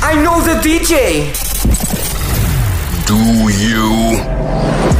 [0.00, 1.34] I know the DJ.
[3.06, 3.16] Do
[3.50, 4.97] you?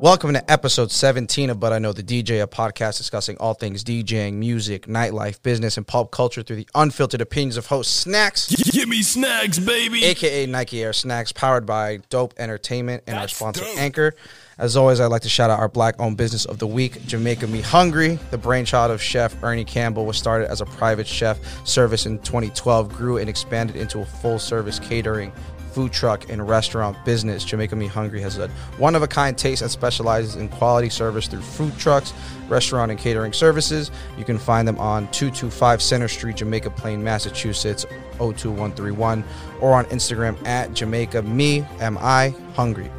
[0.00, 3.84] Welcome to episode 17 of But I Know the DJ, a podcast discussing all things
[3.84, 8.88] DJing, music, nightlife, business, and pop culture through the unfiltered opinions of host Snacks, Give
[8.88, 10.02] me snacks, baby.
[10.06, 13.76] aka Nike Air Snacks, powered by Dope Entertainment and our sponsor dope.
[13.76, 14.14] Anchor.
[14.56, 17.46] As always, I'd like to shout out our black owned business of the week, Jamaica
[17.48, 18.18] Me Hungry.
[18.30, 22.88] The brainchild of chef Ernie Campbell was started as a private chef service in 2012,
[22.88, 25.30] grew and expanded into a full service catering
[25.70, 27.44] food truck and restaurant business.
[27.44, 31.26] Jamaica Me Hungry has a one of a kind taste that specializes in quality service
[31.26, 32.12] through food trucks,
[32.48, 33.90] restaurant, and catering services.
[34.18, 37.86] You can find them on 225 Center Street, Jamaica Plain, Massachusetts,
[38.18, 39.24] 02131,
[39.60, 42.90] or on Instagram at Jamaica Me, M I, Hungry.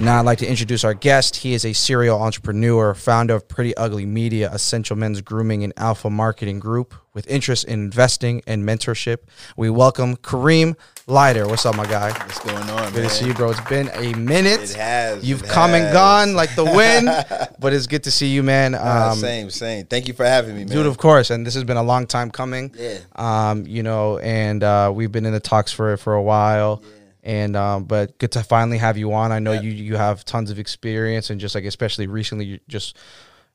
[0.00, 1.36] Now, I'd like to introduce our guest.
[1.36, 6.10] He is a serial entrepreneur, founder of Pretty Ugly Media, essential men's grooming and alpha
[6.10, 9.18] marketing group with interest in investing and mentorship.
[9.56, 10.76] We welcome Kareem
[11.12, 11.46] Leiter.
[11.46, 12.10] What's up, my guy?
[12.10, 13.02] What's going on, Good man?
[13.02, 13.50] to see you, bro.
[13.50, 14.62] It's been a minute.
[14.62, 15.22] It has.
[15.22, 17.06] You've it come and gone like the wind,
[17.60, 18.72] but it's good to see you, man.
[18.72, 19.84] Nah, Um, same, same.
[19.84, 20.74] Thank you for having me, man.
[20.74, 22.74] Dude, of course, and this has been a long time coming.
[22.78, 22.98] Yeah.
[23.14, 26.82] Um, you know, and uh, we've been in the talks for for a while.
[27.22, 29.30] And um, but good to finally have you on.
[29.32, 29.60] I know Yeah.
[29.60, 32.96] you you have tons of experience, and just like especially recently, you just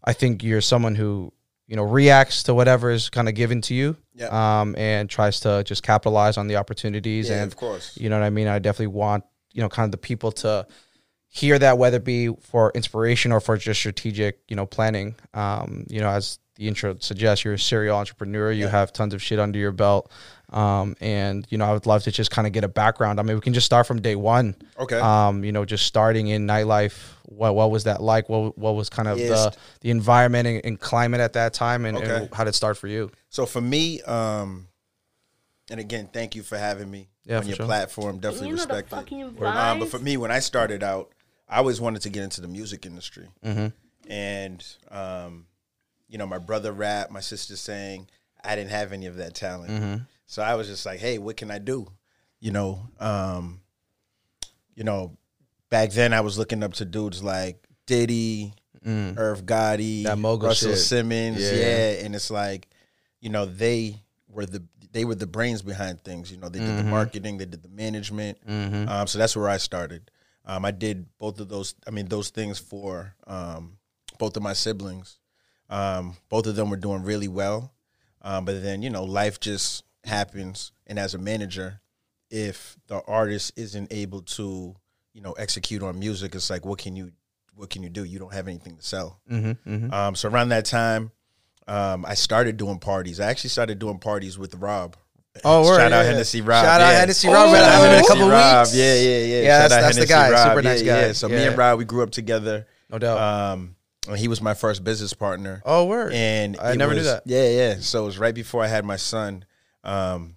[0.03, 1.33] I think you're someone who
[1.67, 4.61] you know reacts to whatever is kind of given to you, Yeah.
[4.61, 7.29] um, and tries to just capitalize on the opportunities.
[7.29, 7.97] Yeah, and of course.
[7.97, 8.47] you know what I mean.
[8.47, 10.65] I definitely want you know kind of the people to
[11.29, 15.85] hear that whether it be for inspiration or for just strategic you know planning um
[15.89, 19.37] you know as the intro suggests you're a serial entrepreneur you have tons of shit
[19.37, 20.09] under your belt
[20.53, 23.23] um and you know i would love to just kind of get a background i
[23.23, 24.97] mean we can just start from day one Okay.
[24.97, 28.89] um you know just starting in nightlife what what was that like what what was
[28.89, 29.27] kind of Yes.
[29.27, 32.77] the the environment and, and climate at that time and, and how did it start
[32.77, 34.67] for you So for me, um,
[35.69, 37.65] and again, thank you for having me Yeah, on your sure.
[37.65, 38.19] platform.
[38.19, 39.43] Definitely You know respect fucking it.
[39.43, 41.11] Um, but for me, when I started out,
[41.49, 43.67] I always wanted to get into the music industry, Mm-hmm.
[44.09, 45.47] and um,
[46.07, 48.07] you know, my brother rap, my sister sang.
[48.43, 50.03] I didn't have any of that talent, Mm-hmm.
[50.27, 51.87] So I was just like, "Hey, what can I do?"
[52.39, 53.61] You know, um,
[54.75, 55.17] you know,
[55.71, 58.53] back then I was looking up to dudes like Diddy,
[58.85, 60.03] Irv Gotti, Mm.
[60.03, 60.79] That mogul Russell shit.
[60.79, 61.51] Simmons, Yeah.
[61.53, 62.05] yeah.
[62.05, 62.69] and it's like,
[63.19, 66.31] you know, they were the they were the brains behind things.
[66.31, 66.77] You know, they did Mm-hmm.
[66.77, 68.37] the marketing, they did the management.
[68.47, 70.09] Um, so that's where I started.
[70.45, 71.75] Um, I did both of those.
[71.85, 73.77] I mean, those things for um,
[74.17, 75.17] both of my siblings.
[75.69, 77.73] Um, both of them were doing really well,
[78.21, 81.79] um, but then you know, life just happens, and as a manager,
[82.29, 84.75] if the artist isn't able to,
[85.13, 87.11] you know, execute on music, it's like, what can you,
[87.55, 88.03] what can you do?
[88.03, 89.19] You don't have anything to sell.
[89.31, 91.11] mm-hmm, Um, so around that time,
[91.67, 93.19] um, I started doing parties.
[93.19, 94.95] I actually started doing parties with Rob.
[95.45, 96.11] Oh, shout yeah, out yeah.
[96.11, 96.65] Hennessy Rob.
[96.65, 96.99] Shout out yeah.
[96.99, 97.63] Hennessy Rob, man.
[97.63, 98.65] I haven't in a couple Rob.
[98.65, 98.75] weeks.
[98.75, 99.19] Yeah, yeah, yeah.
[99.19, 100.31] Yeah, Shout that's- out that's the guy.
[100.31, 100.47] Rob.
[100.49, 101.07] Super nice Yeah, guy.
[101.07, 101.11] yeah.
[101.13, 102.65] So me and Rob, we grew up together.
[102.89, 103.75] no doubt Um,
[104.07, 105.61] and he was my first business partner.
[105.65, 107.23] oh word And I never knew that.
[107.25, 107.75] Yeah, yeah.
[107.81, 109.45] So it was right before I had my son.
[109.87, 110.35] Um,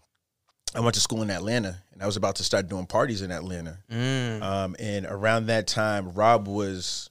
[0.75, 3.33] I went to school in Atlanta, and I was about to start doing parties in
[3.33, 3.78] Atlanta.
[3.91, 4.41] Mm.
[4.43, 7.11] Um, and around that time, Rob was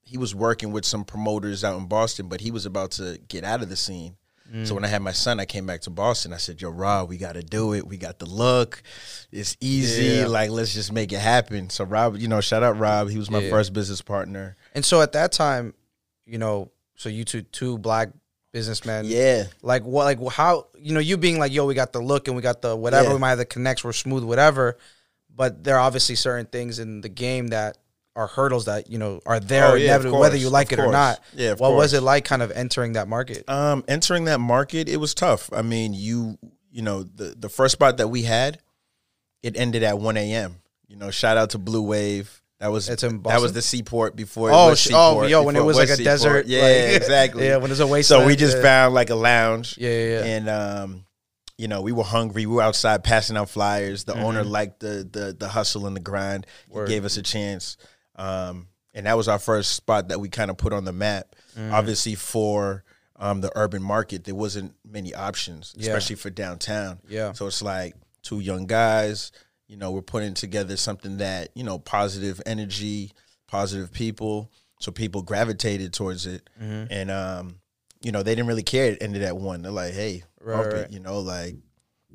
[0.00, 3.44] he was working with some promoters out in Boston, but he was about to get
[3.44, 4.16] out of the scene.
[4.64, 6.32] So when I had my son, I came back to Boston.
[6.32, 7.86] I said, "Yo, Rob, we got to do it.
[7.86, 8.82] We got the look.
[9.30, 10.20] It's easy.
[10.20, 10.26] Yeah.
[10.26, 13.10] Like, let's just make it happen." So Rob, you know, shout out Rob.
[13.10, 13.50] He was my Yeah.
[13.50, 14.56] first business partner.
[14.74, 15.74] And so at that time,
[16.24, 18.08] you know, so you two two black
[18.52, 19.04] businessmen.
[19.06, 20.04] Yeah, Like what?
[20.04, 20.66] Like how?
[20.78, 23.08] You know, you being like, yo, we got the look and we got the whatever.
[23.08, 23.14] Yeah.
[23.14, 23.84] We might have the connects.
[23.84, 24.76] We're smooth, whatever.
[25.34, 27.78] But there are obviously certain things in the game that
[28.16, 30.90] are hurdles that you know are there Oh, yeah, inevitably, whether you like it or
[30.90, 31.20] not.
[31.34, 33.48] Yeah, what was it like, kind of entering that market?
[33.48, 35.48] Um, entering that market, it was tough.
[35.52, 36.38] I mean, you
[36.72, 38.58] you know, the the first spot that we had,
[39.42, 40.56] it ended at one a.m.
[40.88, 42.42] You know, shout out to Blue Wave.
[42.60, 44.50] That was It's in that was the seaport before.
[44.50, 46.04] Oh, it was sh- oh, yo, when it before was like a seaport.
[46.04, 47.46] desert, Yeah, like- exactly.
[47.46, 48.08] Yeah, when there's a waste.
[48.08, 48.62] so we just yeah.
[48.62, 49.76] found like a lounge.
[49.78, 50.24] Yeah, yeah, yeah.
[50.24, 51.04] And um,
[51.56, 52.46] you know, we were hungry.
[52.46, 54.04] We were outside passing out flyers.
[54.04, 56.46] The owner liked the the the hustle and the grind.
[56.68, 56.86] He Mm-hmm.
[56.88, 57.76] Gave us a chance.
[58.16, 61.36] Um, and that was our first spot that we kind of put on the map.
[61.56, 61.72] Mm.
[61.72, 62.82] Obviously, for
[63.16, 66.98] um, the urban market, there wasn't many options, especially for downtown.
[67.08, 67.32] Yeah.
[67.32, 69.30] So it's like two young guys.
[69.68, 73.12] You know, we're putting together something that you know, positive energy,
[73.46, 74.50] positive people.
[74.80, 76.92] So people gravitated towards it, Mm-hmm.
[76.92, 77.56] and um,
[78.00, 78.92] you know, they didn't really care.
[78.92, 79.62] It ended at one.
[79.62, 81.56] They're like, "Hey, Right, bump it," you know, like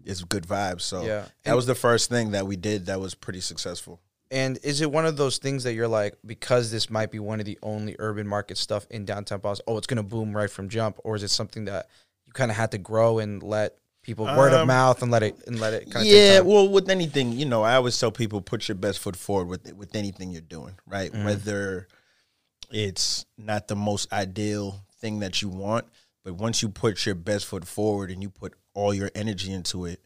[0.05, 0.81] it's good vibes.
[0.81, 1.21] So Yeah.
[1.21, 4.01] that And- was the first thing that we did that was pretty successful.
[4.31, 7.39] And is it one of those things that you're like, because this might be one
[7.39, 10.69] of the only urban market stuff in downtown Boston, oh, it's gonna boom right from
[10.69, 11.88] jump, or is it something that
[12.25, 15.23] you kind of had to grow and let people word of Um, mouth and let
[15.23, 18.11] it and let it kind of yeah, well, with anything, you know, I always tell
[18.11, 21.11] people put your best foot forward with with anything you're doing, right?
[21.11, 21.25] Mm-hmm.
[21.25, 21.88] Whether
[22.69, 25.85] it's not the most ideal thing that you want,
[26.23, 29.85] but once you put your best foot forward and you put all your energy into
[29.85, 30.01] it,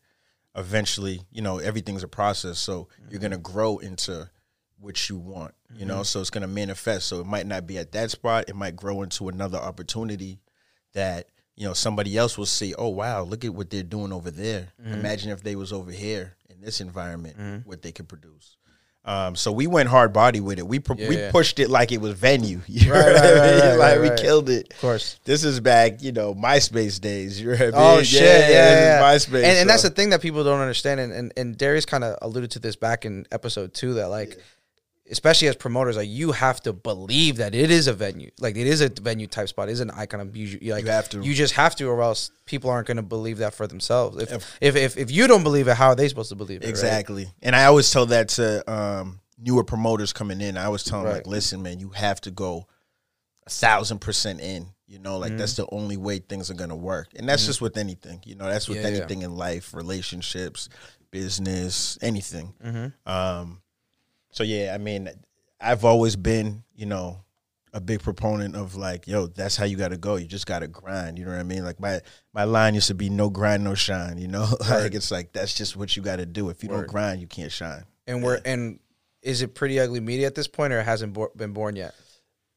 [0.55, 2.59] eventually, you know, everything's a process.
[2.59, 4.29] So you're gonna grow into
[4.79, 6.03] what you want, you know.
[6.03, 7.07] So it's gonna manifest.
[7.07, 8.45] So it might not be at that spot.
[8.47, 10.39] It might grow into another opportunity
[10.93, 12.73] that you know somebody else will see.
[12.77, 14.69] Oh wow, look at what they're doing over there.
[14.85, 18.55] Imagine if they was over here in this environment, what they could produce.
[19.05, 20.67] Um, so we went hard body with it.
[20.67, 21.31] We pu- we Yeah.
[21.31, 22.59] pushed it like it was venue.
[22.67, 23.79] You Right, know what right, I right, mean?
[23.79, 24.73] right, like we killed it.
[24.73, 25.17] Of course.
[25.23, 27.39] This is back, you know, MySpace days.
[27.39, 28.03] You know what I Oh mean?
[28.03, 28.21] shit!
[28.21, 29.43] Yeah, yeah, is MySpace.
[29.45, 30.99] And, and that's the thing that people don't understand.
[30.99, 34.37] And and, and Darius kind of alluded to this back in episode two that like,
[35.09, 38.67] especially as promoters, like you have to believe that it is a venue, like it
[38.67, 40.59] is a venue type spot, it is an icon of you.
[40.73, 41.21] Like You have to.
[41.21, 44.21] You just have to, or else people aren't going to believe that for themselves.
[44.21, 46.65] If, if if if you don't believe it, how are they supposed to believe it?
[46.65, 46.69] right?
[46.69, 47.27] Exactly.
[47.41, 50.57] And I always tell that to um, newer promoters coming in.
[50.57, 51.15] I always tell them, Right.
[51.17, 52.67] like, listen, man, you have to go
[53.45, 54.67] a thousand percent in.
[54.89, 55.63] You know, like that's Mm-hmm.
[55.63, 57.09] the only way things are gonna work.
[57.15, 58.21] And that's just with anything.
[58.25, 58.97] You know, that's with Yeah, yeah.
[58.97, 60.69] anything in life, relationships,
[61.11, 62.53] business, anything.
[62.65, 63.09] Mm-hmm.
[63.11, 63.61] Um,
[64.37, 65.09] so yeah, I mean,
[65.59, 67.23] I've always been, you know,
[67.73, 70.15] a big proponent of like, yo, that's how you got to go.
[70.15, 71.17] You just got to grind.
[71.17, 71.63] You know what I mean?
[71.63, 72.01] Like my
[72.33, 74.19] my line used to be no grind, no shine.
[74.19, 76.49] You know, like it's like that's just what you got to do.
[76.51, 76.81] If you Word.
[76.81, 77.83] don't grind, you can't shine.
[78.05, 78.79] And we're and
[79.23, 81.95] is it pretty ugly media at this point, or hasn't bo- been born yet?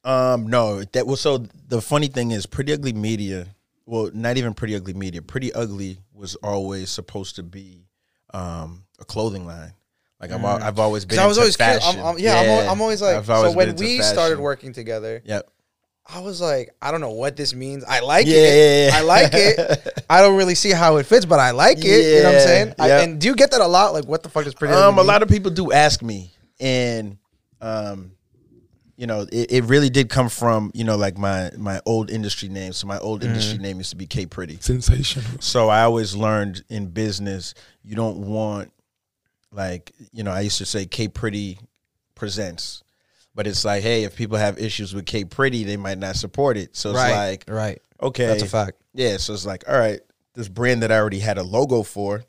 [0.04, 1.16] Um, no, that well.
[1.16, 3.46] So the funny thing is, Pretty Ugly Media.
[3.86, 5.22] Well, not even Pretty Ugly Media.
[5.22, 7.86] Pretty Ugly was always supposed to be
[8.34, 9.72] um, a clothing line.
[10.20, 11.16] Like I'm, al- I've always been.
[11.16, 11.24] Because Mm.
[11.24, 11.84] I was into always curious.
[11.84, 12.00] fashion.
[12.00, 13.28] I'm, I'm, yeah, I'm, al- I'm always like.
[13.28, 15.50] Always so when been into we started working together, Yep.
[16.12, 17.84] I was like, I don't know what this means.
[17.84, 18.56] I like Yeah, it.
[18.56, 18.98] yeah, yeah.
[18.98, 20.04] I like it.
[20.10, 21.84] I don't really see how it fits, but I like it.
[21.84, 22.74] You know what I'm Yeah, saying?
[22.80, 23.92] I, and do you get that a lot?
[23.92, 24.74] Like, what the fuck is pretty?
[24.74, 27.16] Um, a lot of people do ask me, and
[27.60, 28.12] um,
[28.96, 32.48] you know, it, it really did come from you know like my my old industry
[32.48, 32.72] name.
[32.72, 33.62] So my old industry Mm-hmm.
[33.62, 34.58] name used to be K Pretty.
[34.60, 35.24] Sensational.
[35.40, 38.72] So I always learned in business, you don't want
[39.52, 41.58] like you know I used to say K Pretty
[42.14, 42.82] presents,
[43.34, 46.56] but it's like hey, if people have issues with K Pretty, they might not support
[46.56, 46.76] it.
[46.76, 47.82] So it's right, like right.
[48.02, 48.78] okay, That's a fact.
[48.94, 50.00] yeah, so it's like, all right,
[50.34, 52.24] this brand that I already had a logo for,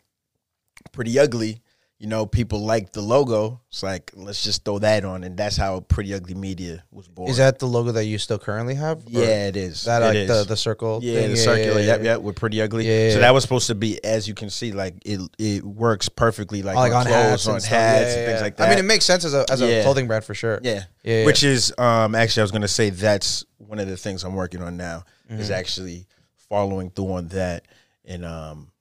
[0.91, 1.61] pretty ugly.
[2.01, 3.61] You know, people like the logo.
[3.69, 7.29] It's like, let's just throw that on, and that's how Pretty Ugly Media was born.
[7.29, 9.03] Is that the logo that you still currently have?
[9.05, 9.83] Yeah, it is.
[9.83, 10.27] That It like is.
[10.27, 10.99] the the circle.
[11.03, 11.29] yeah, thing?
[11.29, 11.79] the circular.
[11.79, 12.05] yeah, yep, yeah.
[12.13, 12.21] yep.
[12.21, 12.87] With Pretty Ugly.
[12.87, 13.21] Yeah, yeah, so yeah.
[13.21, 16.75] that was supposed to be, as you can see, like it it works perfectly, like,
[16.75, 17.69] Oh, like on, hats on and hats.
[18.15, 18.41] Yeah, and things yeah.
[18.41, 18.65] like that.
[18.65, 19.83] I mean, it makes sense as a as a Yeah.
[19.83, 20.59] clothing brand for sure.
[20.63, 20.85] Yeah.
[21.03, 21.25] Yeah, yeah.
[21.27, 24.63] Which is um actually I was gonna say that's one of the things I'm working
[24.63, 25.39] on now Mm-hmm.
[25.39, 26.07] is actually
[26.49, 27.67] following through on that
[28.05, 28.71] and um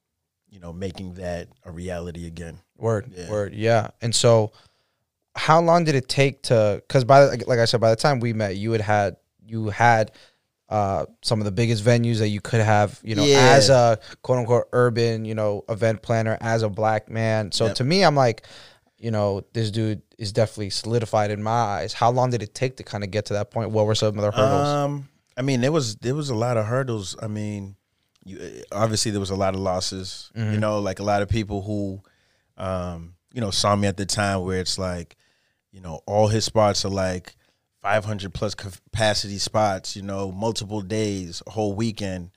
[0.49, 2.59] you know making that a reality again.
[2.81, 3.31] Word, Yeah.
[3.31, 3.89] word, yeah.
[4.01, 4.53] And so,
[5.37, 6.83] how long did it take to?
[6.87, 9.17] Because by the- like I said, by the time we met, you had had
[9.47, 10.13] you had
[10.69, 13.01] uh, some of the biggest venues that you could have.
[13.03, 13.55] You know, Yeah.
[13.57, 17.51] as a quote unquote urban, you know, event planner, as a black man.
[17.51, 17.75] So Yep.
[17.77, 18.47] to me, I'm like,
[18.97, 21.93] you know, this dude is definitely solidified in my eyes.
[21.93, 23.71] How long did it take to kind of get to that point?
[23.73, 24.69] What were some of the hurdles?
[24.69, 27.17] Um I mean there was there was a lot of hurdles.
[27.21, 27.75] I mean
[28.25, 30.31] you, obviously there was a lot of losses.
[30.37, 30.61] You Mm-hmm.
[30.61, 32.01] know, like a lot of people who
[32.61, 35.17] um you know saw me at the time where it's like
[35.73, 37.35] you know all his spots are like
[37.83, 42.31] 500 plus capacity spots you know multiple days a whole weekend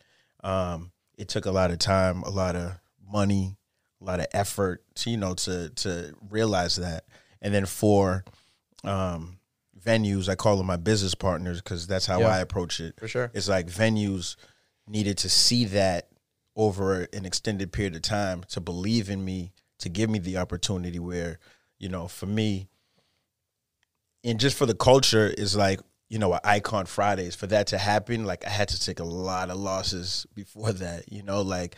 [0.44, 2.80] um it took a lot of time a lot of
[3.12, 3.58] money
[4.02, 7.04] a lot of effort to you know to to realize that
[7.42, 8.24] and then for
[8.84, 9.38] um
[9.86, 12.28] venues i call them my business partners because that's how Yeah.
[12.30, 13.32] i approach it For sure.
[13.34, 14.36] it's like venues
[14.88, 16.08] needed to see that
[16.56, 19.52] over an extended period of time to believe in me
[19.84, 21.40] to give me the opportunity where
[21.80, 22.68] you know for me
[24.24, 27.36] and just for the culture is like you know icon fridays.
[27.36, 31.12] For that to happen like i had to take a lot of losses before that
[31.12, 31.76] you know like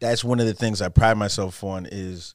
[0.00, 2.34] that's one of the things i pride myself on is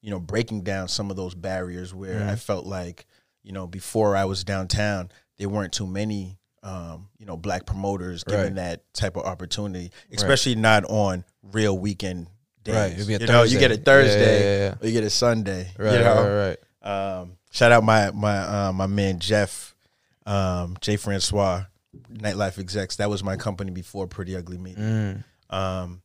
[0.00, 3.06] you know breaking down some of those barriers where i felt like
[3.42, 8.24] you know before i was downtown there weren't too many um, you know black promoters
[8.24, 8.54] given Right.
[8.56, 12.26] that type of opportunity especially not on real weekend
[12.64, 14.40] days Right, it'd be a you know you get a Thursday.
[14.40, 14.74] Yeah, yeah, yeah.
[14.80, 17.20] or you get a sunday Right, you know right, right.
[17.20, 19.74] um, shout out my my uh, my man Jeff,
[20.26, 21.64] um, Jay Francois,
[22.12, 22.96] Nightlife Execs.
[22.96, 24.74] That was my company before Pretty Ugly Me.
[24.74, 25.24] Mm.
[25.50, 26.02] Um,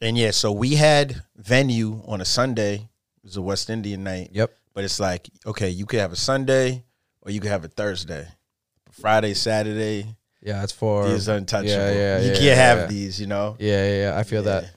[0.00, 2.74] and yeah, so we had venue on a Sunday.
[2.74, 4.30] It was a West Indian night.
[4.32, 4.52] Yep.
[4.74, 6.84] But it's like, okay, you could have a Sunday
[7.22, 8.28] or you could have a Thursday.
[8.90, 11.70] Friday, Saturday, Yeah, it's for these untouchable.
[11.70, 12.86] Yeah, yeah, you yeah, can't yeah, have yeah.
[12.86, 13.56] these, you know.
[13.58, 14.18] Yeah, yeah, yeah.
[14.18, 14.70] I feel that.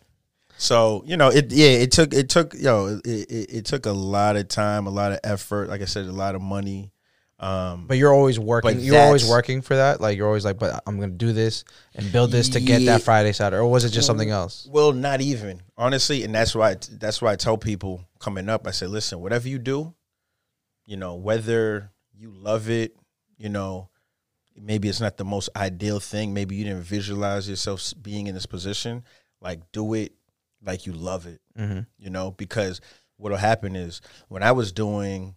[0.58, 3.92] So you know, it yeah, it took it took yo, it, it, it took a
[3.92, 5.70] lot of time, a lot of effort.
[5.70, 6.92] Like I said, a lot of money.
[7.40, 8.80] Um, But you're always working.
[8.80, 10.02] You're always working for that.
[10.02, 12.94] Like you're always like, but I'm gonna do this and build this to get Yeah.
[12.94, 14.68] that Friday, Saturday, or was it just something else?
[14.72, 18.66] Well, not even honestly, and that's why that's why I tell people coming up.
[18.66, 19.94] I say, listen, whatever you do,
[20.88, 22.96] you know, whether you love it,
[23.38, 23.90] you know,
[24.56, 26.34] maybe it's not the most ideal thing.
[26.34, 29.04] Maybe you didn't visualize yourself being in this position.
[29.40, 30.14] Like, do it
[30.64, 31.42] like you love it.
[31.58, 31.82] Mm-hmm.
[31.98, 32.82] You know, because
[33.18, 35.36] what'll happen is when I was doing,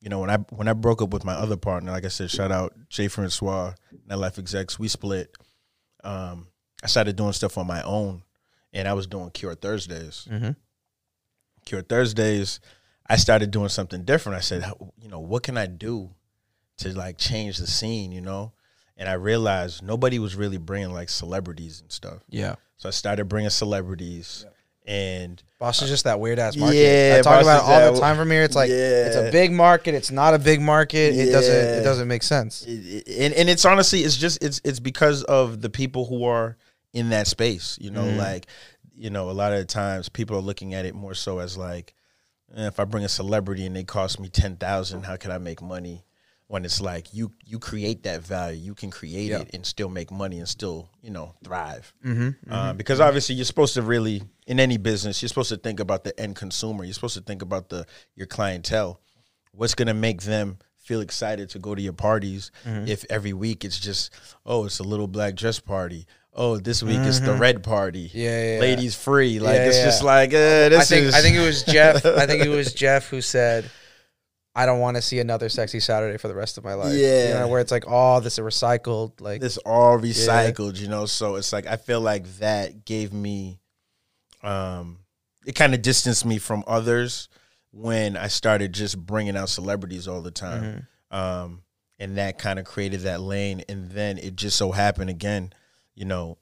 [0.00, 2.30] you know, when I when I broke up with my other partner, like I said,
[2.30, 3.74] shout out Jay Francois,
[4.08, 5.34] Nightlife Execs, we split.
[6.04, 6.48] Um,
[6.82, 8.22] I started doing stuff on my own,
[8.72, 10.28] and I was doing Cure Thursdays.
[10.30, 10.50] Mm-hmm.
[11.64, 12.60] Cure Thursdays,
[13.08, 14.38] I started doing something different.
[14.38, 14.64] I said,
[15.00, 16.10] you know, what can I do
[16.78, 18.52] to like change the scene, you know?
[18.96, 22.22] And I realized nobody was really bringing like celebrities and stuff.
[22.28, 22.56] Yeah.
[22.78, 24.44] So I started bringing celebrities,
[24.86, 26.76] and Boston's just that weird ass market.
[26.76, 28.42] Yeah, I talk about it Boston's all the time from here.
[28.42, 29.94] It's like it's a big market.
[29.94, 31.14] It's not a big market.
[31.16, 31.54] It doesn't.
[31.54, 32.62] It doesn't make sense.
[32.66, 32.70] it,
[33.08, 36.56] it- and and it's honestly it's just it's it's because of the people who are
[36.92, 38.16] in that space you know Mhm.
[38.16, 38.46] like
[38.94, 41.54] you know a lot of the times people are looking at it more so as
[41.58, 41.92] like
[42.56, 45.60] eh, if i bring a celebrity and they cost me 10,000 how can i make
[45.60, 46.05] money
[46.48, 49.40] when it's like you you create that value you can create Yeah.
[49.40, 52.52] it and still make money and still you know thrive Mm-hmm.
[52.52, 56.04] uh, because obviously you're supposed to really in any business you're supposed to think about
[56.04, 57.84] the end consumer you're supposed to think about the
[58.14, 59.00] your clientele
[59.52, 62.86] what's going to make them feel excited to go to your parties Mm-hmm.
[62.86, 64.12] if every week it's just
[64.44, 68.18] oh it's a little black dress party oh this week it's the red party Mm-hmm.
[68.18, 68.60] Yeah, yeah, yeah.
[68.60, 69.84] ladies free like Yeah, it's yeah.
[69.86, 72.06] just like uh, this I think is I think it was Jeff.
[72.06, 73.68] I think it was Jeff who said,
[74.56, 76.98] "I don't want to see another sexy Saturday for the rest of my life." you
[76.98, 77.40] Yeah.
[77.40, 79.20] know, where it's like, oh, this is recycled.
[79.20, 81.06] Like, it's all recycled, you know.
[81.06, 83.60] So it's like I feel like that gave me,
[84.42, 85.00] um,
[85.46, 87.28] it kind of distanced me from others
[87.70, 91.62] when I started just bringing out celebrities all the time, um,
[91.98, 93.62] and that kind of created that lane.
[93.68, 95.52] And then it just so happened again,
[95.94, 96.38] you know,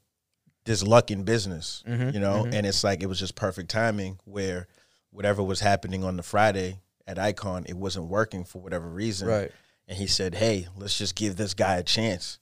[0.65, 2.53] there's luck in business, Mhm, you know, mhm.
[2.53, 4.67] and it's like it was just perfect timing where
[5.11, 9.51] whatever was happening on the Friday at Icon, it wasn't working for whatever reason right?
[9.87, 12.39] and he said, "Hey, let's just give this guy a chance,"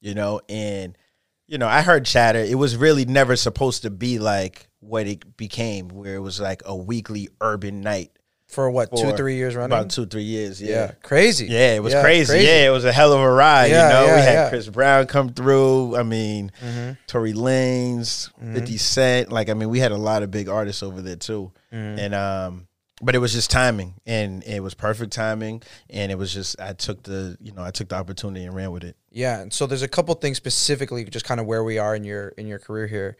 [0.00, 0.40] you know.
[0.48, 0.96] And
[1.46, 2.38] you know, I heard chatter.
[2.40, 6.62] It was really never supposed to be like what it became, where it was like
[6.64, 8.10] a weekly urban night
[8.48, 9.76] For what two, three years running?
[9.76, 10.60] about two, three years.
[10.62, 10.68] yeah.
[10.70, 11.46] Yeah, crazy.
[11.46, 12.38] yeah, it was crazy.
[12.38, 13.70] Yeah, it was a hell of a ride.
[13.70, 14.48] Yeah, you know, yeah, we had yeah.
[14.48, 15.96] Chris Brown come through.
[15.96, 16.92] I mean, Mm-hmm.
[17.06, 19.30] Tory Lanez, Fifty Cent.
[19.30, 21.52] Like, I mean, we had a lot of big artists over there too.
[21.72, 21.98] Mm-hmm.
[21.98, 22.66] And um,
[23.02, 26.72] but it was just timing, and it was perfect timing, and it was just I
[26.72, 28.96] took the you know I took the opportunity and ran with it.
[29.10, 32.04] Yeah, and so there's a couple things specifically, just kind of where we are in
[32.04, 33.16] your in your career here.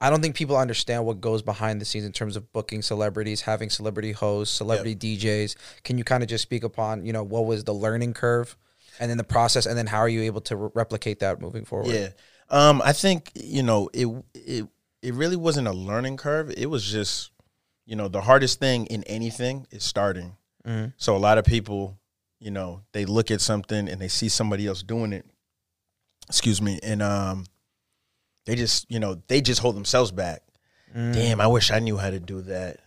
[0.00, 3.42] I don't think people understand what goes behind the scenes in terms of booking celebrities,
[3.42, 5.56] having celebrity hosts, celebrity DJs.
[5.82, 8.56] Can you kind of just speak upon, you know, what was the learning curve,
[9.00, 11.64] and then the process, and then how are you able to re- replicate that moving
[11.64, 11.92] forward?
[11.92, 12.08] Yeah,
[12.48, 14.66] um, I think you know it it
[15.02, 16.50] it really wasn't a learning curve.
[16.56, 17.30] It was just
[17.88, 20.36] you know the hardest thing in anything is starting.
[20.66, 20.92] Mhm.
[20.98, 21.98] So a lot of people,
[22.38, 25.24] you know, they look at something and they see somebody else doing it.
[26.28, 27.46] Excuse me, and um,
[28.44, 30.42] they just you know they just hold themselves back.
[30.94, 31.14] Mm.
[31.14, 32.80] Damn, I wish I knew how to do that.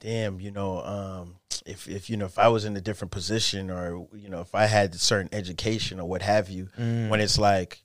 [0.00, 3.70] Damn, you know, um, if if you know if I was in a different position
[3.70, 7.08] or you know if I had certain education or what have you, Mm.
[7.08, 7.82] when it's like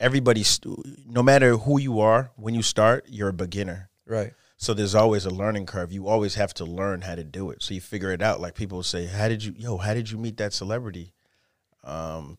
[0.00, 0.58] everybody's
[1.06, 3.90] no matter who you are when you start, you're a beginner.
[4.06, 4.32] Right.
[4.56, 5.92] So there's always a learning curve.
[5.92, 7.62] You always have to learn how to do it.
[7.62, 8.40] So you figure it out.
[8.40, 9.76] Like people say, "How did you, yo?
[9.78, 11.12] How did you meet that celebrity?"
[11.82, 12.38] Um,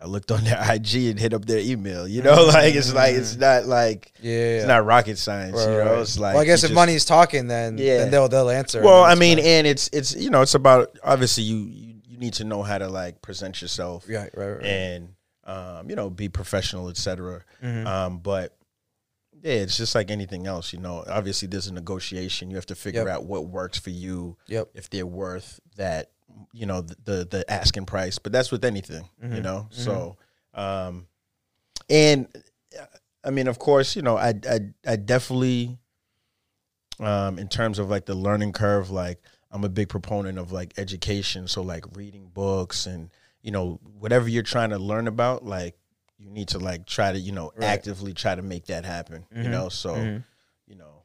[0.00, 2.06] I looked on their IG and hit up their email.
[2.06, 4.24] You know, like it's like it's not like Mm.
[4.24, 4.30] Yeah.
[4.58, 5.56] it's not rocket science.
[5.56, 5.98] Right, you know, right.
[6.00, 7.98] it's like well, I guess if just- money's talking, then Yeah.
[7.98, 8.82] then they'll they'll answer.
[8.82, 9.46] Well, I mean, fine.
[9.46, 12.88] and it's it's you know it's about obviously you you, need to know how to
[12.88, 14.64] like present yourself right, right, right.
[14.64, 15.08] and
[15.44, 17.42] um, you know be professional, etc.
[17.62, 17.86] Mhm.
[17.86, 18.56] Um, but
[19.44, 20.72] yeah, it's just like anything else.
[20.72, 22.50] You know, obviously there's a negotiation.
[22.50, 23.08] You have to figure Yep.
[23.14, 24.70] out what works for you Yep.
[24.74, 26.10] if they're worth that.
[26.52, 28.18] You know, the the, the asking price.
[28.18, 29.08] But that's with anything.
[29.22, 29.42] You Mhm.
[29.42, 30.16] know, so
[30.54, 31.06] um,
[31.88, 32.26] and
[33.22, 35.78] I mean, of course, you know, I I I definitely
[37.00, 39.20] um in terms of like the learning curve, like
[39.50, 41.46] I'm a big proponent of like education.
[41.48, 43.10] So like reading books and
[43.42, 45.76] you know whatever you're trying to learn about, like
[46.18, 47.66] you need to like try to you know Right.
[47.66, 49.26] actively try to make that happen.
[49.34, 49.50] You Mhm.
[49.50, 50.24] know, so Mhm.
[50.66, 51.02] you know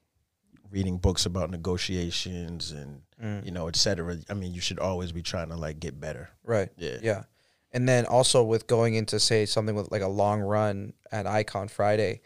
[0.71, 3.43] reading books about negotiations and Mm.
[3.45, 4.17] you know, et cetera.
[4.29, 6.29] I mean, you should always be trying to like get better.
[6.43, 6.69] Right.
[6.77, 6.99] Yeah.
[7.01, 7.23] Yeah.
[7.71, 11.67] And then also with going into say something with like a long run at Icon
[11.67, 12.21] Friday,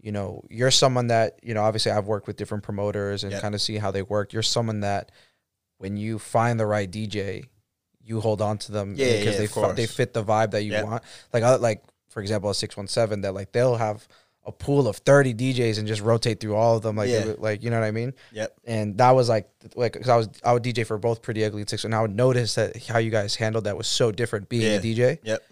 [0.00, 3.42] you know, you're someone that, you know, obviously I've worked with different promoters and Yep.
[3.42, 4.32] kind of see how they work.
[4.32, 5.12] You're someone that
[5.78, 7.44] when you find the right DJ,
[8.02, 10.72] you hold on to them Yeah, because yeah, they they fit the vibe that you
[10.72, 10.84] Yep.
[10.84, 11.04] want.
[11.32, 14.08] Like I, like for example, a 617 that like they'll have
[14.46, 17.32] a pool of 30 DJs and just rotate through all of them like Yeah.
[17.38, 18.12] like you know what I mean?
[18.32, 18.54] Yep.
[18.64, 21.62] and that was like like because I was I would DJ for both Pretty Ugly
[21.62, 24.48] and Six, and I would notice that how you guys handled that was so different
[24.48, 24.78] being Yeah.
[24.78, 25.18] a DJ.
[25.22, 25.42] Yep.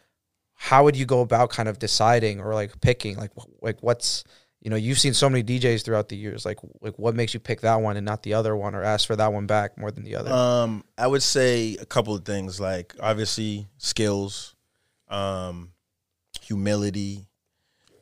[0.54, 4.24] How would you go about kind of deciding or like picking like like what's
[4.60, 7.40] you know you've seen so many DJs throughout the years like like what makes you
[7.40, 9.90] pick that one and not the other one or ask for that one back more
[9.90, 10.30] than the other?
[10.30, 14.54] Um, I would say a couple of things like obviously skills,
[15.08, 15.72] um,
[16.42, 17.26] humility,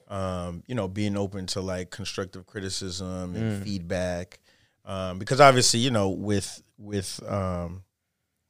[0.09, 4.41] um, you know, being open to like constructive criticism and feedback.
[4.85, 7.83] Um, because obviously, you know, with with um,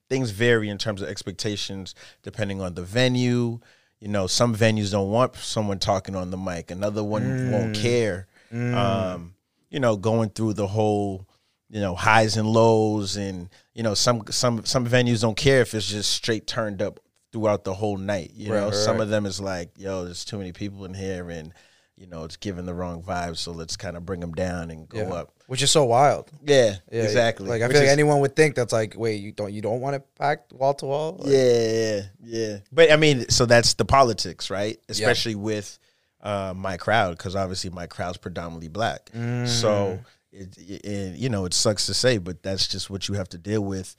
[0.09, 3.61] things vary in terms of expectations depending on the venue.
[4.01, 6.71] You know, some venues don't want someone talking on the mic.
[6.71, 8.27] Another one won't care.
[8.75, 9.35] Um,
[9.69, 11.29] you know, going through the whole,
[11.69, 15.75] you know, highs and lows, and you know, some some some venues don't care if
[15.75, 16.99] it's just straight turned up
[17.33, 18.33] throughout the whole night.
[18.35, 19.03] You Right, know, right, some right.
[19.03, 21.53] of them is like, yo, there's too many people in here, and
[21.97, 23.37] you know, it's giving the wrong vibes.
[23.39, 25.13] So let's kind of bring them down and go Yeah.
[25.13, 25.35] up.
[25.49, 26.31] Which is so wild.
[26.45, 27.47] Yeah, Yeah, exactly.
[27.49, 29.81] Like I Which feel like anyone would think that's like, wait, you don't you don't
[29.81, 31.21] want it packed wall to wall?
[31.27, 32.57] Yeah, yeah, yeah.
[32.73, 34.79] But I mean, so that's the politics, right?
[34.89, 35.79] Especially with
[36.23, 39.11] uh, my crowd, because obviously my crowd's predominantly black.
[39.47, 39.99] So,
[40.33, 43.29] it, it, it- you know, it sucks to say, but that's just what you have
[43.31, 43.95] to deal with.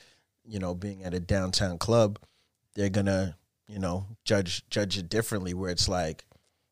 [0.45, 2.17] You know, being at a downtown club,
[2.75, 3.37] they're gonna,
[3.67, 5.53] you know, judge judge it differently.
[5.53, 6.25] Where it's like,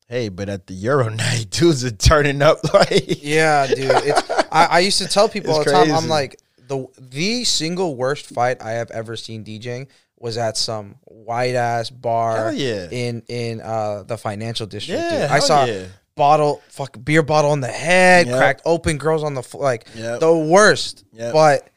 [0.08, 3.78] hey, but at the Euro night, dudes are turning up like, Yeah, dude.
[3.80, 5.92] It's I, I used to tell people all the time.
[5.92, 9.88] I'm like the the single worst fight I have ever seen DJing
[10.20, 12.88] was at some white ass bar yeah.
[12.92, 15.02] in in uh the financial district.
[15.02, 15.32] Yeah, dude.
[15.32, 15.86] I saw yeah.
[16.16, 18.38] bottle fuck beer bottle on the head, Yep.
[18.38, 20.20] cracked open, girls on the like Yep.
[20.20, 21.06] the worst.
[21.14, 21.34] Yep.
[21.34, 21.70] But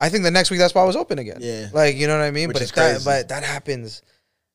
[0.00, 1.38] I think the next week that spot was open again.
[1.40, 1.68] Yeah.
[1.72, 2.48] like you know what I mean.
[2.48, 4.02] Which but is if that but that happens.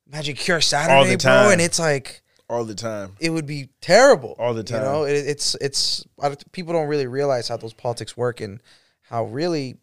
[0.08, 1.52] Magic Cure Saturday, bro, time.
[1.54, 3.16] and it's like all the time.
[3.20, 4.82] it would be terrible All the time.
[4.82, 4.94] You time.
[4.94, 6.06] know, it, it's it's
[6.52, 8.62] people don't really realize how those politics work and
[9.02, 9.78] how really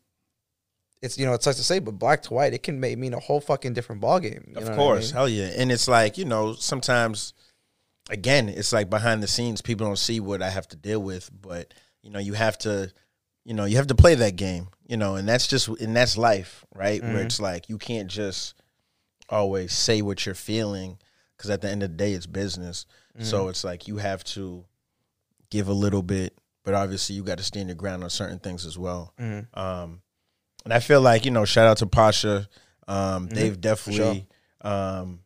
[1.01, 3.14] it's you know it sucks to say, but black to white it can may mean
[3.14, 4.46] a whole fucking different ballgame.
[4.46, 5.14] you know Of what I course, mean?
[5.16, 5.51] hell yeah.
[5.59, 7.35] And it's like, you know, sometimes
[8.09, 11.31] again, it's like behind the scenes, people don't see what I have to deal with,
[11.40, 12.92] but you know, you have to
[13.45, 16.17] you know, you have to play that game, you know, and that's just and that's
[16.17, 17.01] life, right?
[17.03, 17.13] Mm-hmm.
[17.15, 18.55] Where it's like you can't just
[19.29, 20.99] always say what you're feeling
[21.39, 22.87] cuz at the end of the day it's business.
[23.17, 23.25] Mm-hmm.
[23.25, 24.65] So it's like you have to
[25.51, 28.65] give a little bit, but obviously you got to stand your ground on certain things
[28.67, 29.13] as well.
[29.21, 29.47] Mhm.
[29.57, 30.03] Um,
[30.65, 32.49] and I feel like you know, shout out to Pasha.
[32.87, 33.35] Um, Mm-hmm.
[33.35, 34.27] They've definitely,
[34.61, 35.21] um,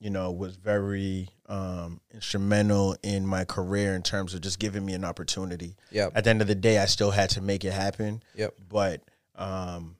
[0.00, 4.92] you know, was very um, instrumental in my career in terms of just giving me
[4.94, 5.76] an opportunity.
[5.90, 6.12] Yep.
[6.14, 8.22] At the end of the day, I still had to make it happen.
[8.34, 8.54] Yep.
[8.68, 9.00] But
[9.34, 9.96] um,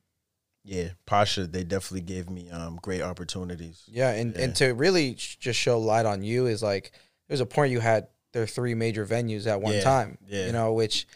[0.64, 3.84] yeah, Pasha, they definitely gave me um, great opportunities.
[3.90, 6.92] Yeah, and and to really just show light on you is like
[7.28, 10.18] there's a point you had there three major venues at one Yeah, time.
[10.28, 10.46] yeah.
[10.46, 11.06] You know, which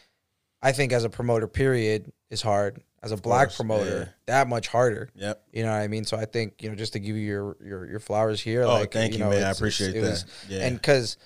[0.62, 2.80] I think as a promoter, period, is hard.
[3.02, 4.12] As a black course, promoter, yeah.
[4.26, 5.10] that much harder.
[5.16, 5.42] Yep.
[5.52, 6.04] You know what I mean?
[6.04, 8.62] So I think you know just to give you your your, your flowers here.
[8.62, 9.42] Oh, like, thank you, know, man.
[9.42, 10.00] I appreciate that.
[10.02, 10.66] was- Yeah.
[10.66, 11.16] And because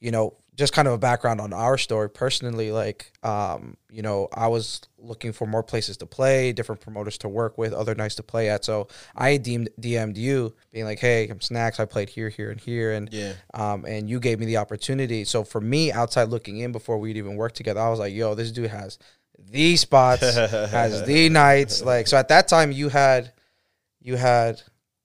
[0.00, 4.28] you know, just kind of a background on our story personally, like um, you know,
[4.32, 8.14] I was looking for more places to play, different promoters to work with, other nights
[8.16, 8.64] to play at.
[8.64, 11.80] So I deemed DM'd you, being like, "Hey, I'm Snacks.
[11.80, 13.32] I played here, here, and here," and Yeah.
[13.54, 15.24] um, and you gave me the opportunity.
[15.24, 18.34] So for me, outside looking in before we'd even work together, I was like, "Yo,
[18.36, 18.98] this dude has
[19.38, 23.32] these spots, has the nights." Like, so at that time, you had,
[24.00, 24.62] you had.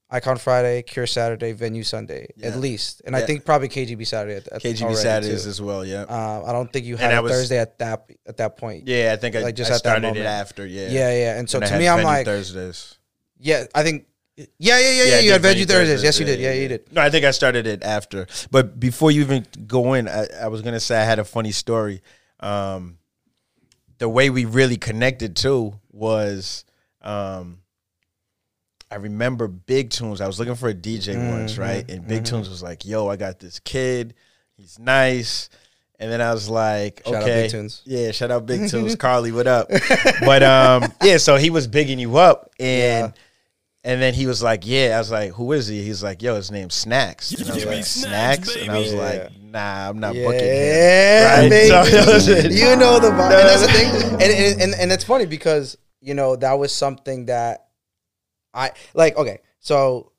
[0.09, 2.49] Icon Friday, Cure Saturday, Venue Sunday, Yeah.
[2.49, 4.35] at least, and I think probably KGB Saturday.
[4.35, 5.49] At, at KGB Saturdays too.
[5.49, 5.83] as well.
[5.83, 6.03] Yeah.
[6.03, 8.87] Uh, I don't think you had was- Thursday at that at that point.
[8.87, 10.67] yeah, I think I, just I at that started it after.
[10.67, 10.89] Yeah.
[10.89, 11.39] yeah, yeah.
[11.39, 12.99] And so And to me, I'm like, Thursdays.
[13.39, 14.05] yeah, I think,
[14.37, 15.15] yeah, yeah, yeah, yeah.
[15.15, 16.03] I you had Veggie Venue Thursdays.
[16.03, 16.39] Yes, you did.
[16.39, 16.93] Yeah, you did.
[16.93, 18.27] No, I think I started it after.
[18.51, 21.51] But before you even go in, I, I was gonna say I had a funny
[21.53, 22.03] story.
[22.39, 22.99] Um,
[24.03, 26.65] the way we really connected too was,
[27.01, 27.59] um,
[28.91, 30.19] I remember Big Tunes.
[30.19, 31.29] I was looking for a DJ Mm-hmm.
[31.31, 31.89] once, right?
[31.89, 34.13] And Big Tunes was like, "Yo, I got this kid.
[34.57, 35.47] He's nice."
[35.99, 37.81] And then I was like, Shout out "Okay, Big Tunes.
[37.85, 39.69] yeah, shout out Big Tunes, Carly, what up?"
[40.19, 43.13] But um, yeah, so he was bigging you up, and
[43.85, 46.35] and then he was like, "Yeah." I was like, "Who is he?" He's like, "Yo,
[46.35, 48.97] his name's Snacks." And I was Give like, snacks, "Snacks," and I was baby.
[49.01, 49.29] like, Yeah.
[49.53, 50.39] Nah, I'm not booking him.
[50.39, 51.67] Yeah, Right?
[51.67, 53.39] So- you know the vibe.
[53.39, 54.13] And that's the thing.
[54.13, 57.67] And, and, and, and it's funny because, you know, that was something that
[58.53, 60.11] I like, okay, so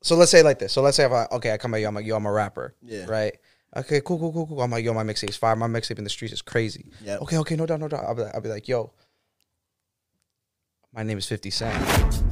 [0.00, 0.72] so let's say like this.
[0.72, 2.32] So let's say if I okay, I come at you, I'm like, yo, I'm a
[2.32, 2.74] rapper.
[2.80, 3.04] Yeah.
[3.08, 3.36] Right.
[3.76, 4.62] Okay, cool, cool, cool, cool.
[4.62, 5.54] I'm like, yo, my mixtape's fire.
[5.56, 6.90] My mixtape in the streets is crazy.
[7.04, 7.22] Yep.
[7.22, 8.04] Okay, okay, no doubt, no doubt.
[8.04, 8.92] I'll be like, I'll be like, yo,
[10.94, 12.22] my name is 50 Cent.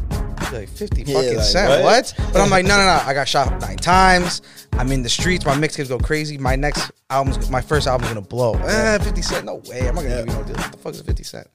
[0.56, 1.68] Like 50 Yeah, fucking like, Cent.
[1.70, 1.82] what?
[1.84, 2.14] What?
[2.32, 3.02] But I'm like, no, no, no.
[3.04, 4.42] I got shot nine times.
[4.72, 5.44] I'm in the streets.
[5.46, 6.38] My mixtapes go crazy.
[6.38, 8.54] My next album's, my first album's gonna blow.
[8.54, 9.44] Eh, 50 Cent.
[9.44, 9.88] No way.
[9.88, 10.56] I'm not gonna give you no deal.
[10.56, 11.46] What the fuck is 50 Cent?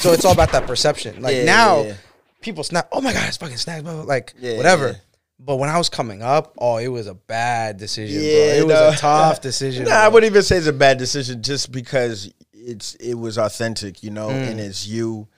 [0.00, 1.22] So it's all about that perception.
[1.22, 1.94] Like Yeah, now, yeah,
[2.40, 2.88] people snap.
[2.92, 4.96] Oh my god, it's fucking blah, blah, Like whatever.
[5.40, 8.58] But when I was coming up, oh, it was a bad decision, Yeah, bro.
[8.58, 9.84] It was a tough decision.
[9.84, 14.02] Nah, I wouldn't even say it's a bad decision just because it's it was authentic,
[14.02, 14.50] you know, Mm.
[14.50, 15.28] and it's you.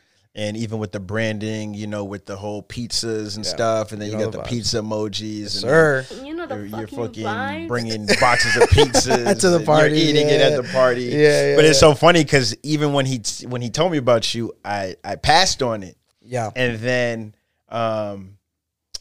[0.40, 3.50] And even with the branding, you know, with the whole pizzas and Yeah.
[3.52, 6.06] stuff, and then You you, know got the the pizza emojis, and Sir.
[6.24, 7.68] You know the You're, you're fucking, fucking vibes.
[7.68, 11.02] bringing boxes of pizzas To the party, You're eating it at the party.
[11.02, 14.34] Yeah, yeah, But it's so funny because even when he when he told me about
[14.34, 16.50] you, I I passed on it, Yeah.
[16.56, 17.34] and then
[17.68, 18.38] um,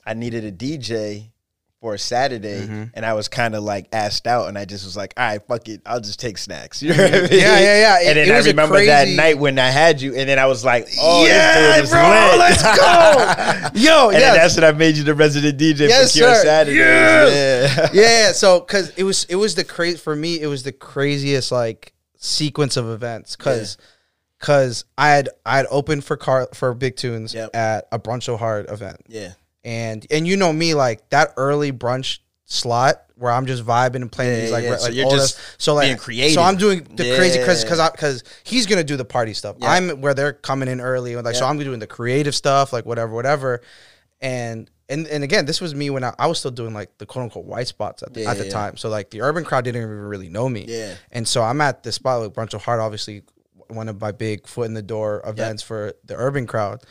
[0.06, 1.29] I needed a DJ
[1.82, 2.84] for a Saturday, Mm-hmm.
[2.94, 5.42] and I was kind of like asked out, and I just was like, all right,
[5.48, 6.82] fuck it, I'll just take snacks.
[6.84, 7.30] You know what I mean?
[7.32, 8.00] Yeah, yeah, yeah.
[8.02, 10.66] It- and then I remember that night when I had you, and then I was
[10.66, 12.38] like, oh, yeah, this dude is bro, lit.
[12.40, 13.80] let's go.
[13.80, 14.36] Yo, and then yes.
[14.36, 16.42] that's when I made you the resident DJ Yes, for Cure sir.
[16.44, 16.78] Saturdays.
[16.78, 17.90] Yes.
[17.94, 18.02] Yeah.
[18.02, 21.52] yeah, so because it was it was the crazy for me it was the craziest
[21.52, 23.78] like sequence of events because
[24.40, 27.56] because I had I had opened for car for Big Tunes Yep.
[27.56, 29.34] at a brunch so hard event yeah.
[29.64, 34.12] And and you know me like that early brunch slot where I'm just vibing and
[34.12, 36.34] playing Yeah, these like yeah, so like you're all just this- so like being creative.
[36.36, 39.58] So I'm doing the crazy because because because he's gonna do the party stuff.
[39.60, 39.72] Yeah.
[39.72, 42.86] I'm where they're coming in early and like so I'm doing the creative stuff like
[42.86, 43.62] whatever whatever,
[44.22, 47.06] and and and again this was me when I, I was still doing like the
[47.06, 48.52] quote unquote white spots at the, Yeah, at the yeah.
[48.52, 48.78] time.
[48.78, 50.66] So like the urban crowd didn't even really know me.
[50.68, 50.96] Yeah.
[51.12, 53.24] And so I'm at the spot like Brunch of Heart, obviously
[53.68, 56.82] one of my big foot in the door events for the urban crowd.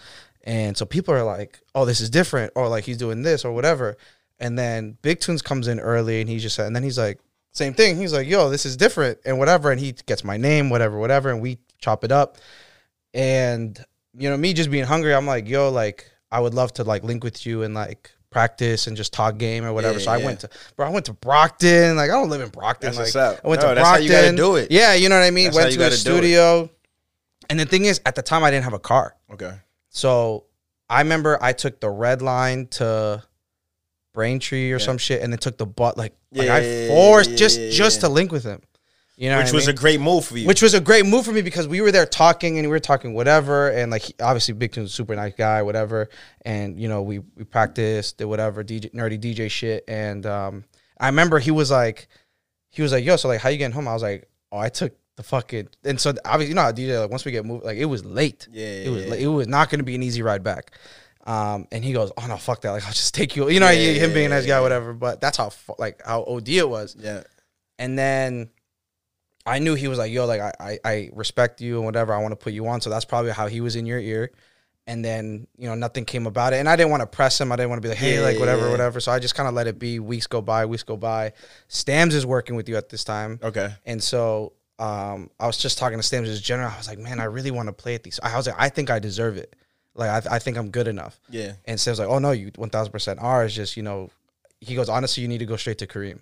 [0.48, 3.52] And so people are like, oh, this is different, or like he's doing this or
[3.52, 3.98] whatever.
[4.40, 7.20] And then Big Tunes comes in early and he just and then he's like,
[7.52, 7.98] same thing.
[7.98, 9.70] He's like, yo, this is different and whatever.
[9.70, 11.30] And he gets my name, whatever, whatever.
[11.30, 12.38] And we chop it up.
[13.12, 13.78] And,
[14.16, 17.04] you know, me just being hungry, I'm like, yo, like, I would love to like
[17.04, 19.98] link with you and like practice and just talk game or whatever.
[19.98, 20.24] Yeah, so I yeah.
[20.24, 21.96] went to, bro, I went to Brockton.
[21.96, 22.94] Like, I don't live in Brockton.
[22.94, 23.44] That's like, what's up.
[23.44, 24.06] I went No, to that's how Brockton.
[24.06, 24.70] you gotta do it.
[24.70, 25.46] Yeah, you know what I mean?
[25.46, 26.70] That's went to a studio.
[27.50, 29.14] And the thing is, at the time, I didn't have a car.
[29.32, 29.52] Okay.
[29.98, 30.44] So
[30.88, 33.24] I remember I took the red line to
[34.14, 37.30] Braintree or some shit, and then took the butt like, like I yeah, yeah, forced
[37.30, 38.62] yeah, just yeah, just to link with him.
[39.16, 39.74] You know, Which was mean?
[39.74, 40.46] a great move for you.
[40.46, 42.78] which was a great move for me because we were there talking and we were
[42.78, 46.08] talking whatever, and like he, obviously Big Tune's a super nice guy, whatever,
[46.42, 50.64] and you know we we practiced did whatever DJ nerdy DJ shit, and um
[51.00, 52.06] I remember he was like
[52.70, 53.88] he was like yo so like how you getting home?
[53.88, 56.98] I was like oh I took the fucking and so obviously you know how DJ
[57.00, 59.20] like once we get moved like it was late Yeah, it was yeah, late.
[59.22, 60.70] it was not going to be an easy ride back.
[61.26, 62.70] Um, and he goes, "Oh no, fuck that!
[62.70, 63.50] Like I'll just take you.
[63.50, 64.94] You know, Yeah, him being a yeah, nice guy, whatever.
[64.94, 66.96] But that's how like how OD it was.
[66.98, 67.22] yeah.
[67.78, 68.48] And then
[69.44, 72.14] I knew he was like, yo, like I, I, I respect you and whatever.
[72.14, 72.80] I want to put you on.
[72.80, 74.30] So that's probably how he was in your ear.
[74.86, 76.56] And then, you know, nothing came about it.
[76.60, 77.52] And I didn't want to press him.
[77.52, 78.70] I didn't want to be like, hey, Yeah, like whatever, yeah.
[78.70, 79.00] whatever.
[79.00, 79.98] So I just kind of let it be.
[80.00, 81.34] Weeks go by, weeks go by.
[81.68, 83.38] Stams is working with you at this time.
[83.42, 83.68] Okay.
[83.84, 86.70] And so um, I was just talking to Stams as general.
[86.70, 88.20] I was like, man, I really want to play at these.
[88.22, 89.56] I was like, I think I deserve it.
[89.94, 91.18] Like, I, I think I'm good enough.
[91.28, 91.54] Yeah.
[91.64, 93.44] And Sam's like, oh no, you 1000% are.
[93.44, 94.10] It's just, you know,
[94.60, 96.20] he goes, honestly, you need to go straight to Kareem.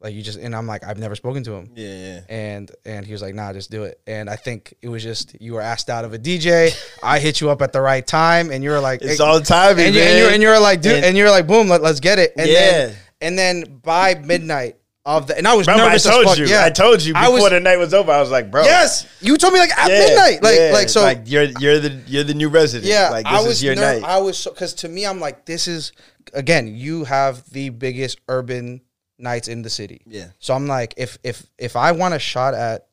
[0.00, 1.70] Like, you just, and I'm like, I've never spoken to him.
[1.76, 1.86] Yeah.
[1.88, 2.20] Yeah.
[2.28, 4.00] And and he was like, nah, just do it.
[4.08, 6.76] And I think it was just you were asked out of a DJ.
[7.04, 9.40] I hit you up at the right time, and you were like, It's hey- all
[9.40, 10.18] timing, and you, and man.
[10.18, 12.18] you and you were like, dude, And- and, you were like, boom, let, let's get
[12.18, 12.32] it.
[12.36, 12.96] And then Yeah.
[13.20, 16.38] and then by midnight of the, and I was Remember, I told as fuck.
[16.38, 16.46] you.
[16.46, 18.12] Yeah, I told you before was- the night was over.
[18.12, 18.62] I was like, bro.
[18.62, 21.02] Yes, you told me like at yeah, midnight, like yeah, like so.
[21.02, 22.88] like you're you're the you're the new resident.
[22.88, 24.04] Yeah, like this I was is your ner- night.
[24.04, 25.92] I was because to me, I'm like, this is
[26.34, 28.80] again, you have the biggest urban
[29.18, 30.02] nights in the city.
[30.06, 30.28] Yeah.
[30.38, 32.86] So I'm like, if if if I want a shot at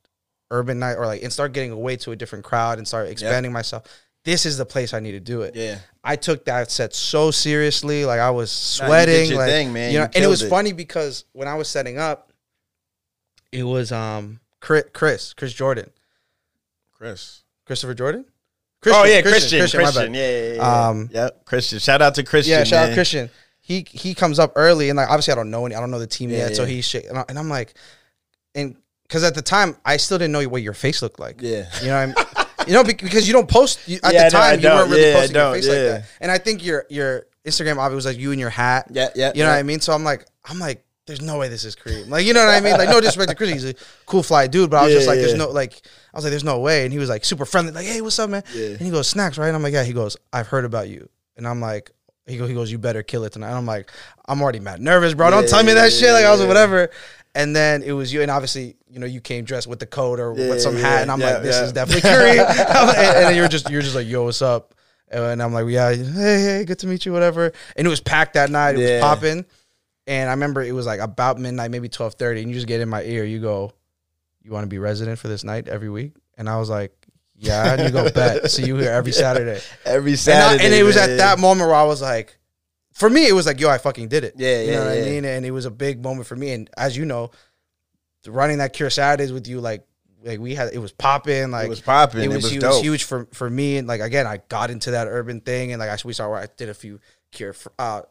[0.51, 3.51] urban night or like and start getting away to a different crowd and start expanding
[3.51, 3.83] myself,
[4.29, 5.55] this is the place I need to do it.
[5.55, 5.79] Yeah.
[6.03, 9.91] I took that set so seriously, like I was Nah, sweating, your like thing, man.
[9.91, 10.49] you know, You and it was it.
[10.49, 12.31] funny because when I was setting up,
[13.51, 15.89] it was um Chris Chris Chris Jordan
[16.91, 17.41] Chris.
[17.65, 18.25] Christopher Jordan.
[18.87, 19.59] oh yeah, Christian.
[19.59, 19.81] Christian.
[19.81, 20.13] my bad.
[20.15, 20.87] Yeah, yeah, yeah.
[20.89, 21.29] Um, yeah.
[21.45, 21.79] Christian.
[21.79, 22.51] Shout out to Christian.
[22.59, 22.93] Yeah, shout out.
[22.93, 23.29] Christian.
[23.61, 25.99] He he comes up early and like obviously I don't know any, I don't know
[25.99, 26.69] the team Yeah, yet, so yeah.
[26.69, 27.73] he's shit, and, I, I'm like,
[28.55, 31.41] and because at the time I still didn't know what your face looked like.
[31.41, 31.65] Yeah.
[31.81, 32.15] you know what I mean.
[32.67, 34.59] You know, because you don't post you, at Yeah, the time.
[34.59, 36.05] you weren't really Yeah, posting your face like that.
[36.21, 38.87] And I think your your Instagram obviously was like you and your hat.
[38.91, 39.31] Yeah, yeah.
[39.33, 39.53] You know yeah.
[39.55, 39.79] what I mean?
[39.79, 42.09] So I'm like, I'm like, there's no way this is Kareem.
[42.09, 42.73] Like, you know what I mean?
[42.77, 43.73] Like, no disrespect to Chris, he's a
[44.05, 45.81] cool fly dude, but I was just Yeah, like, there's no like,
[46.13, 46.83] I was like, there's no way.
[46.83, 48.43] And he was like super friendly, like, hey, what's up, man?
[48.53, 48.67] Yeah.
[48.67, 49.47] And he goes, snacks, right?
[49.47, 49.83] And I'm like, yeah.
[49.83, 51.91] He goes, I've heard about you, and I'm like.
[52.27, 53.47] He goes, he goes, you better kill it tonight.
[53.47, 53.89] And I'm like,
[54.27, 55.31] I'm already mad nervous, bro.
[55.31, 56.13] Don't Yeah, tell me that yeah, shit.
[56.13, 56.45] Like I was yeah.
[56.45, 56.89] like, whatever.
[57.35, 60.19] And then it was you, and obviously, you know, you came dressed with the coat
[60.19, 62.39] or Yeah, with some yeah, hat, and I'm yeah, like, this is definitely Kareem.
[62.49, 64.73] and, and then you're just, you're just like, yo, what's up?
[65.11, 66.03] And I'm like, yeah, hey,
[66.41, 67.51] hey, good to meet you, whatever.
[67.75, 68.77] And it was packed that night.
[68.77, 69.45] It was popping.
[70.07, 72.81] And I remember it was like about midnight, maybe twelve thirty, and you just get
[72.81, 73.23] in my ear.
[73.23, 73.73] You go,
[74.43, 76.91] "You want to be resident for this night every week?" And I was like,
[77.35, 79.61] "Yeah." And you go, "Bet." See you here every Saturday.
[79.85, 82.38] Every And, I- Saturday, and it was at that moment where I was like,
[82.99, 84.97] for me, it was like, "Yo, I fucking did it." Yeah, you yeah, know what
[84.97, 85.03] yeah.
[85.03, 85.25] I mean.
[85.25, 86.51] And it was a big moment for me.
[86.51, 87.31] And as you know,
[88.27, 89.87] running that Cure Saturdays with you, like,
[90.23, 91.51] like we had, it was popping.
[91.51, 92.21] Like it was popping.
[92.21, 92.83] it It was, was, huge, dope.
[92.83, 93.77] huge for for me.
[93.77, 96.39] And like again, I got into that urban thing, and like I we saw where
[96.39, 96.99] I did a few
[97.31, 98.01] Cure uh,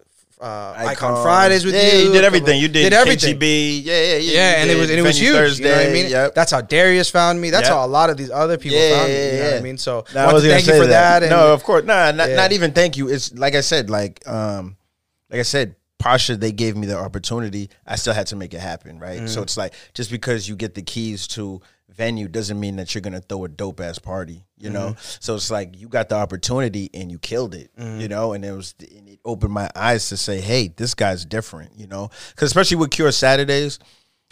[0.40, 1.22] uh, Icon, Icons.
[1.22, 2.06] Fridays with yeah, you.
[2.06, 2.60] you did everything.
[2.60, 3.38] You did, did everything.
[3.38, 3.84] KGB.
[3.84, 4.32] Yeah, yeah, yeah.
[4.32, 5.34] Yeah, and it was and it was huge.
[5.34, 5.64] Thursday.
[5.64, 6.10] You know what I mean?
[6.10, 6.34] Yep.
[6.34, 7.50] That's how Darius found me.
[7.50, 7.76] That's Yep.
[7.76, 9.14] how a lot of these other people Yeah, found me.
[9.14, 9.56] yeah, You know what.
[9.56, 9.78] I mean?
[9.78, 11.22] So No, I was thank you for that.
[11.22, 13.08] and- no, of course, nah, not, not even thank you.
[13.08, 14.76] It's like I said, like um,
[15.30, 17.70] like I said, Pasha, they gave me the opportunity.
[17.84, 19.18] I still had to make it happen, right?
[19.18, 19.26] Mm-hmm.
[19.26, 21.60] So it's like just because you get the keys to
[21.98, 24.90] venue doesn't mean that you're gonna throw a dope ass party, you know.
[24.90, 25.16] Mm-hmm.
[25.20, 28.32] So it's like you got the opportunity and you killed it, you know.
[28.32, 31.86] And it was and it opened my eyes to say, hey, this guy's different, you
[31.88, 32.08] know.
[32.30, 33.78] Because especially with Cure Saturdays,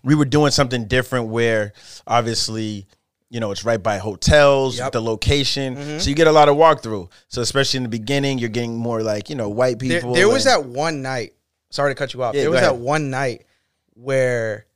[0.04, 1.72] we were doing something different where
[2.06, 2.86] obviously
[3.28, 4.92] you know it's right by hotels Yep.
[4.92, 8.48] the location so you get a lot of walkthrough so especially in the beginning you're
[8.48, 11.32] getting more like you know white people there was and- that one night.
[11.70, 12.36] Sorry to cut you off.
[12.36, 13.44] Yeah, there was that one night
[13.94, 14.66] where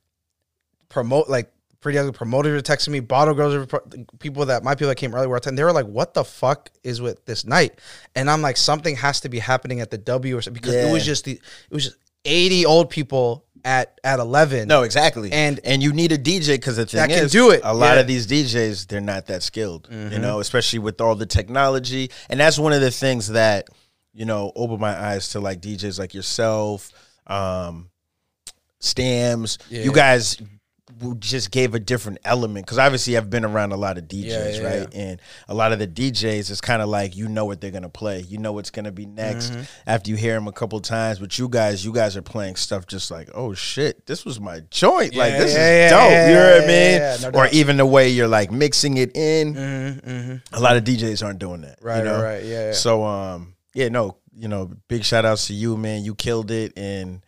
[0.88, 4.74] promote like pretty ugly promoters were texting me, bottle girls were pro- people that my
[4.74, 5.56] people that came early were attending.
[5.56, 7.78] They were like, "What the fuck is with this night?"
[8.14, 10.92] And I'm like, something has to be happening at the W or something because it
[10.92, 14.68] was just the it was just 80 old people at at 11.
[14.68, 17.50] no exactly And- and you need a dj because the thing That can is, do
[17.50, 18.00] it, a lot yeah.
[18.00, 20.22] of these djs they're not that skilled you Mm-hmm.
[20.22, 23.68] know especially with all the technology and that's one of the things that
[24.14, 26.90] you know opened my eyes to like djs like yourself
[27.26, 27.90] um
[28.82, 29.82] stams Yeah.
[29.82, 30.40] you guys
[31.18, 34.48] just gave a different element because obviously I've been around a lot of DJs, Yeah,
[34.48, 34.94] yeah, right?
[34.94, 37.88] And a lot of the DJs is kind of like you know what they're gonna
[37.88, 39.62] play, you know what's gonna be next Mm-hmm.
[39.86, 41.18] after you hear them a couple times.
[41.18, 44.60] But you guys, you guys are playing stuff just like, oh shit, this was my
[44.70, 46.10] joint, like this yeah, is yeah, dope.
[46.10, 46.68] yeah, you know what I mean?
[46.70, 49.54] yeah, yeah, no or even the way you're like mixing it in.
[49.54, 52.22] Mm-hmm, A lot of DJs aren't doing that, Right, You know?
[52.22, 52.72] right, yeah, yeah.
[52.72, 56.02] So um, yeah, no, you know, big shout outs to you, man.
[56.04, 57.22] You killed it, and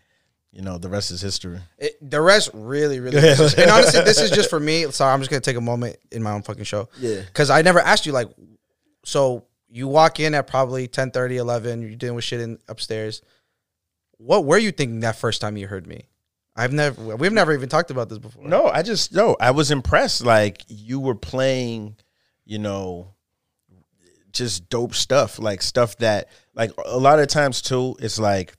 [0.52, 1.58] you know the rest is history.
[1.78, 3.16] It, the rest really, really.
[3.18, 4.90] and honestly, this is just for me.
[4.90, 6.88] Sorry, I'm just gonna take a moment in my own fucking show.
[6.98, 7.22] Yeah.
[7.22, 8.28] Because I never asked you like,
[9.04, 13.22] so you walk in at probably 10, 30, 11, You're dealing with shit in upstairs.
[14.18, 16.08] What were you thinking that first time you heard me?
[16.54, 17.16] I've never.
[17.16, 18.46] We've never even talked about this before.
[18.46, 19.36] No, I just no.
[19.40, 20.24] I was impressed.
[20.24, 21.96] Like you were playing,
[22.44, 23.14] you know,
[24.32, 25.38] just dope stuff.
[25.38, 28.54] Like stuff that, like a lot of times too, it's like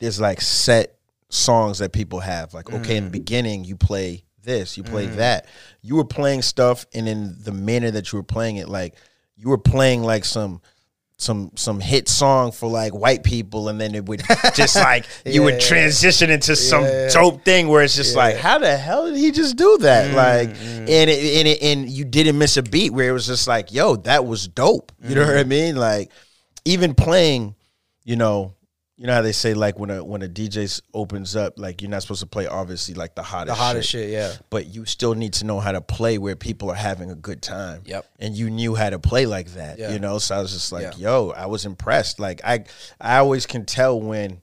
[0.00, 2.54] there's like set songs that people have.
[2.54, 3.12] Like okay, in the mm.
[3.12, 5.16] beginning you play this, you play mm.
[5.16, 5.46] that.
[5.82, 8.94] You were playing stuff, and in the manner that you were playing it, like
[9.36, 10.60] you were playing like some.
[11.20, 14.22] Some some hit song for like white people, and then it would
[14.54, 17.08] just like you would transition into some Yeah.
[17.08, 20.12] dope thing where it's just like, how the hell did he just do that?
[20.12, 23.26] Mm, like, and it, and it, and you didn't miss a beat where it was
[23.26, 24.92] just like, yo, that was dope.
[25.02, 25.74] You know what I mean?
[25.74, 26.12] Like,
[26.64, 27.56] even playing,
[28.04, 28.54] you know,
[29.00, 31.90] you know how they say like when a when a DJ opens up, like you're
[31.90, 34.10] not supposed to play obviously like the hottest, the hottest, hottest shit.
[34.10, 34.32] Yeah.
[34.50, 37.40] but you still need to know how to play where people are having a good
[37.40, 37.82] time.
[37.84, 38.04] Yep.
[38.18, 39.92] And you knew how to play like that, Yeah.
[39.92, 40.18] you know?
[40.18, 41.10] So I was just like, Yeah.
[41.10, 42.18] yo, I was impressed.
[42.18, 42.64] Like I
[43.00, 44.42] I always can tell when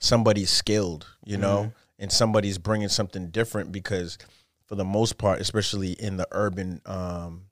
[0.00, 2.02] somebody's skilled, you know, Mm-hmm.
[2.02, 4.18] and somebody's bringing something different because
[4.66, 7.42] for the most part, especially in the urban um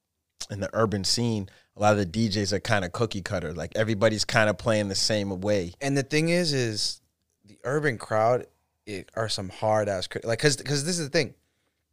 [0.50, 1.48] in the urban scene,
[1.80, 3.54] a lot of the DJs are kind of cookie cutter.
[3.54, 5.72] Like everybody's kind of playing the same way.
[5.80, 7.00] And the thing is, is
[7.46, 8.46] the urban crowd
[8.86, 11.34] it, are some hard ass crit- like because because this is the thing,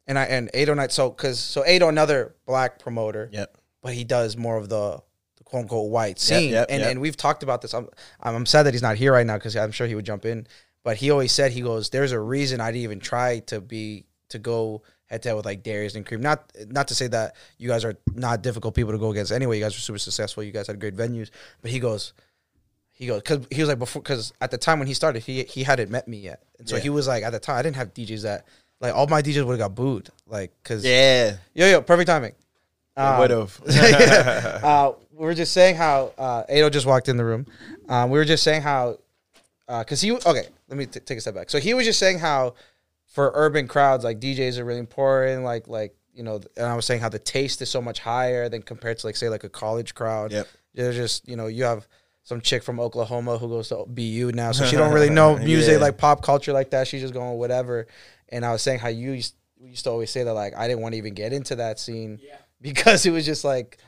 [0.06, 3.58] and I and Ado Night so because so Ado another black promoter, Yep.
[3.82, 5.02] but he does more of the,
[5.38, 6.92] the quote unquote white scene, yep, and yep.
[6.92, 7.74] and we've talked about this.
[7.74, 7.88] I'm
[8.20, 10.26] I'm I'm sad that he's not here right now because I'm sure he would jump
[10.26, 10.48] in,
[10.84, 14.06] but he always said he goes, "There's a reason I didn't even try to be
[14.30, 16.20] to go." Head to head with like Darius and Kareem.
[16.22, 19.32] Not not to say that you guys are not difficult people to go against.
[19.32, 20.44] Anyway, you guys were super successful.
[20.44, 21.30] You guys had great venues.
[21.62, 22.14] But he goes,
[22.92, 25.44] he goes because he was like before because at the time when he started he
[25.44, 26.82] he hadn't met me yet and so Yeah.
[26.82, 28.46] he was like at the time I didn't have DJs that
[28.82, 31.38] like all my DJs would have got booed like because Yeah.
[31.54, 32.34] yo yo perfect timing
[32.98, 33.62] Um, would have.
[33.70, 34.60] yeah.
[34.64, 37.46] uh, we were just saying how uh, Ado just walked in the room
[37.88, 38.98] um, we were just saying how
[39.68, 41.50] because he okay let me t- take a step back.
[41.50, 42.56] So he was just saying how
[43.18, 45.44] for urban crowds, like DJs are really important.
[45.44, 48.48] Like like you know, and I was saying how the taste is so much higher
[48.48, 50.32] than compared to like say like a college crowd.
[50.32, 50.48] Yep.
[50.76, 51.88] There's just you know you have
[52.22, 55.74] some chick from Oklahoma who goes to BU now, so she don't really know music
[55.74, 55.80] Yeah.
[55.88, 56.86] like pop culture like that.
[56.88, 57.88] She's just going whatever.
[58.30, 60.68] And I was saying how you used, you used to always say that like I
[60.68, 62.20] didn't want to even get into that scene
[62.62, 63.80] because it was just like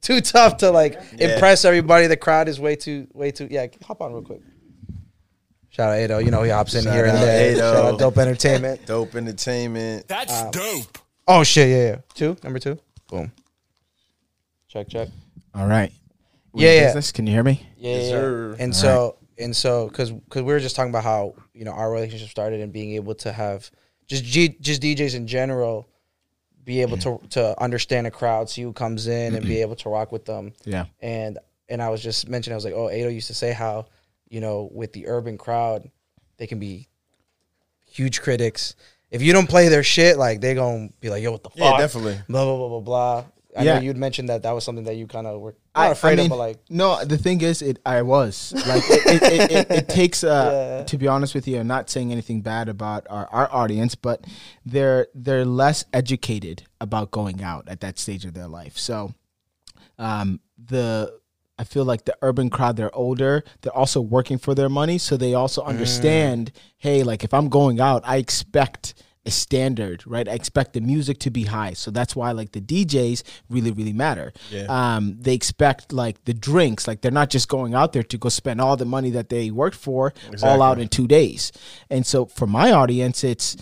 [0.00, 1.32] too tough to like Yeah.
[1.34, 2.06] impress everybody.
[2.06, 3.66] The crowd is way too way too yeah.
[3.88, 4.42] Hop on real quick.
[5.80, 7.52] Shout out Ado, you know he hops in Shout here and out there.
[7.52, 7.58] Ado.
[7.58, 8.84] Shout out Dope Entertainment.
[8.86, 10.06] Dope entertainment.
[10.08, 10.98] That's um, dope.
[11.26, 11.96] Oh shit, yeah, yeah.
[12.12, 12.78] Two, number two.
[13.08, 13.32] Boom.
[14.68, 15.08] Check, check.
[15.54, 15.90] All right.
[16.52, 16.86] We Yeah, yeah.
[16.88, 17.12] business?
[17.12, 17.66] Can you hear me?
[17.78, 18.10] Yeah, Yes, yeah.
[18.10, 18.56] sir.
[18.58, 21.90] And so and so because because we were just talking about how you know our
[21.90, 23.70] relationship started and being able to have
[24.06, 25.88] just G, just DJs in general
[26.62, 29.62] be able to to understand a crowd, see who comes in, and be mm-hmm.
[29.62, 30.52] able to rock with them.
[30.66, 30.84] Yeah.
[31.00, 31.38] And
[31.70, 33.86] and I was just mentioning, I was like, oh, Ado used to say how
[34.30, 35.90] you know with the urban crowd,
[36.38, 36.88] they can be
[37.86, 38.74] huge critics.
[39.10, 41.58] If you don't play their shit, like they're gonna be like, yo, what the fuck?
[41.58, 42.18] Yeah, definitely.
[42.28, 43.24] Blah blah blah blah blah.
[43.56, 43.74] I Yeah.
[43.74, 46.28] know you'd mentioned that that was something that you kind of were not afraid of,
[46.28, 49.88] but like no the thing is it i was like it, it, it, it, it
[49.88, 50.84] takes uh Yeah.
[50.84, 54.24] to be honest with you i'm not saying anything bad about our, our audience but
[54.64, 59.14] they're they're less educated about going out at that stage of their life so
[59.98, 61.18] um the
[61.60, 63.44] I feel like the urban crowd, they're older.
[63.60, 64.96] They're also working for their money.
[64.96, 68.94] So they also understand, hey, like if I'm going out, I expect
[69.26, 70.26] a standard, right?
[70.26, 71.74] I expect the music to be high.
[71.74, 74.32] So that's why like the DJs really, really matter.
[74.50, 74.64] Yeah.
[74.70, 78.30] Um, they expect like the drinks, like they're not just going out there to go
[78.30, 81.52] spend all the money that they worked for all out in two days.
[81.90, 83.58] And so for my audience, it's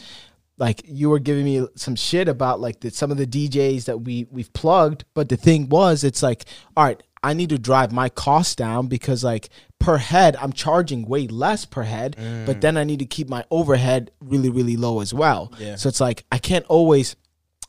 [0.59, 3.99] like you were giving me some shit about like the, some of the DJs that
[3.99, 6.45] we we've plugged, but the thing was, it's like,
[6.77, 11.07] all right, I need to drive my costs down because like per head, I'm charging
[11.07, 15.01] way less per head, but then I need to keep my overhead really really low
[15.01, 15.53] as well.
[15.59, 15.77] Yeah.
[15.77, 17.17] So it's like I can't always.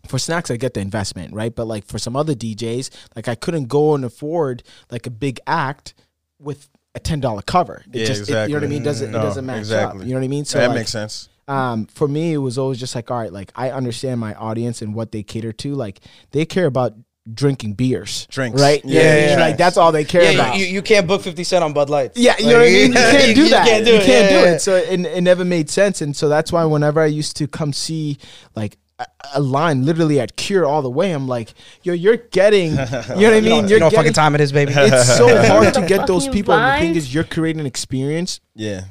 [0.08, 1.54] For snacks, I get the investment, right?
[1.54, 5.42] But like for some other DJs, like I couldn't go and afford like a big
[5.46, 5.94] act
[6.40, 7.84] with a ten dollar cover.
[7.92, 8.82] It Yeah, just, it- you know what I mean?
[8.84, 10.02] Doesn't No, it doesn't match exactly.
[10.02, 10.08] up?
[10.08, 10.46] You know what I mean?
[10.46, 11.28] So that like, makes sense.
[11.50, 14.82] um, for me, it was always just like, all right, like I understand my audience
[14.82, 15.76] and what they cater to.
[15.76, 16.00] Like
[16.32, 16.94] they care about
[17.34, 18.62] drinking beers, Drinks.
[18.62, 18.82] right?
[18.86, 19.46] Yeah, You know what I yeah, yeah.
[19.48, 20.58] like that's all they care yeah, about.
[20.58, 22.18] you, you can't book Fifty Cent on Bud Lights.
[22.18, 22.88] yeah, you Like, know what I mean.
[22.88, 23.66] You can't do that.
[23.66, 24.06] You can't do it.
[24.06, 24.54] can't Yeah, do yeah.
[24.56, 24.60] it.
[24.60, 27.74] So it, it never made sense, and so that's why whenever I used to come
[27.74, 28.18] see
[28.56, 32.72] like a, a line literally at Cure all the way, I'm like, yo, you're getting,
[32.72, 33.20] you know what I mean?
[33.20, 34.14] You know, you know You're what fucking getting.
[34.14, 34.74] time it is, baby.
[34.76, 36.54] It's so hard to get those people.
[36.54, 38.82] And the thing is, you're creating an experience Yeah.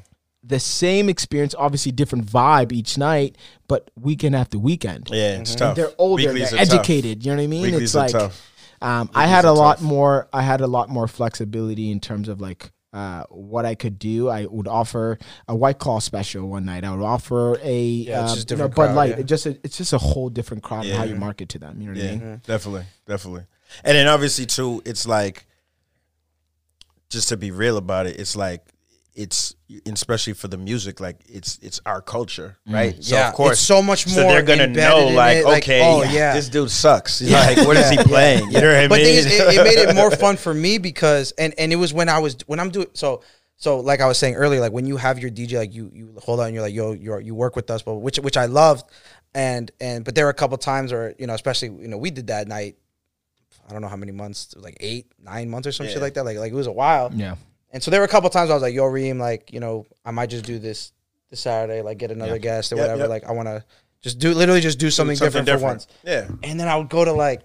[0.49, 3.37] The same experience, obviously different vibe each night,
[3.69, 5.09] but weekend after weekend.
[5.11, 5.77] Yeah, it's tough.
[5.77, 6.75] They're older, Weeklies they're are tough.
[6.75, 7.25] educated.
[7.25, 7.63] You know what I mean?
[7.63, 8.51] Weeklies it's like tough.
[8.83, 9.85] um, I had a lot tough.
[9.87, 10.29] more.
[10.33, 14.31] I had a lot more flexibility in terms of like uh, what I could do.
[14.31, 16.83] I would offer a White Claw special one night.
[16.85, 19.11] I would offer a it's um, just you know, Bud crowd, Light.
[19.11, 19.19] yeah.
[19.19, 21.81] It just it's just a whole different crowd and how you market to them.
[21.83, 22.41] You know what Yeah, I mean?
[22.47, 23.43] definitely, definitely.
[23.85, 25.47] And then obviously too, it's like
[27.11, 28.65] just to be real about it, it's like
[29.15, 32.75] it's and especially for the music, like it's it's our culture, mm.
[32.75, 33.05] right?
[33.05, 35.63] So Yeah, of course, it's so much so more they're gonna know, like, it, like,
[35.65, 36.35] okay, oh, yeah.
[36.35, 37.21] this dude sucks.
[37.21, 38.51] Like, what is he playing?
[38.51, 38.89] You know what I mean?
[38.89, 41.93] But is, it, it made it more fun for me because, and and it was
[41.93, 43.23] when I was when I'm doing so.
[43.61, 46.15] So like I was saying earlier, like when you have your DJ, like you you
[46.23, 48.47] hold on, and you're like, yo, you you work with us, but which which I
[48.47, 48.89] loved,
[49.35, 52.11] and and but there were a couple times where you know, especially you know, we
[52.11, 52.77] did that night.
[53.69, 56.25] I don't know how many months, like eight, nine months or some shit like that.
[56.25, 57.11] Like like it was a while.
[57.13, 57.35] Yeah.
[57.71, 59.87] And so there were a couple times I was like, yo, Reem, like, you know,
[60.05, 60.93] I might just do this
[61.31, 63.01] this Saturday, like get another guest or Yep, whatever.
[63.03, 63.09] yep.
[63.11, 63.65] Like I wanna
[64.03, 65.87] just do literally just do something, different, for once.
[66.05, 66.29] Yeah.
[66.43, 67.43] And then I would go to like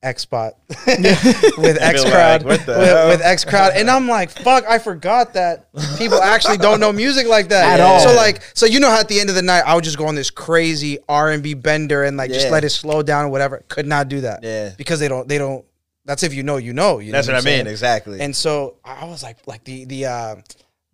[0.00, 0.52] X Spot
[0.86, 5.34] with X Crowd what the with, with X Crowd, and I'm like, fuck, I forgot
[5.34, 5.68] that
[5.98, 7.98] people actually don't know music like that At all.
[8.00, 9.98] So like, so you know, how at the end of the night, I would just
[9.98, 13.24] go on this crazy R and B bender and like just let it slow down
[13.24, 13.64] or whatever.
[13.66, 14.70] Could not do that, Yeah.
[14.78, 15.64] because they don't, they don't.
[16.08, 16.98] That's if you know, you know.
[16.98, 17.54] You know That's what I I'm mean.
[17.56, 17.66] saying?
[17.68, 18.20] Exactly.
[18.20, 20.36] And so I was like, like the the uh,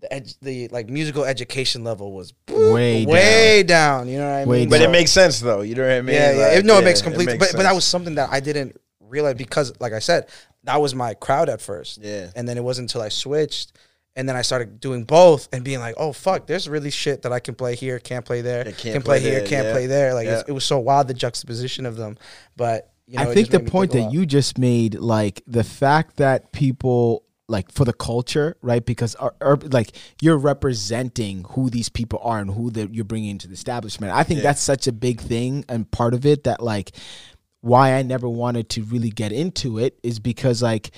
[0.00, 4.08] the ed- the like musical education level was Way way down.
[4.08, 4.68] You know what I Way mean?
[4.70, 5.60] but So- it makes sense though.
[5.62, 6.16] You know what I mean?
[6.16, 6.46] yeah, yeah.
[6.48, 7.26] Like, It- no, it makes complete.
[7.26, 10.26] makes but but that was something that I didn't realize because, like I said,
[10.64, 12.00] that was my crowd at first.
[12.02, 12.30] Yeah.
[12.34, 13.72] And then it wasn't until I switched,
[14.16, 17.32] and then I started doing both and being like, oh fuck, there's really shit that
[17.32, 19.66] I can play here, can't play there, Yeah, can't can play, play here, there, can't
[19.66, 19.72] yeah.
[19.72, 20.12] play there.
[20.14, 20.42] Like Yeah.
[20.48, 22.18] it was so wild the juxtaposition of them.
[22.56, 26.52] But you know, I think the point that you just made, like the fact that
[26.52, 28.84] people like for the culture, right?
[28.84, 29.90] Because our, our, like
[30.20, 34.12] you're representing who these people are and who that you're bringing into the establishment.
[34.12, 36.92] I think that's such a big thing and part of it that like
[37.60, 40.90] why I never wanted to really get into it is because like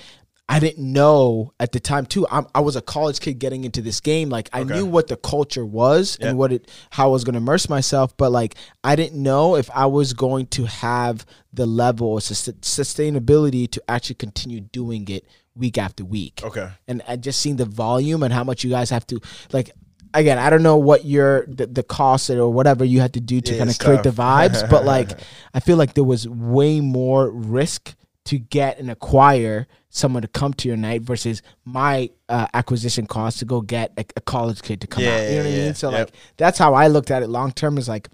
[0.49, 2.25] I didn't know at the time too.
[2.31, 4.29] I'm, I was a college kid getting into this game.
[4.29, 6.29] Like I knew what the culture was Yeah.
[6.29, 9.55] and what it, how I was going to immerse myself, but like I didn't know
[9.57, 15.07] if I was going to have the level of sus- sustainability to actually continue doing
[15.09, 16.41] it week after week.
[16.43, 16.69] Okay.
[16.87, 19.19] And I just seeing the volume and how much you guys have to
[19.51, 19.71] like.
[20.13, 23.41] Again, I don't know what your the, the cost or whatever you had to do
[23.41, 25.11] to Yeah, kind of create the vibes, but like
[25.53, 27.93] I feel like there was way more risk
[28.27, 33.39] to get and acquire someone to come to your night versus my uh, acquisition cost
[33.39, 35.21] to go get a, a college kid to come Yeah, out.
[35.21, 35.63] You know yeah, what I yeah.
[35.65, 35.73] mean?
[35.75, 35.99] So Yep.
[35.99, 37.77] like that's how I looked at it long term.
[37.77, 38.09] Is like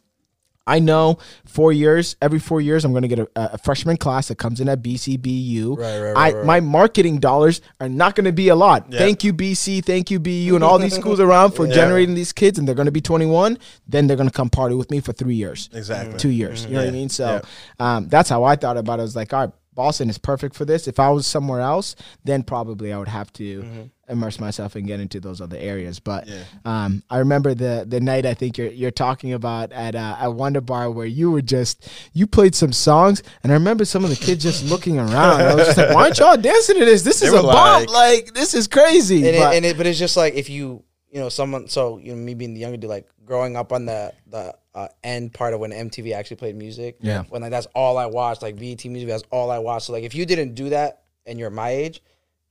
[0.66, 4.30] I know four years, every four years, I'm going to get a, a freshman class
[4.30, 5.78] that comes in at BCBU.
[5.78, 6.46] Right, right, I, right, right.
[6.46, 8.86] My marketing dollars are not going to be a lot.
[8.90, 9.00] Yeah.
[9.00, 9.84] Thank you, BC.
[9.84, 12.86] Thank you, BU, and all these schools around for generating these kids, and they're going
[12.86, 13.58] to be 21.
[13.90, 16.18] Then they're going to come party with me for three years Exactly.
[16.18, 16.64] two years.
[16.64, 17.10] You know what I mean?
[17.10, 17.42] So
[17.80, 19.02] um, that's how I thought about it.
[19.02, 20.88] I was like, all right, Boston is perfect for this.
[20.88, 25.00] If I was somewhere else, then probably I would have to immerse myself and get
[25.00, 26.00] into those other areas.
[26.00, 26.44] But Yeah.
[26.66, 30.34] um, I remember the the night I think you're you're talking about at uh, at
[30.34, 34.10] Wonder Bar where you were just you played some songs, and I remember some of
[34.10, 35.42] the kids just looking around.
[35.42, 37.02] I was just like, why aren't y'all dancing to this?
[37.04, 37.86] This They is a were bomb.
[37.86, 39.28] like- Like this is crazy.
[39.28, 41.98] and, but, it, and it, but it's just like if you you know someone so
[42.00, 45.34] you know me being the younger dude like growing up on the the uh, end
[45.34, 47.24] part of when MTV actually played music Yeah.
[47.30, 50.04] when like that's all I watched like VT music that's all I watched so like
[50.04, 52.02] if you didn't do that and you're my age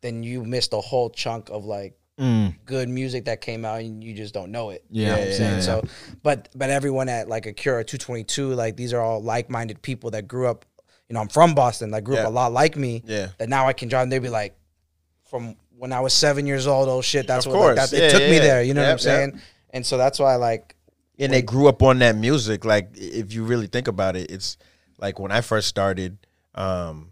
[0.03, 4.05] then you missed a whole chunk of like Mm, good music that came out and
[4.05, 5.09] you just don't know it you Yeah.
[5.09, 5.83] know what I'm Yeah, saying yeah, so
[6.23, 10.47] but but everyone at like Acura 222 like these are all like-minded people that grew
[10.47, 10.67] up
[11.09, 13.29] you know I'm from Boston that grew up a lot like me Yeah.
[13.39, 14.55] that now I can drive and they'd be like
[15.25, 18.11] from when I was seven years old, oh shit, that's Of what like, that, it
[18.11, 18.63] took me there.
[18.63, 19.41] You know what I'm saying?
[19.71, 20.77] And so that's why like
[21.19, 22.65] and they grew up on that music.
[22.65, 24.57] Like if you really think about it, it's
[24.99, 26.19] like when I first started.
[26.55, 27.09] Um,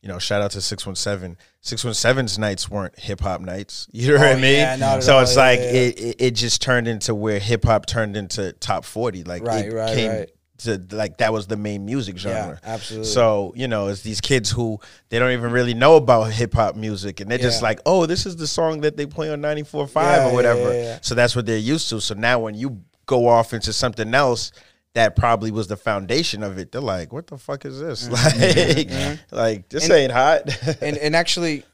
[0.00, 1.36] you know, shout out to six one seven.
[1.60, 3.86] Six one seven's nights weren't hip hop nights.
[3.92, 4.54] You know what Oh, I mean?
[4.56, 5.22] yeah, so all.
[5.22, 5.66] it's Yeah, like yeah.
[5.66, 9.22] It, it just turned into where hip hop turned into top forty.
[9.22, 10.30] Like Right, it right, came right.
[10.58, 12.58] to like that was the main music genre.
[12.64, 13.06] absolutely.
[13.10, 14.80] So you know, it's these kids who
[15.10, 18.26] they don't even really know about hip hop music, and they're just like, "Oh, this
[18.26, 21.58] is the song that they play on 94.5 Yeah, or whatever." So that's what they're
[21.58, 22.00] used to.
[22.00, 24.52] So now when you go off into something else
[24.94, 28.08] that probably was the foundation of it, they're like, "What the fuck is this?
[28.10, 28.90] Like,
[29.30, 29.92] like this Mm-hmm.
[29.92, 31.64] And- ain't hot." and and actually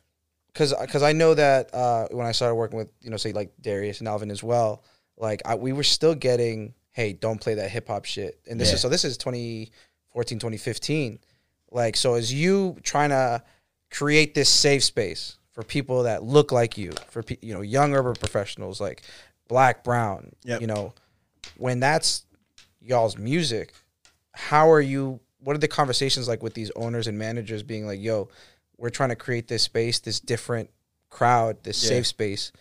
[0.52, 3.52] because because I know that uh, when I started working with you know say like
[3.60, 4.82] Darius and Alvin as well,
[5.16, 8.68] like I, we were still getting hey don't play that hip hop shit, and this
[8.68, 8.74] Yeah.
[8.74, 11.18] is so this is 2014 2015,
[11.72, 13.42] like so as you trying to
[13.90, 17.94] create this safe space for people that look like you, for pe- you know young
[17.94, 19.02] urban professionals like
[19.48, 20.60] black brown, Yep.
[20.60, 20.92] you know
[21.56, 22.24] when that's
[22.80, 23.72] y'all's music,
[24.32, 25.20] how are you?
[25.40, 28.28] What are the conversations like with these owners and managers being like, yo?
[28.80, 30.70] we're trying to create this space, this different
[31.10, 31.88] crowd, this Yeah.
[31.88, 32.52] safe space.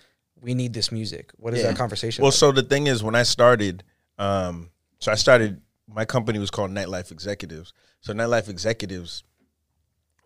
[0.42, 1.32] We need this music.
[1.38, 1.68] What is Yeah.
[1.68, 2.24] that conversation?
[2.24, 2.40] Well, like?
[2.40, 3.84] so the thing is, when I started,
[4.18, 5.62] um, so I started.
[5.88, 7.72] My company was called Nightlife Executives.
[8.02, 9.24] So Nightlife Executives,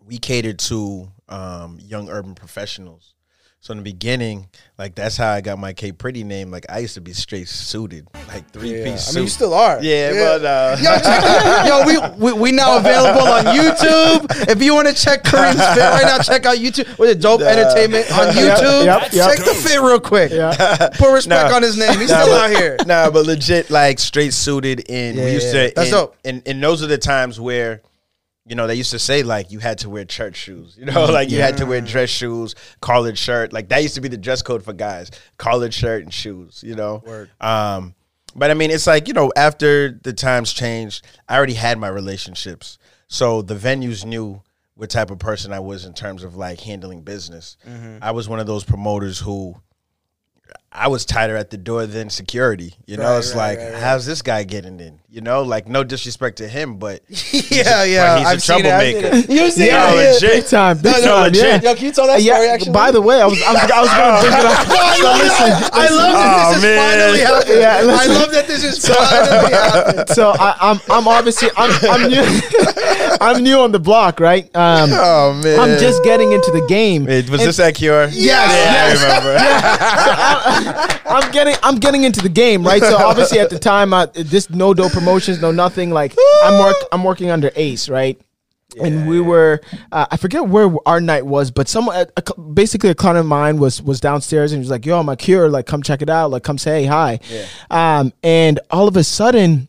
[0.04, 3.14] we catered to um, young urban professionals.
[3.64, 4.48] So in the beginning,
[4.80, 6.50] like that's how I got my K Pretty name.
[6.50, 8.86] Like I used to be straight suited, like three yeah.
[8.86, 9.12] piece.
[9.12, 9.78] I mean, you still are.
[9.84, 14.50] Yeah, but uh, Yo, check, yo, we, we we now available on YouTube.
[14.50, 18.12] If you want to check Kareem's fit right now, check out YouTube with Dope Entertainment
[18.12, 18.86] on YouTube.
[18.86, 19.30] yep, yep.
[19.30, 20.32] Check the fit real quick.
[20.32, 20.90] yeah.
[20.98, 21.56] Put respect Nah.
[21.56, 22.00] on his name.
[22.00, 22.78] He's Nah, still but- out here.
[22.88, 25.68] nah, but legit, like straight suited, and Yeah, we used yeah.
[25.68, 25.74] to.
[25.76, 26.16] That's and, dope.
[26.26, 27.84] And and those are the times where,
[28.46, 30.76] you know, they used to say like you had to wear church shoes.
[30.78, 33.54] You know, like you had to wear dress shoes, collared shirt.
[33.54, 36.64] Like that used to be the dress code for guys: collared shirt and shoes.
[36.66, 37.04] You know.
[37.06, 37.30] Word.
[37.40, 37.96] Um,
[38.36, 41.90] but I mean, it's like you know, after the times changed, I already had my
[41.90, 42.78] relationships,
[43.08, 44.42] so the venues knew
[44.76, 47.58] what type of person I was in terms of like handling business.
[47.68, 47.98] Mm-hmm.
[48.02, 49.56] I was one of those promoters who
[50.74, 52.74] I was tighter at the door than security.
[52.86, 53.82] You know, Right, it's right, like, right, right.
[53.84, 55.00] how's this guy getting in?
[55.10, 58.18] You know, like no disrespect to him, but yeah, yeah.
[58.20, 59.18] he's a I've seen it, I've troublemaker.
[59.18, 59.30] it.
[59.30, 59.96] You've seen Yeah, it.
[59.96, 60.02] yeah.
[60.04, 60.14] yeah.
[60.14, 60.32] legit.
[60.32, 60.78] Big time.
[60.78, 61.24] Big No, no, time.
[61.26, 61.44] legit.
[61.64, 61.70] Yeah.
[61.72, 62.48] Yo, can you tell that Yeah, story?
[62.50, 64.68] Actually, By the way, I was I was, I was gonna bring it up.
[64.72, 65.70] I So love listen, that.
[65.74, 66.72] I love that Oh, this man.
[66.72, 67.60] is finally happening.
[67.60, 70.06] Yeah, I love that this is finally happening.
[70.16, 72.24] so I, I'm I'm obviously I'm I'm new
[73.20, 74.46] I'm new on the block, right?
[74.56, 77.04] Um, oh man, I'm just getting into the game.
[77.04, 78.06] Wait, was And this at Cure?
[78.06, 79.04] Yes, yeah, yes.
[79.04, 80.61] I remember.
[81.06, 82.82] I'm getting I'm getting into the game, right?
[82.82, 85.92] So obviously at the time, I, this no dope promotions, no nothing.
[85.92, 88.20] Like I'm work I'm working under Ace, right?
[88.80, 89.60] and we were
[89.92, 93.26] uh, I forget where our night was, but someone a, a, basically a client of
[93.26, 95.50] mine was was downstairs and he was like, "Yo, I'm a cure.
[95.50, 96.32] Like, come check it out.
[96.32, 97.20] Like, come say hi."
[97.70, 99.68] Um, and all of a sudden.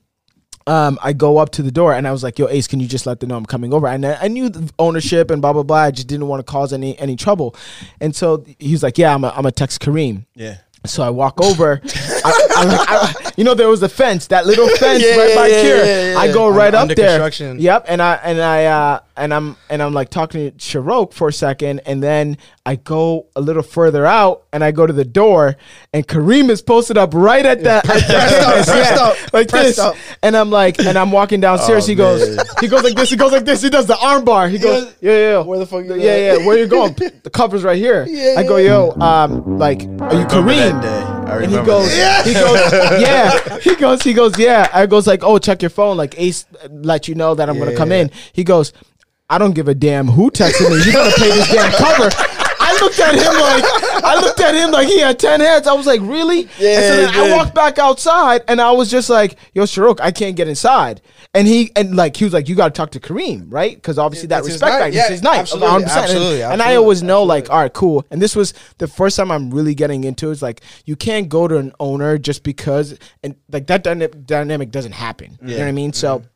[0.69, 2.87] um, I go up to the door and I was like, "Yo, Ace, can you
[2.87, 5.53] just let them know I'm coming over?" And I, I knew the ownership and blah
[5.53, 5.79] blah blah.
[5.79, 7.57] I just didn't want to cause any any trouble,
[8.01, 10.59] and so he was like, "Yeah, I'm a, I'm a text Kareem." Yeah.
[10.85, 11.81] So I walk over.
[11.85, 15.35] I, I, like, I, you know, there was a fence, that little fence Yeah, right
[15.35, 16.13] by yeah, here.
[16.13, 17.31] yeah, I go right up there.
[17.31, 21.29] Yep, and I and I uh, and I'm and I'm like talking to Sharok for
[21.29, 25.05] a second, and then I go a little further out, and I go to the
[25.05, 25.57] door,
[25.93, 29.49] and Kareem is posted up right at that, at the up, pressed yeah, up, like
[29.49, 29.79] pressed this.
[29.79, 29.97] up.
[30.23, 31.85] And I'm like, and I'm walking downstairs.
[31.85, 32.47] Oh, he goes, man.
[32.61, 33.11] he goes like this.
[33.11, 33.63] He goes like this.
[33.63, 34.49] He does the arm bar.
[34.49, 35.39] He goes, goes, yeah, yeah.
[35.41, 36.47] "Where the fuck you Yeah, yeah.
[36.47, 36.95] Where you going?
[37.23, 38.07] the cover's right here.
[38.09, 39.85] Yeah, I go, yo, um, like, are
[40.15, 40.83] you Remember Kareem?
[40.85, 42.27] I And he remember goes, that.
[42.27, 43.59] he goes, yeah.
[43.59, 44.69] He goes, he goes, yeah.
[44.73, 45.97] I goes like, oh, check your phone.
[45.97, 47.99] Like Ace, uh, let you know that I'm gonna come Yeah.
[48.03, 48.11] in.
[48.33, 48.73] He goes,
[49.29, 50.83] I don't give a damn who texted me.
[50.85, 52.11] You're gonna pay this damn cover.
[52.65, 55.67] I looked at him like I looked at him like he had ten heads.
[55.67, 56.49] I was like, really?
[56.59, 60.01] Yeah, and so then I walked back outside and I was just like, yo, Sharok,
[60.01, 61.01] I can't get inside.
[61.35, 63.75] And he and like he was like, you got to talk to Kareem, right?
[63.75, 64.93] Because obviously that respect night.
[64.93, 65.77] Yeah, his night, absolutely, 100%.
[65.83, 68.07] And- absolutely, And, I always know like, all right, cool.
[68.11, 70.33] And this was the first time I'm really getting into it.
[70.33, 74.71] It's like you can't go to an owner just because, and like that dyna- dynamic
[74.71, 75.39] doesn't happen.
[75.43, 75.49] Yeah.
[75.49, 75.93] You know what I mean?
[75.93, 76.19] So.
[76.19, 76.27] Mm-hmm.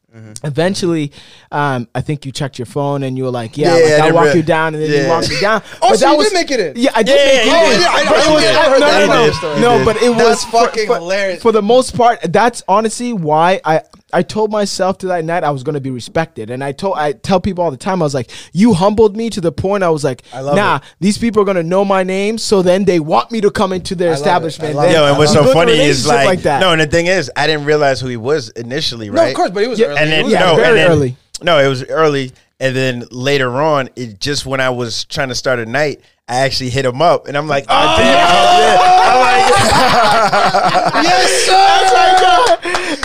[0.45, 1.13] Eventually,
[1.53, 3.87] um, I think you checked your phone and you were like, "Yeah, Yeah, like, I
[3.97, 5.09] I didn't walk re- you down," and then you Yeah.
[5.11, 5.63] walked me down.
[5.83, 6.73] Oh, But so that you was- did make it in?
[6.77, 7.81] Yeah, I did Yeah, make it yeah, in.
[7.81, 8.57] yeah, I know it was- did.
[8.57, 9.07] I- no, Yeah, no, you
[9.43, 9.61] no, did.
[9.63, 9.85] no.
[9.85, 11.43] But it was That's for- fucking for- hilarious.
[11.43, 13.83] For the most part, that's honestly why I
[14.17, 16.97] I told myself to that night I was going to be respected, and I told
[16.97, 19.83] I tell people all the time I was like, you humbled me to the point
[19.83, 20.83] I was like, love nah, it.
[21.01, 23.75] these people are going to know my name, so then they want me to come
[23.75, 24.71] into their love establishment.
[24.71, 24.99] I love Then it.
[24.99, 26.61] Yo, and what's so funny is relationship like, that.
[26.61, 29.17] no, and the thing is, I didn't realize who he was initially, right?
[29.25, 29.99] No, of course, but it was Yeah, early.
[29.99, 31.17] and It then Yeah, no, very and then, early.
[31.43, 35.35] No, it was early, and then later on, it just when I was trying to
[35.35, 38.59] start a night, I actually hit him up, and I'm like, oh, oh damn, oh,
[38.59, 38.83] yeah.
[39.07, 41.53] I'm like, yes, sir.
[41.55, 42.19] That's right,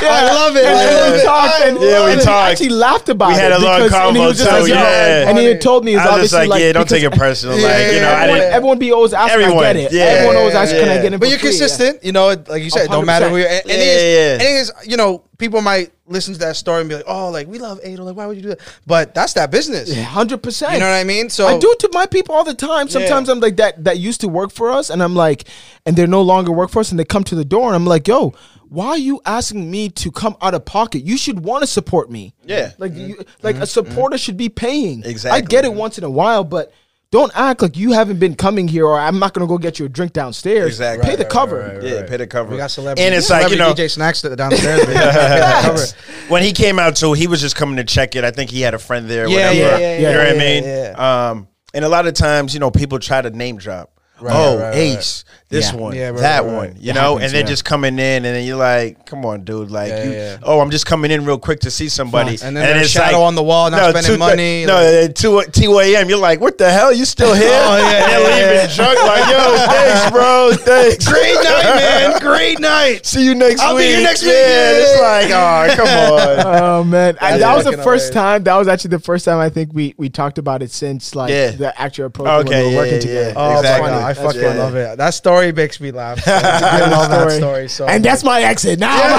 [0.02, 0.10] yeah.
[0.10, 0.66] I love it.
[0.66, 1.24] And, I love we it.
[1.24, 2.52] talked, and, Yeah, we and he talked.
[2.52, 4.70] actually laughed about We had a long because- and he was convo, just too, like,
[4.70, 5.30] yo, yeah.
[5.30, 7.12] and he had told me, it's I was just like, like, yeah, don't take it
[7.12, 8.54] personal, Yeah, like, you know, I everyone, didn't.
[8.54, 9.42] everyone be always asking.
[9.44, 9.92] Everyone, I get it.
[9.94, 11.50] yeah, everyone always asks, "Can I get it?" But you're free?
[11.50, 12.28] consistent, you know.
[12.48, 13.06] Like you said, no 100%.
[13.06, 13.48] matter who you're.
[13.48, 14.34] And, and Yeah, it is, yeah.
[14.34, 17.30] and it is, you know, people might listen to that story and be like, "Oh,
[17.30, 18.04] like we love Ado.
[18.04, 19.94] Like, why would you do that?" But that's that business.
[19.96, 20.74] Hundred percent.
[20.74, 21.30] You know what I mean?
[21.30, 22.88] So I do it to my people all the time.
[22.88, 25.46] Sometimes I'm like that that used to work for us, and I'm like,
[25.86, 27.86] and they're no longer work for us, and they come to the door, and I'm
[27.86, 28.34] like, yo.
[28.72, 31.04] Why are you asking me to come out of pocket?
[31.04, 32.34] You should want to support me.
[32.46, 32.72] Yeah.
[32.78, 33.10] like mm-hmm.
[33.10, 33.64] you, like a mm-hmm.
[33.66, 34.22] supporter mm-hmm.
[34.22, 35.04] should be paying.
[35.04, 35.38] Exactly.
[35.38, 36.72] I get it once in a while, but
[37.12, 39.86] don't act like you haven't been coming here, or I'm not gonna go get you
[39.86, 40.68] a drink downstairs.
[40.68, 41.10] Exactly.
[41.10, 41.80] Pay the Right, cover.
[41.84, 42.52] Yeah, pay the cover.
[42.52, 43.02] we got celebrity.
[43.04, 44.86] and it's like you know, DJ snacks downstairs.
[44.86, 44.98] baby.
[44.98, 45.86] Cover.
[46.30, 48.24] when he came out, so he was just coming to check it.
[48.24, 49.28] I think he had a friend there.
[49.28, 49.56] Yeah, whatever.
[49.56, 50.64] yeah, yeah, You know yeah, what I yeah, mean?
[50.64, 51.30] yeah.
[51.30, 53.91] Um, and a lot of times, you know, people try to name drop.
[54.22, 54.76] Right, oh, right, right.
[54.78, 55.76] Ace, this Yeah.
[55.80, 57.50] one, Yeah, right, that right, one, you It know, happens, and then yeah.
[57.50, 60.38] just coming in, and then you're like, "Come on, dude!" Like, Yeah, you, yeah.
[60.44, 63.34] oh, I'm just coming in real quick to see somebody, And then there's shadow on
[63.36, 66.08] the wall, not spending two- money, No, at two two a.m.
[66.08, 66.94] You're like, "What the hell?
[66.94, 68.76] You still here?" Oh, yeah, and they're yeah, leaving yeah.
[68.76, 72.20] drunk, like, "Yo, thanks, bro, thanks, Great night, man.
[72.22, 73.06] Great night.
[73.06, 73.62] See you next week.
[73.62, 73.90] I'll be week.
[73.96, 74.32] here next week.
[74.34, 76.62] Yeah, it's like, oh, come on.
[76.82, 78.44] Oh man, I, that was the first time.
[78.44, 81.30] That was actually the first time I think we we talked about it since like
[81.30, 83.30] the actual approach Okay, when we were working together.
[83.30, 83.34] yeah.
[83.36, 83.90] Oh Exactly.
[84.12, 84.60] I fucking funny.
[84.60, 84.98] love it.
[84.98, 86.22] That story makes me laugh.
[86.28, 87.68] I love that story.
[87.68, 88.80] So And that's my exit.
[88.80, 89.10] Now Yeah,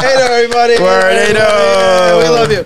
[0.02, 0.08] you.
[0.08, 0.82] Hey everybody.
[0.82, 2.22] Word, Hey.
[2.22, 2.62] We love you.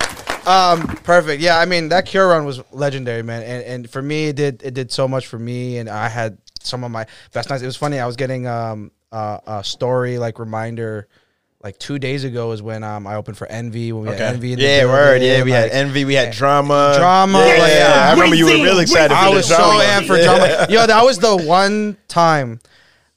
[0.49, 1.41] Um, perfect.
[1.41, 3.43] Yeah, I mean that cure run was legendary, man.
[3.43, 5.77] And and for me, it did it did so much for me.
[5.77, 7.63] And I had some of my best nights.
[7.63, 7.99] It was funny.
[7.99, 11.07] I was getting um uh, a story like reminder.
[11.63, 14.53] Like two days ago is when um I opened for Envy when we had Envy.
[14.53, 15.21] In the yeah, word.
[15.23, 16.05] Yeah, we like, had envy.
[16.05, 16.93] We had drama.
[16.97, 17.67] Drama, Yeah, like, yeah.
[17.95, 18.09] yeah.
[18.09, 19.13] I remember you were real excited.
[19.13, 19.83] I for the was so drama.
[19.83, 20.23] amped for Yeah.
[20.23, 20.67] drama.
[20.69, 22.59] Yo, that was the one time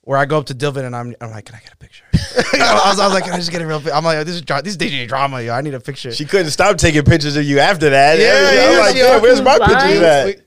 [0.03, 2.05] where I go up to Dilvin and I'm, I'm like, can I get a picture?
[2.14, 3.95] I, was, I was like, can I just get a real picture?
[3.95, 5.53] I'm like, this is dra- this is DJ drama, yo.
[5.53, 6.11] I need a picture.
[6.11, 8.18] She couldn't stop taking pictures of you after that.
[8.18, 8.26] Yeah,
[8.68, 9.03] I'm yeah, like, yeah.
[9.16, 10.24] yeah, where's my pictures at?
[10.24, 10.43] Wait,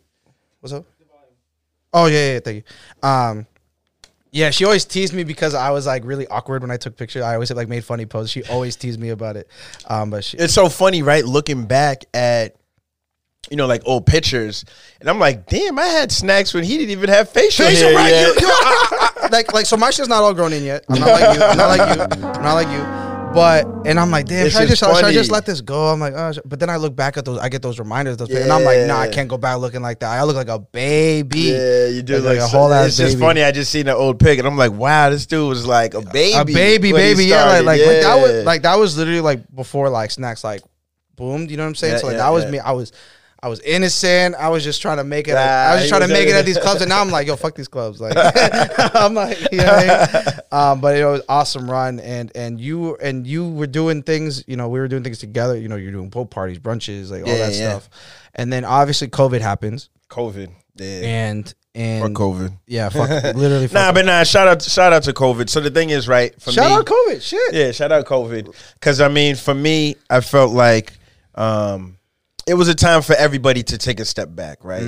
[0.61, 0.85] what's up?
[1.93, 3.07] Oh yeah, yeah, thank you.
[3.07, 3.45] Um,
[4.34, 7.21] yeah, she always teased me because I was like really awkward when I took pictures.
[7.21, 8.31] I always like made funny poses.
[8.31, 9.47] She always teased me about it.
[9.88, 11.23] Um, but she, It's so funny, right?
[11.23, 12.55] Looking back at,
[13.51, 14.65] you know, like old pictures,
[14.99, 17.95] and I'm like, damn, I had snacks when he didn't even have facial, facial hair
[17.95, 18.41] right, yet.
[18.41, 20.84] you, you, I- I- like like so my shit's not all grown in yet.
[20.89, 21.43] I'm not like you.
[21.43, 22.03] I'm not like you.
[22.29, 23.03] I'm not like you.
[23.34, 25.88] But and I'm like, damn, should I just just should I just let this go?
[25.88, 28.17] I'm like, oh, sh- but then I look back at those, I get those reminders,
[28.17, 29.11] those and I'm like, nah, I Yeah.
[29.11, 30.09] can't go back looking like that.
[30.11, 31.39] I look like a baby.
[31.39, 33.21] Yeah, you do Like- look like a so- whole ass It's just baby.
[33.25, 33.43] funny.
[33.43, 36.01] I just seen an old pic, and I'm like, wow, this dude was like a
[36.01, 37.65] baby, a baby, when he baby, yeah, like started.
[37.65, 38.41] like, like that was Yeah.
[38.43, 40.61] like that was literally like before like snacks like
[41.15, 41.49] boomed.
[41.49, 41.93] You know what I'm saying?
[41.93, 42.51] Yeah, so like yeah, that was yeah.
[42.51, 42.59] me.
[42.59, 42.91] I was.
[43.43, 44.35] I was innocent.
[44.35, 45.33] I was just trying to make it.
[45.33, 47.27] Nah, I was just trying to make it at these clubs, and now I'm like,
[47.27, 47.99] yo, fuck these clubs.
[47.99, 48.13] Like,
[48.95, 50.39] I'm like, you know what I mean?
[50.53, 54.45] Um, but it was awesome run, and and you and you were doing things.
[54.47, 55.57] You know, we were doing things together.
[55.57, 57.71] You know, you're doing pool parties, brunches, like all that yeah.
[57.71, 57.89] stuff.
[58.33, 60.49] And then obviously COVID happens, COVID.
[60.75, 60.85] Yeah.
[60.85, 62.57] and Fuck and COVID.
[62.67, 63.67] yeah, fuck, literally.
[63.67, 64.23] Fuck Nah, but nah.
[64.23, 65.49] Shout out, shout out to COVID.
[65.49, 66.39] So the thing is, right?
[66.39, 67.21] For shout me, out COVID.
[67.21, 67.53] Shit.
[67.53, 68.55] Yeah, shout out COVID.
[68.75, 70.93] Because I mean, for me, I felt like
[71.35, 71.97] um,
[72.45, 74.83] it was a time for everybody to take a step back, right?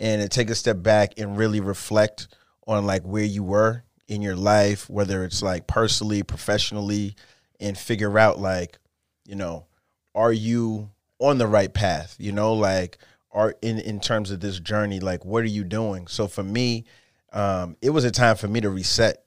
[0.00, 2.28] And to take a step back and really reflect
[2.66, 7.14] on like where you were in your life, whether it's like personally, professionally,
[7.60, 8.78] and figure out like,
[9.26, 9.66] you know,
[10.14, 12.16] are you on the right path?
[12.18, 12.98] You know, like
[13.32, 16.06] are in in terms of this journey, like what are you doing?
[16.06, 16.84] So for me,
[17.32, 19.24] um, it was a time for me to reset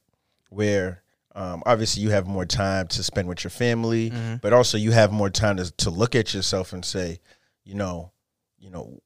[0.49, 1.03] where
[1.36, 4.11] um, obviously you have more time to spend with your family,
[4.41, 7.19] but also you have more time to, to look at yourself and say,
[7.68, 8.11] you know,
[8.57, 9.01] you know,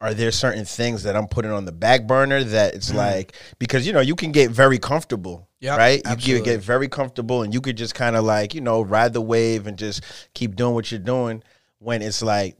[0.00, 3.86] are there certain things that I'm putting on the back burner that it's like because
[3.86, 6.00] you know you can get very comfortable, Yep, right?
[6.04, 6.44] You absolutely.
[6.44, 9.20] can get very comfortable and you could just kind of like you know ride the
[9.20, 10.02] wave and just
[10.34, 11.42] keep doing what you're doing
[11.78, 12.56] when it's like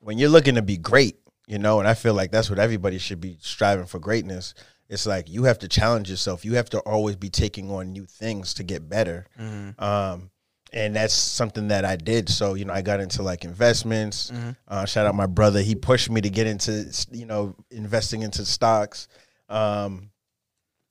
[0.00, 2.98] when you're looking to be great, you know, and I feel like that's what everybody
[2.98, 4.54] should be striving for greatness.
[4.90, 6.44] It's like you have to challenge yourself.
[6.44, 9.26] You have to always be taking on new things to get better.
[9.78, 10.30] Um,
[10.72, 12.28] and that's something that I did.
[12.28, 14.30] So, you know, I got into like investments.
[14.66, 15.60] Uh, shout out my brother.
[15.62, 19.08] He pushed me to get into, you know, investing into stocks.
[19.48, 20.10] Um,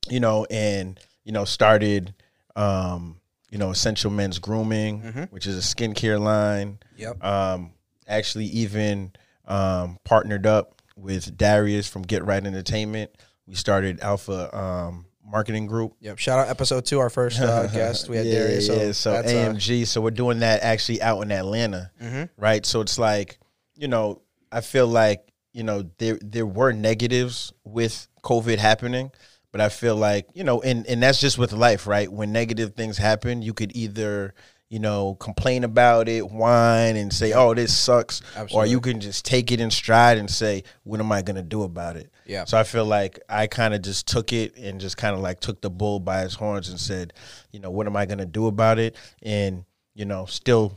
[0.08, 2.14] you know, and, you know, started,
[2.56, 3.20] um,
[3.50, 7.22] you know, Essential Men's Grooming, which is a skincare line Yep.
[7.24, 7.72] um,
[8.06, 9.12] actually even
[9.46, 13.10] um, partnered up with Darius from Get Right Entertainment.
[13.46, 15.94] We started Alpha um, Marketing Group.
[16.00, 16.18] Yep.
[16.18, 18.08] Shout out episode two, our first uh, guest.
[18.08, 18.66] We had yeah, Darius.
[18.66, 18.92] So, yeah.
[18.92, 19.86] So that's, uh, AMG.
[19.86, 21.90] so we're doing that actually out in Atlanta,
[22.36, 22.64] right?
[22.64, 23.38] So it's like,
[23.76, 29.10] you know, I feel like you know there there were negatives with COVID happening,
[29.52, 32.10] but I feel like you know, and and that's just with life, right?
[32.10, 34.34] When negative things happen, you could either
[34.68, 38.22] you know complain about it, whine, and say, "Oh, this sucks,"
[38.52, 41.62] or you can just take it in stride and say, "What am I gonna do
[41.62, 42.44] about it?" Yeah.
[42.44, 45.40] So I feel like I kind of just took it and just kind of like
[45.40, 47.12] took the bull by his horns and said,
[47.52, 48.94] you know, what am I going to do about it?
[49.22, 49.64] And,
[49.94, 50.76] you know, still,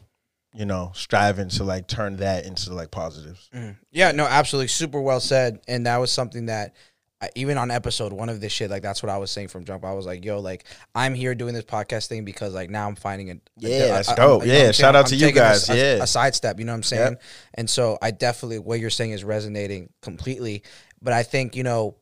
[0.55, 3.49] you know, striving to like turn that into like positives.
[3.53, 3.75] Mm.
[3.91, 5.59] Yeah, no, absolutely, super well said.
[5.67, 6.73] And that was something that
[7.21, 9.63] I, even on episode one of this shit, like that's what I was saying from
[9.63, 9.85] jump.
[9.85, 10.63] I was like, yo, like
[10.95, 13.47] I'm here doing this podcast thing because like now I'm finding it.
[13.57, 14.41] Yeah, that's I- I- dope.
[14.45, 15.69] you know Yeah, I'm shout out I'm to you taking a- guys.
[15.69, 16.03] a, Yeah.
[16.03, 16.57] a sidestep.
[16.59, 17.11] You know what I'm saying?
[17.11, 17.21] Yep.
[17.53, 20.63] And so I definitely what you're saying is resonating completely.
[21.01, 21.95] But I think you know,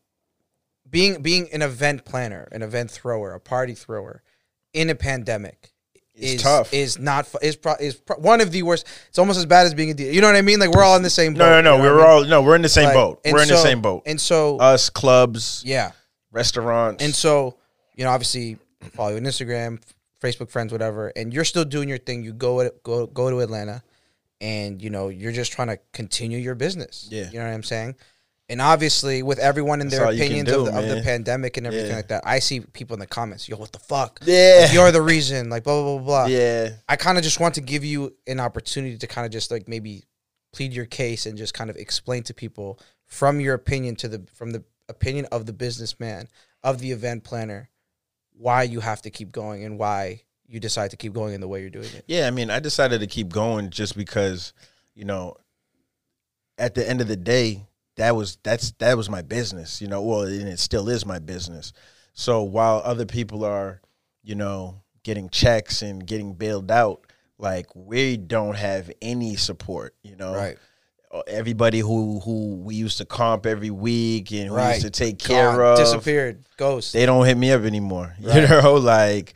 [0.88, 4.22] being being an event planner, an event thrower, a party thrower
[4.72, 5.72] in a pandemic.
[6.14, 6.74] It's is, tough.
[6.74, 8.86] Is not is pro, is pro, one of the worst.
[9.08, 10.10] It's almost as bad as being a D.
[10.10, 10.60] You know what I mean?
[10.60, 11.38] Like we're all in the same boat.
[11.38, 11.76] No, no, no.
[11.76, 12.24] you know We're I mean?
[12.24, 13.20] all, no, we're in the same Like, boat.
[13.24, 14.02] We're in the same boat.
[14.06, 15.92] And so, Us, clubs, yeah.
[16.30, 17.02] restaurants.
[17.02, 17.56] And so,
[17.94, 18.58] you know, obviously,
[18.92, 19.80] follow you on Instagram,
[20.20, 22.22] Facebook friends, whatever, and you're still doing your thing.
[22.22, 23.82] You go go go to Atlanta,
[24.40, 27.08] and you know you're just trying to continue your business.
[27.10, 27.30] Yeah.
[27.30, 27.96] you know what I'm saying.
[28.50, 31.02] And obviously, with everyone and their all you can opinions do, of, the, of the
[31.02, 31.96] pandemic and everything Yeah.
[31.96, 34.20] like that, I see people in the comments, "Yo, what the fuck?
[34.24, 34.62] Yeah.
[34.64, 36.26] Like, you're the reason." Like blah blah blah blah.
[36.26, 36.70] yeah.
[36.88, 39.68] I kind of just want to give you an opportunity to kind of just like
[39.68, 40.04] maybe
[40.52, 44.26] plead your case and just kind of explain to people from your opinion to the
[44.34, 46.26] from the opinion of the businessman
[46.64, 47.70] of the event planner
[48.32, 51.46] why you have to keep going and why you decide to keep going in the
[51.46, 52.04] way you're doing it.
[52.08, 54.52] Yeah, I mean, I decided to keep going just because,
[54.96, 55.36] you know,
[56.58, 57.66] at the end of the day,
[58.00, 60.02] that was that's that was my business, you know.
[60.02, 61.72] Well, and it still is my business.
[62.12, 63.80] So while other people are,
[64.22, 67.06] you know, getting checks and getting bailed out,
[67.38, 70.34] like we don't have any support, you know.
[70.34, 70.58] Right.
[71.26, 74.74] Everybody who who we used to comp every week and who Right.
[74.74, 76.92] used to take care Gone, of disappeared, ghost.
[76.92, 78.14] they don't hit me up anymore.
[78.20, 79.34] You know, like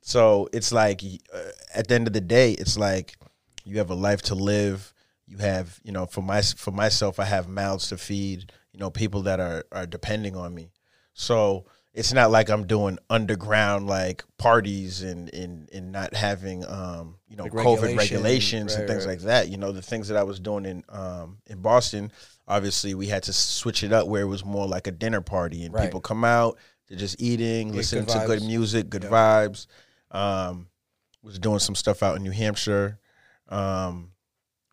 [0.00, 1.02] so it's like
[1.34, 1.38] uh,
[1.74, 3.16] at the end of the day, it's like
[3.64, 4.92] you have a life to live.
[5.26, 8.52] You have, you know, for my for myself, I have mouths to feed.
[8.72, 10.70] You know, people that are are depending on me.
[11.14, 17.16] So it's not like I'm doing underground like parties and and and not having um
[17.26, 19.12] you know Like COVID regulation, regulations and things right.
[19.12, 19.48] like that.
[19.48, 22.12] You know, the things that I was doing in um in Boston.
[22.48, 25.64] Obviously, we had to switch it up where it was more like a dinner party
[25.64, 25.84] and Right.
[25.86, 26.56] people come out,
[26.86, 29.10] they're just eating, listening good to good music, good Yeah.
[29.10, 29.66] vibes.
[30.12, 30.68] Um,
[31.22, 33.00] was doing some stuff out in New Hampshire,
[33.48, 34.12] um,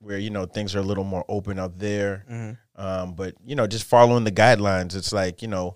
[0.04, 2.26] where you know things are a little more open out there.
[2.30, 2.58] Mhm.
[2.76, 4.95] Um, but you know, just following the guidelines.
[4.95, 5.76] It's like you know,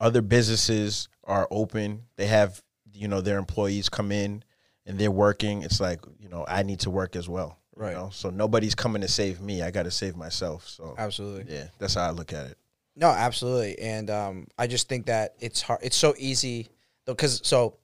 [0.00, 2.02] other businesses are open.
[2.16, 2.62] They have
[2.92, 4.44] you know their employees come in
[4.86, 5.62] and they're working.
[5.62, 7.58] It's like you know I need to work as well.
[7.76, 7.90] Right.
[7.90, 8.10] You know?
[8.10, 9.62] So nobody's coming to save me.
[9.62, 10.68] I got to save myself.
[10.68, 11.52] So Absolutely.
[11.52, 12.58] yeah, that's how I look at it.
[12.96, 15.80] No, absolutely, and um, I just think that it's hard.
[15.82, 16.68] It's so easy
[17.06, 17.78] because so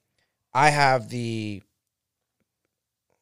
[0.53, 1.61] I have the.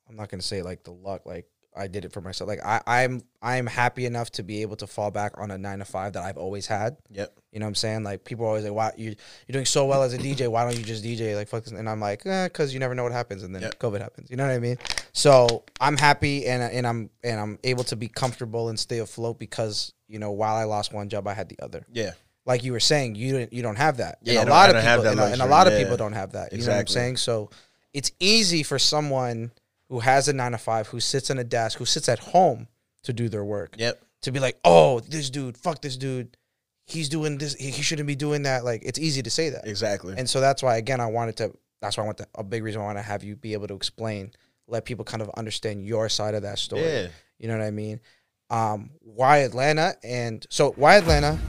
[0.08, 1.48] I'm not gonna say like the luck, like
[1.80, 2.48] I did it for myself.
[2.48, 5.80] Like I, I'm, I'm happy enough to be able to fall back on a nine
[5.80, 6.98] to five that I've always had.
[7.12, 7.34] Yep.
[7.52, 8.04] You know what I'm saying?
[8.04, 9.16] Like people are always like, "Why you
[9.48, 10.48] you're doing so well as a DJ?
[10.50, 11.74] Why don't you just DJ?" Like fuck this.
[11.74, 13.80] And I'm like, eh, "Cause you never know what happens, and then Yep.
[13.80, 14.78] COVID happens." You know what I mean?
[15.14, 19.40] So I'm happy and and I'm and I'm able to be comfortable and stay afloat
[19.40, 22.12] because you know while I lost one job, I had the other Yeah.
[22.46, 24.20] like you were saying, you don't you don't have that.
[24.22, 26.14] Yeah, and a lot of people, and, a- and a luxury, lot of people don't
[26.14, 26.52] have that.
[26.52, 26.94] You know what I'm Exactly.
[26.94, 27.18] saying?
[27.18, 27.50] So
[27.94, 29.52] it's easy for someone
[29.90, 32.68] who has a nine to five, who sits in a desk, who sits at home
[33.04, 34.02] to do their work, Yep.
[34.22, 36.38] to be like, oh, this dude, fuck this dude,
[36.86, 38.64] he's doing this, he, he shouldn't be doing that.
[38.64, 40.16] Like it's easy to say that, Exactly.
[40.18, 41.54] and so that's why again I wanted to.
[41.82, 43.68] That's why I want to, a big reason I want to have you be able
[43.68, 44.32] to explain,
[44.68, 46.82] let people kind of understand your side of that story.
[46.84, 47.08] yeah.
[47.38, 48.02] You know what I mean?
[48.50, 49.94] Um, why Atlanta?
[50.04, 51.40] And so why Atlanta?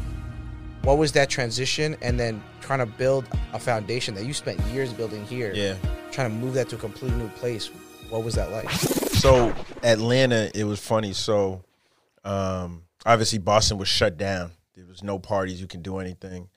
[0.83, 1.97] What was that transition?
[2.01, 5.75] And then trying to build a foundation that you spent years building here, Yeah.
[6.13, 7.71] trying to move that to a completely new place.
[8.11, 8.71] What was that like?
[8.71, 11.13] So Atlanta, it was funny.
[11.13, 11.63] So
[12.25, 14.53] um, obviously Boston was shut down.
[14.77, 15.61] There was no parties.
[15.61, 16.49] You can do anything.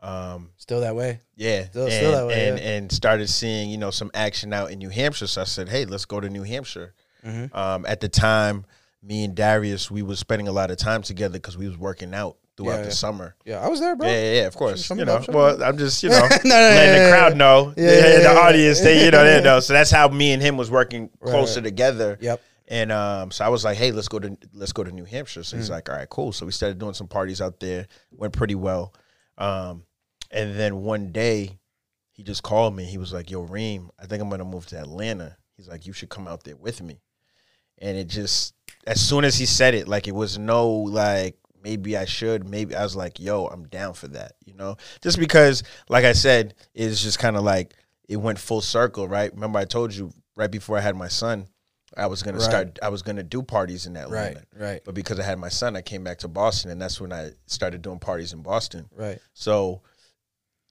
[0.00, 1.20] Um, Still that way?
[1.34, 2.68] yeah, Still- and, still that way, and, yeah.
[2.70, 5.26] and started seeing you know some action out in New Hampshire.
[5.26, 6.94] So I said, hey, let's go to New Hampshire.
[7.24, 7.56] Mm-hmm.
[7.56, 8.64] Um, at the time,
[9.02, 12.14] me and Darius, we was spending a lot of time together because we was working
[12.14, 12.92] out throughout Yeah, the yeah.
[12.94, 13.34] summer.
[13.46, 14.06] Yeah, I was there, bro.
[14.08, 14.84] Yeah, yeah, yeah, of course.
[14.84, 15.62] Show you know, show well.
[15.62, 18.80] I'm just, you know, no, no, letting the crowd know, Yeah, yeah, yeah, the audience,
[18.80, 19.60] they, you know, they know.
[19.60, 21.64] So that's how me and him was working closer right.
[21.64, 22.18] together.
[22.20, 22.42] Yep.
[22.70, 25.42] And um, so I was like, hey, let's go to let's go to New Hampshire.
[25.42, 25.60] So Mm.
[25.60, 26.32] he's like, all right, cool.
[26.32, 27.86] So we started doing some parties out there.
[28.10, 28.92] Went pretty well.
[29.38, 29.84] Um,
[30.30, 31.58] and then one day,
[32.12, 32.84] he just called me.
[32.84, 35.36] He was like, yo, Reem, I think I'm gonna move to Atlanta.
[35.56, 37.00] He's like, you should come out there with me.
[37.80, 38.54] And it just,
[38.86, 42.74] as soon as he said it, like it was no like maybe I should, maybe
[42.74, 44.76] I was like, yo, I'm down for that, you know?
[45.02, 47.74] Just because, like I said, it's just kind of like
[48.08, 49.32] it went full circle, right?
[49.34, 51.48] Remember I told you right before I had my son,
[51.96, 52.44] I was gonna Right.
[52.44, 54.40] start I was gonna do parties in Atlanta.
[54.56, 57.00] Right, right, But because I had my son, I came back to Boston and that's
[57.00, 58.88] when I started doing parties in Boston.
[58.94, 59.18] right.
[59.34, 59.82] So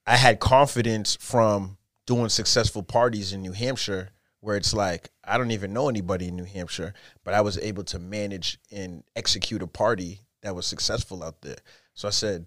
[0.05, 4.09] I had confidence from doing successful parties in New Hampshire
[4.39, 7.83] where it's like I don't even know anybody in New Hampshire, but I was able
[7.85, 11.57] to manage and execute a party that was successful out there.
[11.93, 12.45] So I said,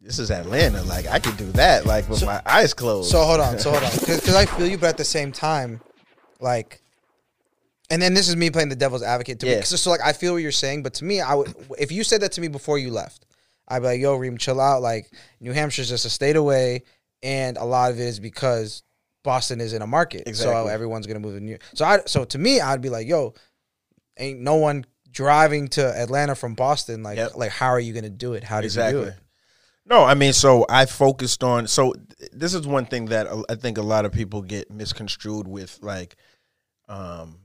[0.00, 0.82] this is Atlanta.
[0.82, 3.10] Like I could do that like with my eyes closed.
[3.10, 5.80] So hold on, so hold on, because I feel you, but at the same time,
[6.40, 6.82] like,
[7.90, 9.52] and then this is me playing the devil's advocate to me.
[9.52, 9.58] Yeah.
[9.60, 12.04] 'Cause So, like, I feel what you're saying, but to me, I would if you
[12.04, 13.26] said that to me before you left,
[13.68, 15.10] I'd be like, "Yo, Reem, chill out." Like,
[15.40, 16.82] New Hampshire's just a state away,
[17.22, 18.82] and a lot of it is because
[19.22, 21.58] Boston is in a market, so everyone's gonna move to New.
[21.74, 23.34] So, I so to me, I'd be like, "Yo,
[24.16, 27.36] ain't no one." Driving to Atlanta from Boston, like, Yep.
[27.36, 28.44] like, how are you gonna do it?
[28.44, 29.14] How did you do it?
[29.84, 31.66] No, I mean, so I focused on.
[31.66, 31.92] So
[32.32, 36.16] this is one thing that I think a lot of people get misconstrued with, like,
[36.88, 37.40] um,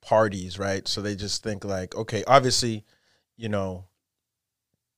[0.00, 0.86] parties, right?
[0.86, 2.84] So they just think like, okay, obviously,
[3.36, 3.86] you know,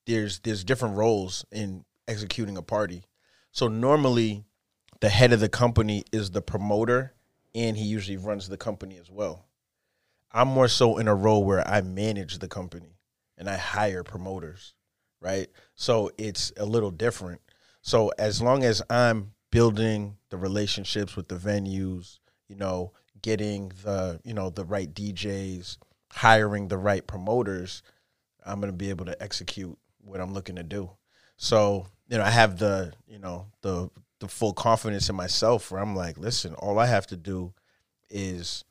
[0.06, 3.04] there's there's different roles in executing a party.
[3.52, 4.44] So normally,
[5.00, 7.14] the head of the company is the promoter,
[7.54, 9.46] and he usually runs the company as well.
[10.34, 12.98] I'm more so in a role where I manage the company
[13.38, 14.74] and I hire promoters
[15.24, 15.48] right?
[15.74, 17.40] So it's a little different.
[17.80, 22.18] So as long as I'm building the relationships with the venues,
[22.48, 25.78] you know, getting the, you know, the right DJs,
[26.12, 27.82] hiring the right promoters,
[28.44, 30.90] I'm going to be able to execute what I'm looking to do.
[31.38, 35.80] So, you know, I have the, you know, the the full confidence in myself where
[35.80, 37.52] I'm like, listen, all I have to do
[38.08, 38.64] is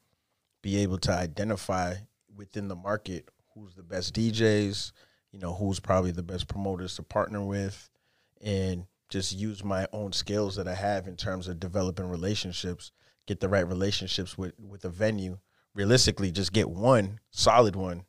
[0.63, 1.93] be able to identify
[2.35, 4.91] within the market who's the best DJs,
[5.31, 7.87] you know, who's probably the best promoters to partner with,
[8.41, 12.91] and just use my own skills that I have in terms of developing relationships,
[13.27, 15.37] get the right relationships with with a venue.
[15.75, 18.05] Realistically, just get one solid one,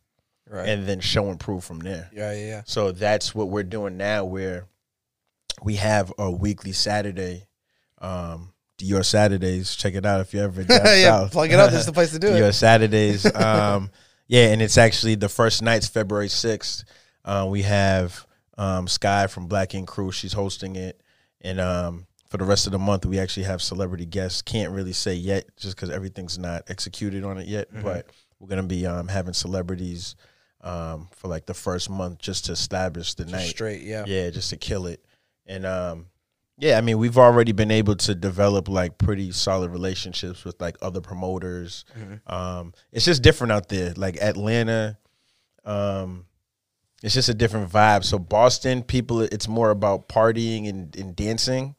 [0.49, 0.67] Right.
[0.69, 2.09] and then show and prove from there.
[2.13, 2.63] yeah, yeah, yeah.
[2.65, 4.67] So that's what we're doing now, where
[5.63, 7.47] we have a weekly Saturday.
[7.99, 9.75] Um, Dior Saturdays.
[9.77, 11.33] Check it out if you're ever down yeah, south.
[11.33, 11.71] plug it up.
[11.71, 12.41] This is the place to do it.
[12.41, 13.25] Dior Saturdays.
[13.35, 13.91] Um,
[14.27, 16.85] yeah, and it's actually the first night's February sixth.
[17.27, 20.11] Uh, we have um, Sky from Black Ink Crew.
[20.13, 21.01] She's hosting it,
[21.43, 24.41] and um, for the rest of the month, we actually have celebrity guests.
[24.41, 27.71] Can't really say yet, just because everything's not executed on it yet.
[27.71, 27.83] Mm-hmm.
[27.83, 28.07] But
[28.41, 30.17] we're gonna be um, having celebrities
[30.63, 33.49] um, for like the first month, just to establish the Just night.
[33.49, 34.05] straight, yeah.
[34.07, 35.05] Yeah, just to kill it.
[35.47, 36.07] And um,
[36.57, 40.77] Yeah, I mean, we've already been able to develop like pretty solid relationships with like
[40.81, 41.85] other promoters.
[42.27, 43.93] Um, it's just different out there.
[43.97, 44.97] Like Atlanta,
[45.65, 46.27] um,
[47.03, 48.05] it's just a different vibe.
[48.05, 51.75] So Boston, people, it's more about partying and, and dancing.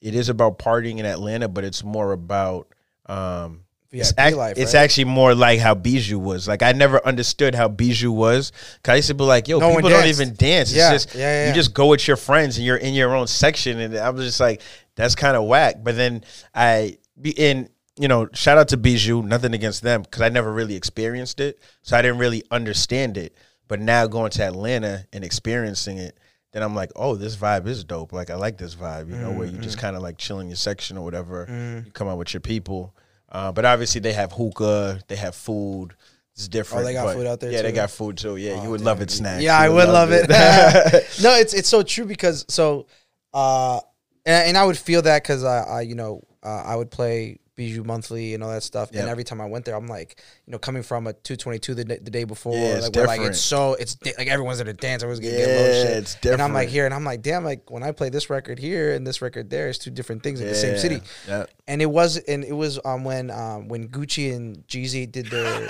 [0.00, 2.72] It is about partying in Atlanta, but it's more about
[3.06, 3.65] um,
[4.02, 4.80] it's, act- life, it's right?
[4.80, 6.46] actually more like how Bijou was.
[6.48, 8.52] Like I never understood how Bijou was.
[8.82, 10.70] Cause I used to be like, yo, No people don't even dance.
[10.70, 13.14] It's Yeah, just yeah, yeah, you just go with your friends and you're in your
[13.14, 13.78] own section.
[13.80, 14.62] And I was just like,
[14.94, 15.76] that's kind of whack.
[15.82, 16.24] But then
[16.54, 17.68] I be in,
[17.98, 21.58] you know, shout out to Bijou, nothing against them, because I never really experienced it.
[21.82, 23.34] So I didn't really understand it.
[23.68, 26.18] But now going to Atlanta and experiencing it,
[26.52, 28.12] then I'm like, oh, this vibe is dope.
[28.12, 29.62] Like I like this vibe, you know, where you Mm-hmm.
[29.62, 31.82] just kind of like chill in your section or whatever.
[31.84, 32.94] You come out with your people.
[33.36, 35.92] Uh, but obviously they have hookah, they have food.
[36.34, 36.82] It's different.
[36.82, 38.36] Oh, they got food out there Yeah, they got food too.
[38.36, 38.86] Yeah, you Oh, would damn.
[38.86, 39.42] love it, snacks.
[39.42, 40.26] Yeah, You I would love it.
[40.30, 41.06] it.
[41.22, 42.86] no, it's it's so true because so,
[43.34, 43.80] uh,
[44.24, 47.38] and, and I would feel that because I, I, you know, uh, I would play
[47.56, 49.00] Bijou monthly and all that stuff, Yep.
[49.00, 51.84] and every time I went there, I'm like, you know, coming from a 222 the,
[51.84, 54.74] day- the day before, Yeah, it's like like it's so it's like everyone's at a
[54.74, 57.22] dance, everyone's gonna Yeah, get low shit, it's and I'm like here, and I'm like,
[57.22, 60.22] damn, like when I play this record here and this record there, it's two different
[60.22, 61.46] things in the same city yeah.
[61.66, 65.68] and it was and it was um when um when Gucci and Jeezy did their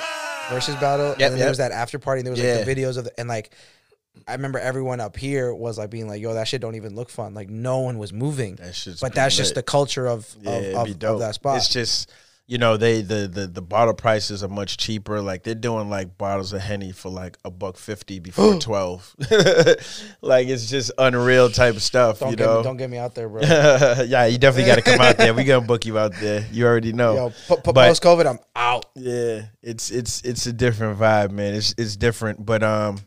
[0.48, 2.56] Verzuz battle, and then there was that after party, and there was Yeah.
[2.56, 3.52] like the videos of the, and like
[4.26, 7.10] I remember everyone up here was like being like, "Yo, that shit don't even look
[7.10, 10.50] fun." Like no one was moving, That but that's just the culture of Yeah,
[10.80, 11.58] of, of, of that spot.
[11.58, 12.10] It's just
[12.48, 15.20] you know they the, the the bottle prices are much cheaper.
[15.20, 19.14] Like they're doing like bottles of henny for like a buck fifty before twelve.
[20.20, 22.20] like it's just unreal type of stuff.
[22.20, 22.58] don't you know.
[22.58, 23.42] me, don't get me out there, bro.
[23.42, 25.34] yeah, you definitely got to come out there.
[25.34, 26.46] We gonna book you out there.
[26.52, 27.14] You already know.
[27.14, 28.86] Yo, po- But- post COVID, I'm out.
[28.94, 31.54] Yeah, it's it's it's a different vibe, man.
[31.54, 33.00] It's it's different, but um,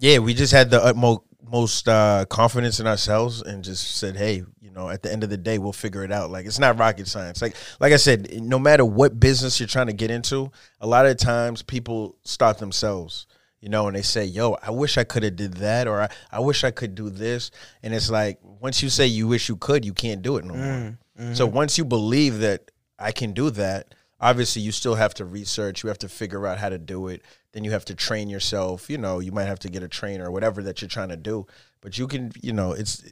[0.00, 1.20] yeah, we just had the utmost
[1.50, 5.30] most uh, confidence in ourselves and just said, hey, you know, at the end of
[5.30, 6.30] the day, we'll figure it out.
[6.30, 7.42] Like it's not rocket science.
[7.42, 11.06] Like like I said, no matter what business you're trying to get into, a lot
[11.06, 13.26] of times people start themselves.
[13.60, 16.08] You know, and they say, "Yo, I wish I could have did that," or I,
[16.32, 17.50] "I wish I could do this."
[17.82, 20.54] And it's like once you say you wish you could, you can't do it no
[20.54, 20.98] more.
[21.34, 25.82] So once you believe that I can do that, obviously you still have to research.
[25.82, 27.20] You have to figure out how to do it.
[27.52, 28.88] Then you have to train yourself.
[28.88, 31.16] You know, you might have to get a trainer or whatever that you're trying to
[31.16, 31.46] do.
[31.80, 33.02] But you can, you know, it's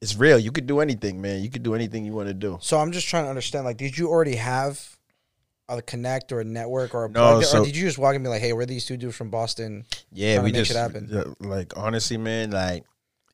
[0.00, 0.38] it's real.
[0.38, 1.42] You could do anything, man.
[1.42, 2.58] You could do anything you want to do.
[2.60, 3.64] So I'm just trying to understand.
[3.64, 4.96] Like, did you already have
[5.68, 8.22] a connect or a network or a No, so- or did you just walk and
[8.22, 9.84] be like, "Hey, we're these two dudes from Boston"?
[10.12, 10.74] Yeah, we make just
[11.40, 12.50] like honestly, man.
[12.50, 12.84] Like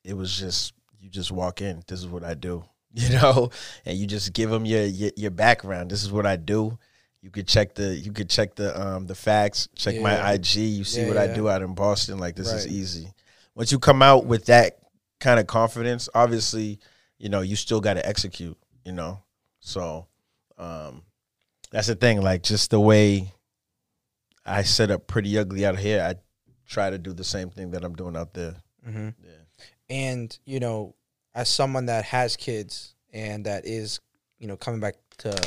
[0.03, 1.83] it was just you just walk in.
[1.87, 3.51] This is what I do, you know,
[3.85, 5.91] and you just give them your your, your background.
[5.91, 6.77] This is what I do.
[7.21, 9.69] You could check the you could check the um the facts.
[9.75, 10.01] Check Yeah.
[10.01, 10.55] my IG.
[10.55, 11.23] You see Yeah, what yeah.
[11.23, 12.17] I do out in Boston.
[12.17, 13.13] Like this is easy.
[13.55, 14.79] Once you come out with that
[15.19, 16.79] kind of confidence, obviously,
[17.19, 18.57] you know you still got to execute.
[18.85, 19.21] You know,
[19.59, 20.07] so
[20.57, 21.03] um
[21.71, 22.21] that's the thing.
[22.21, 23.31] Like just the way
[24.45, 26.15] I set up pretty ugly out here, I
[26.67, 28.55] try to do the same thing that I'm doing out there.
[28.87, 29.09] Mm-hmm.
[29.23, 29.31] Yeah.
[29.91, 30.95] and you know
[31.35, 33.99] as someone that has kids and that is
[34.39, 35.37] you know coming back to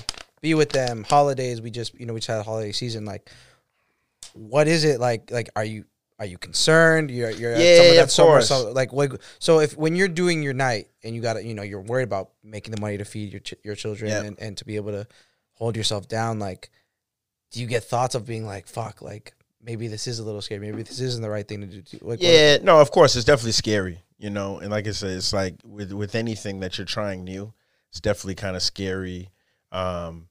[0.45, 3.31] be with them holidays we just you know we just had a holiday season like
[4.35, 5.85] what is it like like are you
[6.19, 8.49] are you concerned you're you're Yeah, someone of that's somewhere course.
[8.49, 11.55] so like like so if when you're doing your night and you got to you
[11.55, 14.25] know you're worried about making the money to feed your ch- your children Yep.
[14.25, 15.07] and, and to be able to
[15.55, 16.71] hold yourself down like
[17.51, 19.33] do you get thoughts of being like fuck like
[19.63, 22.03] maybe this is a little scary maybe this isn't the right thing to do like,
[22.03, 24.59] what- Yeah, no, of course, it's definitely scary, you know.
[24.59, 27.55] And like I said, it's like with with anything that you're trying new,
[27.91, 29.31] it's definitely kind of scary.
[29.73, 30.29] Um,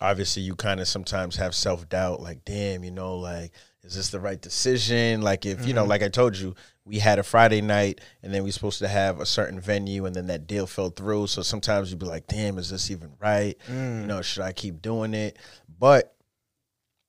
[0.00, 4.10] obviously, you kind of sometimes have self doubt, like, damn, you know, like, is this
[4.10, 5.22] the right decision?
[5.22, 5.90] Like, if you know, mm-hmm.
[5.90, 8.88] like I told you, we had a Friday night, and then we are supposed to
[8.88, 11.28] have a certain venue, and then that deal fell through.
[11.28, 13.56] So sometimes you'd be like, damn, is this even right?
[13.68, 14.06] You mm.
[14.06, 15.38] know, should I keep doing it?
[15.78, 16.14] But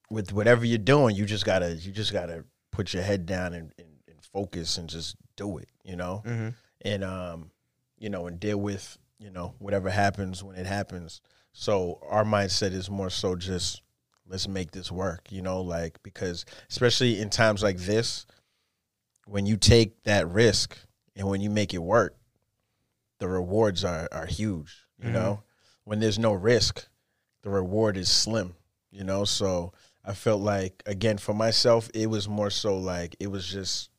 [0.10, 3.74] with whatever you're doing, you just gotta you just gotta put your head down and,
[3.78, 6.50] and, and focus and just do it, you know, mm-hmm.
[6.82, 7.52] and um,
[7.98, 11.22] you know, and deal with you know whatever happens when it happens.
[11.54, 13.82] So our mindset is more so just
[14.28, 18.26] let's make this work, you know, like because especially in times like this,
[19.26, 20.78] when you take that risk
[21.16, 22.16] and when you make it work,
[23.20, 25.14] the rewards are are huge, you mm-hmm.
[25.14, 25.44] know.
[25.84, 26.88] When there's no risk,
[27.42, 28.56] the reward is slim,
[28.92, 29.26] you know.
[29.26, 29.74] So
[30.06, 33.90] I felt like again for myself, it was more so like it was just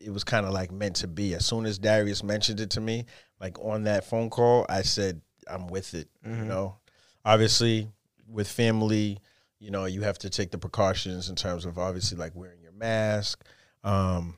[0.00, 1.34] it was kind of like meant to be.
[1.34, 3.04] As soon as Darius mentioned it to me,
[3.40, 6.08] like on that phone call, I said I'm with it.
[6.24, 6.48] You mm-hmm.
[6.48, 6.76] know,
[7.24, 7.88] obviously
[8.28, 9.18] with family,
[9.58, 12.72] you know, you have to take the precautions in terms of obviously like wearing your
[12.72, 13.44] mask.
[13.84, 14.36] Um,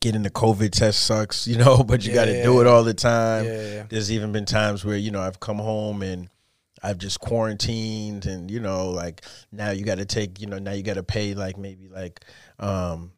[0.00, 2.84] getting the COVID test sucks, you know, but you got to Yeah, do it all
[2.84, 3.44] the time.
[3.46, 3.86] Yeah, yeah, yeah.
[3.88, 6.28] There's even been times where you know I've come home and
[6.82, 10.72] I've just quarantined, and you know, like now you got to take, you know, now
[10.72, 12.20] you got to pay like maybe like,
[12.58, 13.12] um,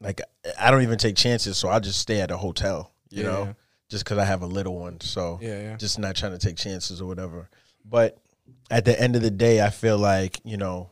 [0.00, 0.20] like
[0.58, 3.44] I don't even take chances, so I just stay at a hotel, you Yeah, know,
[3.44, 3.52] yeah.
[3.90, 5.76] just because I have a little one, so Yeah, yeah.
[5.76, 7.48] just not trying to take chances or whatever.
[7.88, 8.18] But
[8.70, 10.90] at the end of the day, I feel like you know,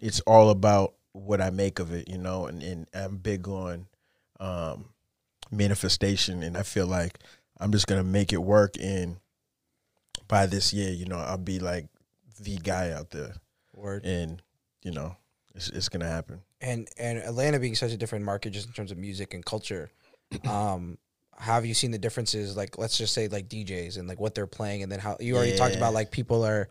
[0.00, 3.86] it's all about what I make of it, you know, and, and I'm big on
[4.40, 4.86] um,
[5.50, 7.18] manifestation, and I feel like
[7.58, 8.74] I'm just gonna make it work.
[8.80, 9.16] And
[10.28, 11.86] by this year, you know, I'll be like
[12.40, 13.34] the guy out there,
[13.74, 14.04] Word.
[14.04, 14.42] and
[14.82, 15.16] you know,
[15.54, 16.42] it's, it's gonna happen.
[16.60, 19.90] and and Atlanta being such a different market just in terms of music and culture,
[20.48, 20.98] um,
[21.38, 22.56] have you seen the differences?
[22.56, 25.36] Like, let's just say like DJs and like what they're playing, and then how you
[25.36, 26.68] already talked about like people are,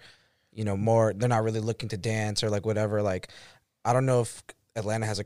[0.54, 3.02] you know, more they're not really looking to dance or like whatever.
[3.02, 3.30] Like,
[3.86, 4.44] I don't know if
[4.76, 5.26] Atlanta has a,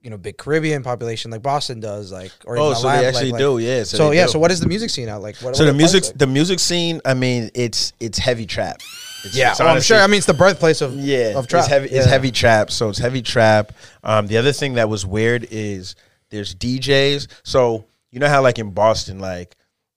[0.00, 3.32] you know, big Caribbean population like Boston does, like or Oh, so Atlanta, they actually
[3.32, 3.82] like- do, yeah.
[3.82, 4.32] So, So, yeah, do.
[4.32, 5.36] so what is the music scene out like?
[5.38, 6.18] What, So what the music, like?
[6.18, 7.00] the music scene.
[7.04, 8.80] I mean, it's it's heavy trap.
[9.24, 9.98] It's, yeah, it's well, I'm sure.
[9.98, 11.62] I mean, it's the birthplace of yeah, of trap.
[11.64, 11.88] It's heavy.
[11.88, 12.70] It's heavy trap.
[12.70, 13.72] So it's heavy trap.
[14.04, 15.96] Um, the other thing that was weird is
[16.30, 17.26] there's DJs.
[17.42, 19.56] So you know how like in Boston, like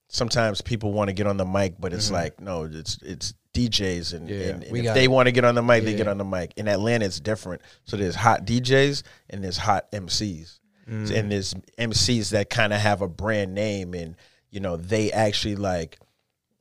[0.09, 4.13] sometimes people want to get on the mic, but it's like no, it's it's DJs,
[4.13, 4.39] and, Mm-hmm.
[4.41, 6.25] Yeah, and, and if they want to get on the mic, they get on the
[6.25, 6.53] mic.
[6.55, 7.61] In Atlanta, it's different.
[7.85, 10.59] So there's hot DJs and there's hot MCs,
[10.89, 11.15] Mm.
[11.15, 14.15] and there's MCs that kind of have a brand name, and
[14.49, 15.99] you know they actually like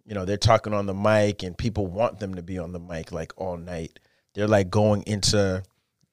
[0.07, 2.80] you know, they're talking on the mic and people want them to be on the
[2.80, 4.01] mic like all night.
[4.34, 5.62] They're like going into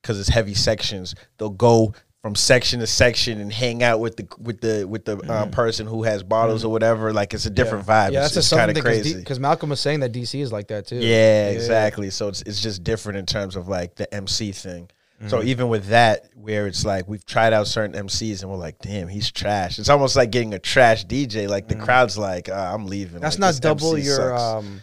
[0.02, 1.16] because it's heavy sections.
[1.38, 5.18] They'll go from section to section and hang out with the with the with the
[5.32, 7.14] um, person who has bottles or whatever.
[7.14, 8.06] Like it's a different vibe.
[8.08, 8.14] Mm-hmm.
[8.16, 9.16] Yeah, it's that's kind of crazy.
[9.16, 10.98] because Malcolm was saying that DC is like that too.
[10.98, 12.10] yeah, exactly.
[12.10, 14.90] So it's it's just different in terms of like the MC thing.
[15.28, 15.48] So Mm-hmm.
[15.48, 19.08] even with that, where it's like we've tried out certain MCs and we're like, damn,
[19.08, 19.80] he's trash.
[19.80, 21.48] It's almost like getting a trash DJ.
[21.50, 23.14] Like the crowd's like, uh, I'm leaving.
[23.16, 23.22] Mm-hmm.
[23.22, 24.42] That's Like, not double MC your sucks.
[24.42, 24.82] um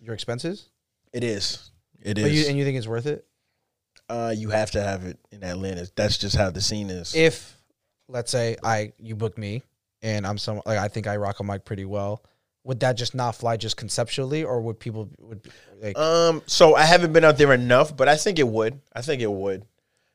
[0.00, 0.68] your expenses.
[1.12, 1.70] It is.
[2.02, 3.26] It But you, and you think it's worth it?
[4.08, 5.86] Uh, you have to have it in Atlanta.
[5.96, 7.14] That's just how the scene is.
[7.14, 7.56] If
[8.08, 9.62] let's say I you book me
[10.02, 12.22] and I'm some like I think I rock a mic pretty well,
[12.64, 15.48] would that just not fly just conceptually, or would people would
[15.80, 15.96] like?
[15.98, 18.80] Um, so I haven't been out there enough, but I think it would.
[18.92, 19.64] I think it would.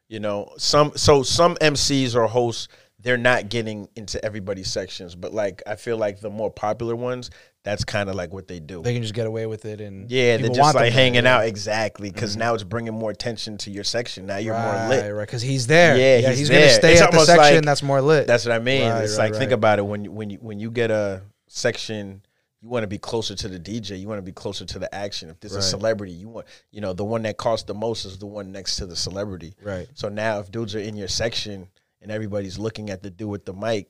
[0.07, 2.67] You know, some so some MCs or hosts,
[2.99, 7.29] they're not getting into everybody's sections, but like I feel like the more popular ones,
[7.70, 8.82] that's kind of like what they do.
[8.82, 11.38] they can just get away with it, and yeah, they're just like hanging yeah.
[11.38, 12.39] out exactly because mm-hmm.
[12.39, 14.26] now it's bringing more attention to your section.
[14.26, 15.13] Now you're right, more lit.
[15.13, 15.26] right?
[15.26, 15.95] Because he's there.
[15.97, 18.28] Yeah, he's, he's gonna stay It's at the section like- that's more lit.
[18.28, 18.89] That's what I mean.
[18.89, 21.22] Right, it's right, like think about it when you when you when you get a
[21.47, 22.22] section,
[22.61, 23.99] you want to be closer to the DJ.
[23.99, 25.30] You want to be closer to the action.
[25.30, 25.59] If there's Right.
[25.59, 28.51] a celebrity, you want you know the one that costs the most is the one
[28.51, 29.53] next to the celebrity.
[29.61, 31.67] right, So now if dudes are in your section
[32.01, 33.89] and everybody's looking at the dude with the mic,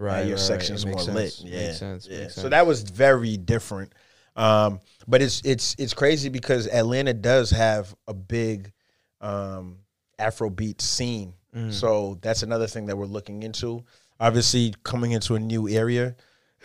[0.00, 0.26] right.
[0.26, 0.38] your right, right.
[0.40, 1.32] section's makes more lit.
[1.32, 1.48] sense.
[1.50, 2.08] Yeah, makes sense.
[2.10, 2.20] yeah.
[2.20, 2.50] makes So sense.
[2.50, 3.92] that was very different.
[4.36, 8.72] Um, but it's it's it's crazy because Atlanta does have a big
[9.20, 9.78] um,
[10.18, 11.34] Afrobeat scene.
[11.54, 11.72] Mm.
[11.72, 13.84] So that's another thing that we're looking into.
[14.20, 16.14] Obviously, coming into a new area,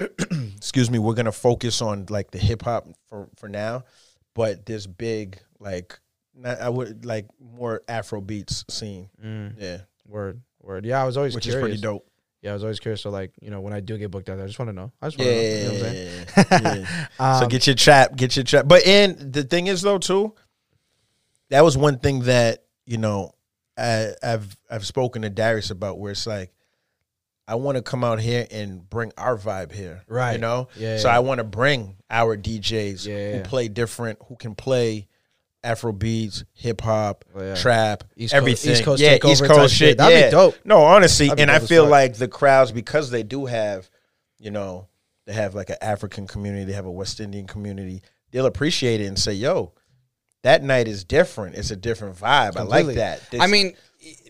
[0.57, 3.83] excuse me, we're gonna focus on like the hip hop for for now,
[4.33, 5.97] but this big like
[6.35, 9.09] not, I would like more Afro beats scene.
[9.23, 9.55] Mm.
[9.57, 10.85] Yeah, Word, word.
[10.85, 11.63] Yeah, I was always which curious.
[11.63, 12.07] is pretty dope.
[12.45, 13.01] Yeah, I was always curious.
[13.01, 14.73] So like, you know, when I do get booked out there, I just want to
[14.73, 14.91] know.
[15.01, 15.41] I just want to know.
[15.41, 16.27] You know what I'm saying?
[16.37, 16.85] yeah,
[17.19, 17.39] yeah.
[17.39, 18.67] so Um, get your trap, get your trap.
[18.67, 20.35] But and the thing is though too,
[21.49, 23.31] that was one thing that you know
[23.75, 26.51] I, I've I've spoken to Darius about where it's like
[27.47, 30.33] I want to come out here and bring our vibe here, Right.
[30.33, 31.15] You know, Yeah, So yeah.
[31.15, 35.07] I want to bring our DJs Yeah, who play different, who can play
[35.65, 37.55] Afro beats, hip hop, Oh, yeah.
[37.55, 38.71] trap, East Coast- everything.
[38.71, 39.89] East Coast yeah, East Coast shit.
[39.89, 39.97] shit.
[39.97, 40.29] That'd be yeah.
[40.29, 40.55] dope.
[40.63, 43.89] No, honestly, and I feel like the crowds because they do have,
[44.39, 44.87] you know,
[45.25, 48.01] they have like an African community, they have a West Indian community.
[48.31, 49.73] They'll appreciate it and say, "Yo,
[50.43, 51.55] that night is different.
[51.55, 52.57] It's a different vibe.
[52.57, 53.75] I like that." This- I mean,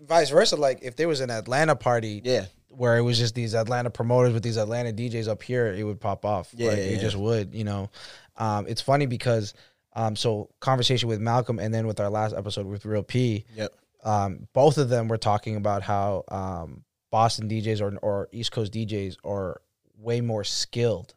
[0.07, 0.55] vice versa.
[0.55, 4.33] Like, if there was an Atlanta party, yeah, where it was just these Atlanta promoters
[4.33, 6.49] with these Atlanta DJs up here, it would pop off.
[6.53, 6.99] Yeah, Like, yeah, it yeah.
[7.01, 7.53] just would.
[7.53, 7.89] You know,
[8.37, 9.53] um, it's funny because
[9.95, 13.73] um, so conversation with Malcolm and then with our last episode with Real P, yep,
[14.03, 18.73] um, both of them were talking about how um, Boston DJs or or East Coast
[18.73, 19.61] DJs are
[19.97, 21.15] way more skilled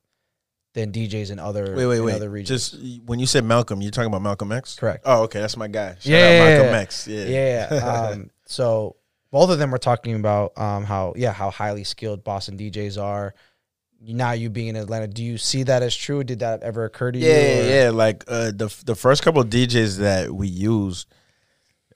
[0.74, 2.14] than DJs in other wait, wait, wait.
[2.14, 2.70] other regions.
[2.70, 5.02] Just when you said Malcolm, you're talking about Malcolm X, Correct.
[5.04, 5.94] Oh, okay, that's my guy.
[5.94, 6.80] Shout Yeah, out yeah, Malcolm yeah.
[6.80, 7.08] X.
[7.08, 8.10] Yeah, yeah.
[8.12, 8.96] Um, so
[9.30, 13.34] both of them were talking about um, how yeah how highly skilled Boston DJs are.
[14.00, 16.22] Now you being in Atlanta, do you see that as true?
[16.22, 17.26] Did that ever occur to you?
[17.26, 17.90] Yeah, yeah, yeah.
[17.90, 21.08] Like uh, the the first couple of DJs that we used,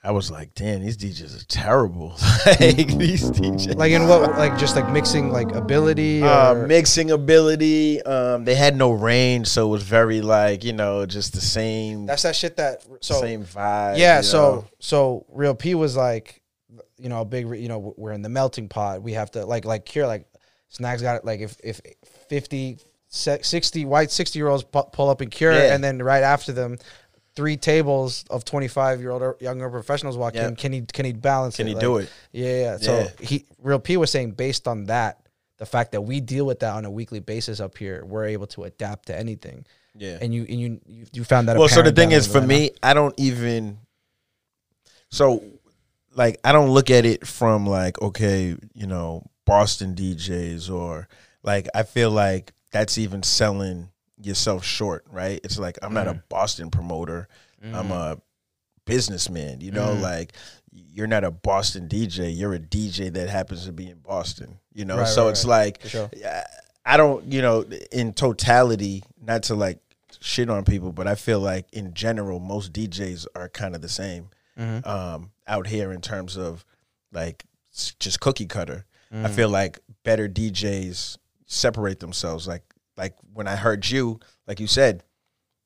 [0.03, 2.09] I was like, damn, these DJs are terrible.
[2.46, 3.76] like these DJs.
[3.76, 4.36] Like in what?
[4.36, 6.22] Like just like mixing like ability.
[6.22, 8.03] Or, uh, mixing ability.
[8.03, 12.07] Um, they had no range, so it was very like you know just the same
[12.07, 12.84] that's that shit that.
[13.00, 13.96] So same vibe.
[13.96, 14.22] yeah.
[14.22, 14.64] So know?
[14.80, 16.42] so real P was like,
[16.98, 17.48] you know, a big.
[17.48, 19.03] You know, we're in the melting pot.
[19.03, 20.26] We have to like like here like
[20.72, 21.24] snacks got it.
[21.24, 21.80] Like if if
[22.28, 25.74] 50, 60 white sixty year olds pull up and cure, Yeah.
[25.74, 26.78] and then right after them.
[27.34, 30.48] Three tables of twenty five year old or younger professionals walk Yeah.
[30.48, 30.56] in.
[30.56, 31.70] Can he can he balance can it?
[31.70, 32.10] he Like, do it?
[32.30, 32.76] Yeah, yeah.
[32.76, 33.08] So Yeah.
[33.26, 35.18] he real P was saying based on that,
[35.56, 38.46] the fact that we deal with that on a weekly basis up here, we're able
[38.48, 39.64] to adapt to anything.
[39.96, 40.18] Yeah.
[40.20, 41.56] And you and you you, you found that.
[41.56, 43.78] well, so the thing is, for me, I don't even.
[45.10, 45.42] So,
[46.14, 51.09] like, I don't look at it from like, okay, you know, Boston DJs or
[51.43, 53.88] like, I feel like that's even selling
[54.20, 55.40] yourself short, right?
[55.45, 56.22] It's like I'm not a Mm.
[56.28, 57.28] Boston promoter.
[57.62, 57.93] I'm Mm-hmm.
[57.93, 58.16] a
[58.84, 59.61] businessman.
[59.61, 60.01] You know, Mhm.
[60.01, 60.32] like
[60.72, 62.30] you're not a Boston DJ.
[62.34, 64.59] You're a DJ that happens to be in Boston.
[64.72, 65.80] You know, Right, so right, it's right.
[65.82, 66.11] like sure.
[66.84, 67.62] I don't, you know,
[67.93, 69.78] in totality, not to like
[70.20, 73.88] shit on people, but I feel like in general, most DJs are kind of the
[73.88, 74.86] same Mhm.
[74.86, 76.64] um, out here in terms of
[77.12, 77.45] like
[77.99, 78.84] just cookie cutter.
[79.12, 79.30] I Mm.
[79.30, 82.48] feel like better DJs separate themselves.
[82.48, 82.62] Like
[82.96, 85.02] like when I heard you, like you said,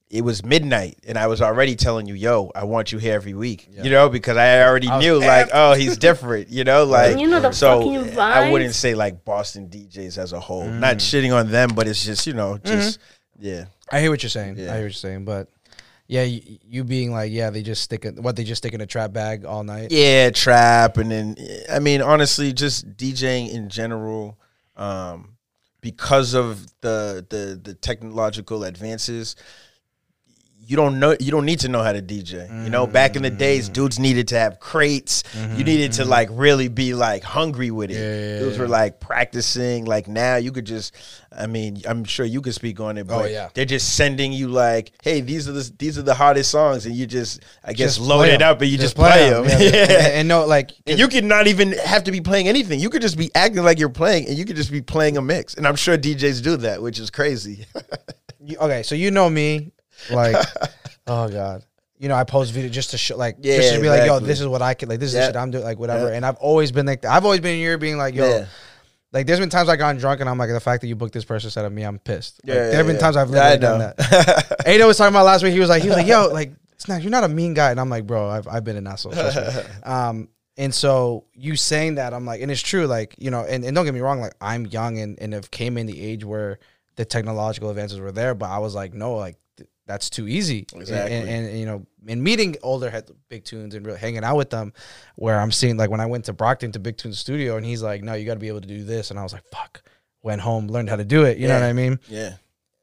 [0.09, 3.34] it was midnight and I was already telling you, yo, I want you here every
[3.34, 3.68] week.
[3.70, 3.82] Yeah.
[3.82, 7.26] You know, because I already I knew like, oh, he's different, you know, like You
[7.28, 7.80] know the so
[8.20, 10.64] I wouldn't say like Boston DJs as a whole.
[10.64, 10.78] Mm.
[10.78, 13.01] Not shitting on them, but it's just, you know, just
[13.38, 13.64] yeah.
[13.90, 14.57] I hear what you're saying.
[14.59, 14.64] Yeah.
[14.72, 15.49] I hear what you're saying, but
[16.09, 18.07] yeah, you, you being like, yeah, they just stick.
[18.16, 19.90] What they just stick in a trap bag all night.
[19.90, 21.36] Yeah, trap and then
[21.70, 24.38] I mean honestly just DJing in general
[24.76, 25.36] um
[25.80, 29.36] because of the the the technological advances
[30.68, 32.48] you don't know you don't need to know how to DJ.
[32.64, 33.38] You know, back in the Mm.
[33.38, 35.22] days dudes needed to have crates.
[35.56, 37.94] You needed to like really be like hungry with it.
[37.94, 38.62] Mm-hmm, Yeah, Dudes yeah.
[38.62, 40.92] were like practicing like now you could just
[41.38, 43.50] I mean, I'm sure you could speak on it, but Oh, yeah.
[43.52, 46.94] they're just sending you like, "Hey, these are the these are the hottest songs," and
[46.96, 49.44] you just, I guess, Just load play it up and you just, play them.
[49.44, 49.56] Yeah.
[49.58, 52.80] and, and no, like And you could not even have to be playing anything.
[52.80, 55.22] You could just be acting like you're playing, and you could just be playing a
[55.22, 55.54] mix.
[55.54, 57.66] And I'm sure DJs do that, which is crazy.
[58.58, 59.72] okay, so you know me,
[60.11, 60.36] like,
[61.07, 61.64] oh god,
[61.99, 64.18] you know I post video just to show, like, just Yeah, to be like, yo,
[64.20, 66.09] this is what I can, like, this is the shit I'm doing, like, whatever.
[66.09, 66.16] Yeah.
[66.16, 67.05] And I've always been like.
[67.05, 68.47] I've always been in here being like, yo, Yeah.
[69.12, 71.14] like, there's been times I gotten drunk and I'm like, the fact that you booked
[71.14, 72.40] this person instead of me, I'm pissed.
[72.44, 74.62] Like, Yeah, there have been times I've literally done that.
[74.66, 75.53] Ada was talking about last week.
[75.53, 77.80] He was like, he was like, yo, like, Snacks, you're not a mean guy, and
[77.80, 79.14] I'm like, bro, I've I've been an asshole.
[79.84, 80.28] um,
[80.59, 83.74] and so you saying that, I'm like, and it's true, like, you know, and, and
[83.74, 86.59] don't get me wrong, like, I'm young and and have came in the age where
[86.97, 89.36] the technological advances were there, but I was like, no, like.
[89.87, 91.16] Th- That's too easy, And- Exactly.
[91.16, 94.51] and, and, you know, and meeting older head big tunes and really hanging out with
[94.51, 94.72] them,
[95.16, 97.82] where I'm seeing like when I went to Brockton to Big Tune Studio, and he's
[97.82, 99.82] like, "No, you got to be able to do this," and I was like, "Fuck."
[100.22, 101.39] Went home, learned how to do it.
[101.39, 102.01] You know what I mean?
[102.09, 102.34] yeah.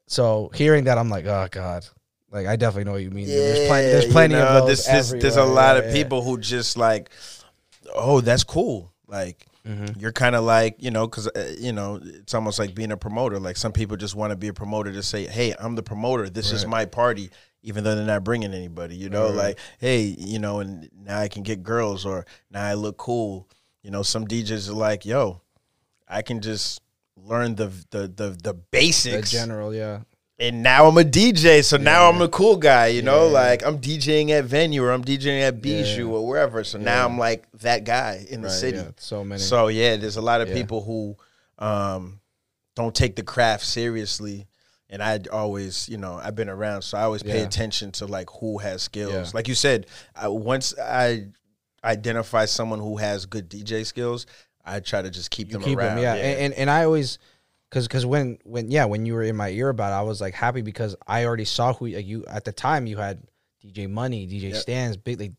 [0.06, 1.86] So hearing that, I'm like, "Oh God."
[2.30, 3.26] Like I definitely know what you mean.
[3.28, 3.86] there's plenty.
[3.86, 4.84] Yeah, There's you plenty know, of those.
[4.84, 6.02] This, this, there's a lot Yeah, of yeah.
[6.02, 7.10] people who just like,
[7.94, 8.92] oh, that's cool.
[9.06, 9.98] Like Mhm.
[10.00, 12.96] you're kind of like you know, because uh, you know, it's almost like being a
[12.96, 13.38] promoter.
[13.40, 16.28] Like some people just want to be a promoter to say, hey, I'm the promoter.
[16.28, 17.30] This is my party.
[17.62, 19.36] Even though they're not bringing anybody, you know, Right.
[19.36, 23.48] like, hey, you know, and now I can get girls, or now I look cool.
[23.82, 25.40] You know, some DJs are like, yo,
[26.06, 26.82] I can just
[27.16, 30.00] learn the the the, the The basics general, yeah.
[30.38, 33.32] And now I'm a DJ, so now I'm a cool guy, you know, Yeah.
[33.32, 36.12] like I'm DJing at venue or I'm DJing at Bijou Yeah.
[36.14, 36.64] or wherever.
[36.64, 38.78] So now I'm like that guy in the Right, city.
[38.78, 39.40] yeah, so many.
[39.40, 40.54] So yeah, there's a lot of Yeah.
[40.54, 41.16] people who
[41.58, 42.20] um,
[42.74, 44.48] don't take the craft seriously.
[44.90, 47.46] And I always, you know, I've been around, so I always pay Yeah.
[47.46, 49.12] attention to like who has skills.
[49.12, 49.30] Yeah.
[49.32, 51.28] Like you said, I, once I
[51.84, 54.26] identify someone who has good DJ skills,
[54.64, 55.96] I try to just keep you them keep around.
[55.96, 56.14] them, yeah.
[56.14, 57.18] And, and and I always,
[57.74, 60.20] cause cause when when yeah when you were in my ear about it, I was
[60.20, 63.22] like happy because I already saw who like, you at the time you had
[63.62, 64.54] DJ Money, DJ Yep.
[64.62, 65.32] Stans, big like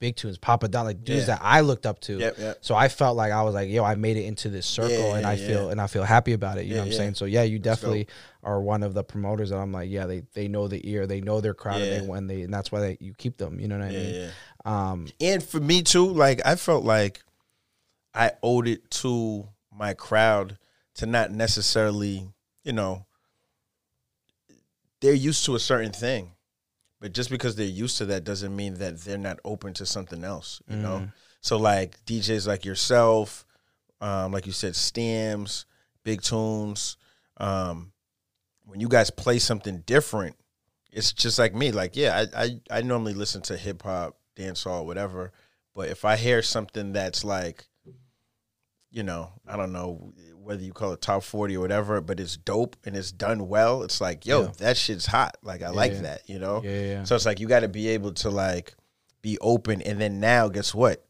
[0.00, 1.36] big tunes, Papa Don, like dudes Yeah.
[1.36, 2.18] that I looked up to.
[2.18, 2.58] Yep, yep.
[2.60, 5.18] So I felt like I was like, yo, I made it into this circle, Yeah,
[5.18, 5.46] and I yeah.
[5.46, 6.66] feel and I feel happy about it.
[6.66, 7.14] You know what I'm saying?
[7.14, 8.08] So yeah, you That's definitely
[8.42, 11.20] are one of the promoters that I'm like, yeah, they they know the ear, they
[11.20, 13.60] know their crowd, and they when they and that's why they you keep them.
[13.60, 14.14] You know what I mean?
[14.14, 14.30] yeah.
[14.64, 17.24] Um, and for me too like i felt like
[18.14, 20.56] i owed it to my crowd
[20.96, 22.28] to not necessarily
[22.64, 23.04] you know
[25.00, 26.30] they're used to a certain thing.
[27.00, 30.22] But just because they're used to that doesn't mean that they're not open to something
[30.22, 30.98] else you know?
[31.00, 31.12] Mhm.
[31.40, 33.44] so like djs like yourself
[34.00, 35.66] um, like you said stems
[36.04, 36.96] big tunes
[37.38, 37.90] um,
[38.66, 40.36] when you guys play something different
[40.92, 45.32] it's just like me like yeah i i, I normally listen to hip-hop dancehall whatever.
[45.74, 47.64] But if I hear something that's like,
[48.92, 50.12] you know, I don't know
[50.42, 53.82] whether you call it top 40 or whatever, but it's dope and it's done well,
[53.84, 54.48] it's like, yo, Yeah.
[54.58, 55.36] that shit's hot.
[55.42, 56.00] Like I like yeah.
[56.02, 56.62] that, you know?
[56.62, 57.04] Yeah.
[57.04, 58.74] So it's like you got to be able to like
[59.22, 61.04] be open and then now guess what?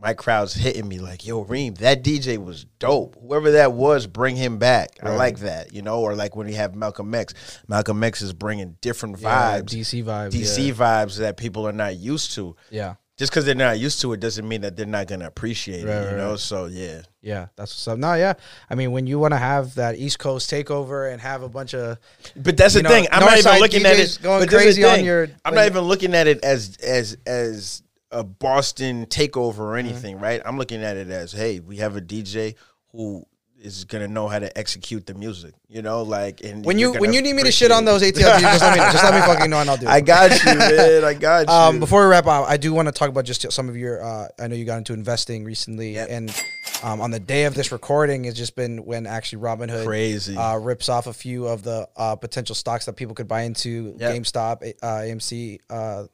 [0.00, 3.16] My crowd's hitting me like, yo, Reem, that DJ was dope.
[3.20, 4.90] Whoever that was, bring him back.
[5.02, 6.00] I like that, you know.
[6.02, 7.34] Or like when we have Malcolm X,
[7.66, 10.30] Malcolm X is bringing different vibes, DC vibes.
[10.30, 12.54] DC vibes that people are not used to.
[12.70, 12.94] Yeah.
[13.18, 15.92] Just because they're not used to it doesn't mean that they're not gonna appreciate Right,
[16.04, 16.30] it, you know.
[16.30, 16.38] right.
[16.38, 17.98] So yeah, Yeah, that's what's up.
[17.98, 18.34] No, yeah.
[18.70, 21.74] I mean, when you want to have that East Coast takeover and have a bunch
[21.74, 21.98] of
[22.36, 23.08] but that's the know, thing.
[23.10, 26.14] I'm not even looking at DJs it going crazy on your- I'm not even looking
[26.14, 29.88] at it as as as a Boston takeover or Mm-hmm.
[29.88, 30.40] anything, right?
[30.44, 32.54] I'm looking at it as, hey, we have a DJ
[32.92, 33.26] who
[33.60, 37.12] is gonna know how to execute the music, you know, like and when you when
[37.12, 38.78] you need me to shit on those ATL, just let me.
[38.78, 39.90] Just let me fucking know and I'll do it.
[39.90, 41.04] I got you, man.
[41.04, 41.52] I got you.
[41.52, 44.02] Um, before we wrap up, I do want to talk about just some of your.
[44.02, 46.08] Uh, I know you got into investing recently, Yep.
[46.10, 46.42] and
[46.82, 50.36] um, on the day of this recording, it's just been when actually Robinhood Crazy.
[50.36, 53.96] uh, rips off a few of the uh, potential stocks that people could buy into
[53.98, 54.14] Yep.
[54.14, 56.04] GameStop, uh, AMC, uh,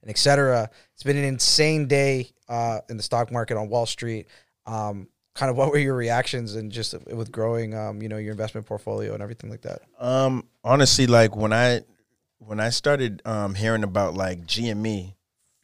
[0.00, 0.70] and etc.
[0.94, 4.26] It's been an insane day uh, in the stock market on Wall Street.
[4.66, 8.32] Um, kind of what were your reactions and just with growing, um, you know, your
[8.32, 9.82] investment portfolio and everything like that?
[9.98, 11.82] Um, honestly, like when I
[12.38, 15.14] when I started um hearing about like GME,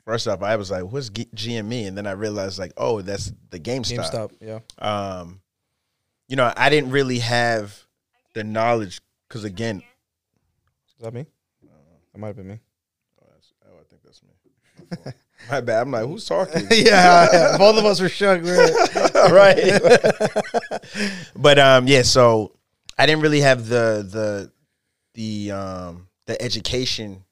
[0.04, 3.32] first off, I was like, "What's G- GME?" And then I realized like, "Oh, that's
[3.50, 4.58] the GameStop." GameStop, yeah.
[4.78, 5.40] Um,
[6.28, 7.86] you know, I didn't really have
[8.34, 9.82] the knowledge because again,
[10.88, 11.26] Is that me?
[12.12, 12.58] That might have been me.
[13.22, 15.12] oh, I think that's me.
[15.50, 15.82] My bad.
[15.82, 16.66] I'm like, who's talking?
[16.70, 18.42] yeah, both of us were shook.
[19.30, 19.80] Right.
[21.36, 22.02] but um, yeah.
[22.02, 22.56] So
[22.98, 24.52] I didn't really have the the
[25.14, 27.24] the um the education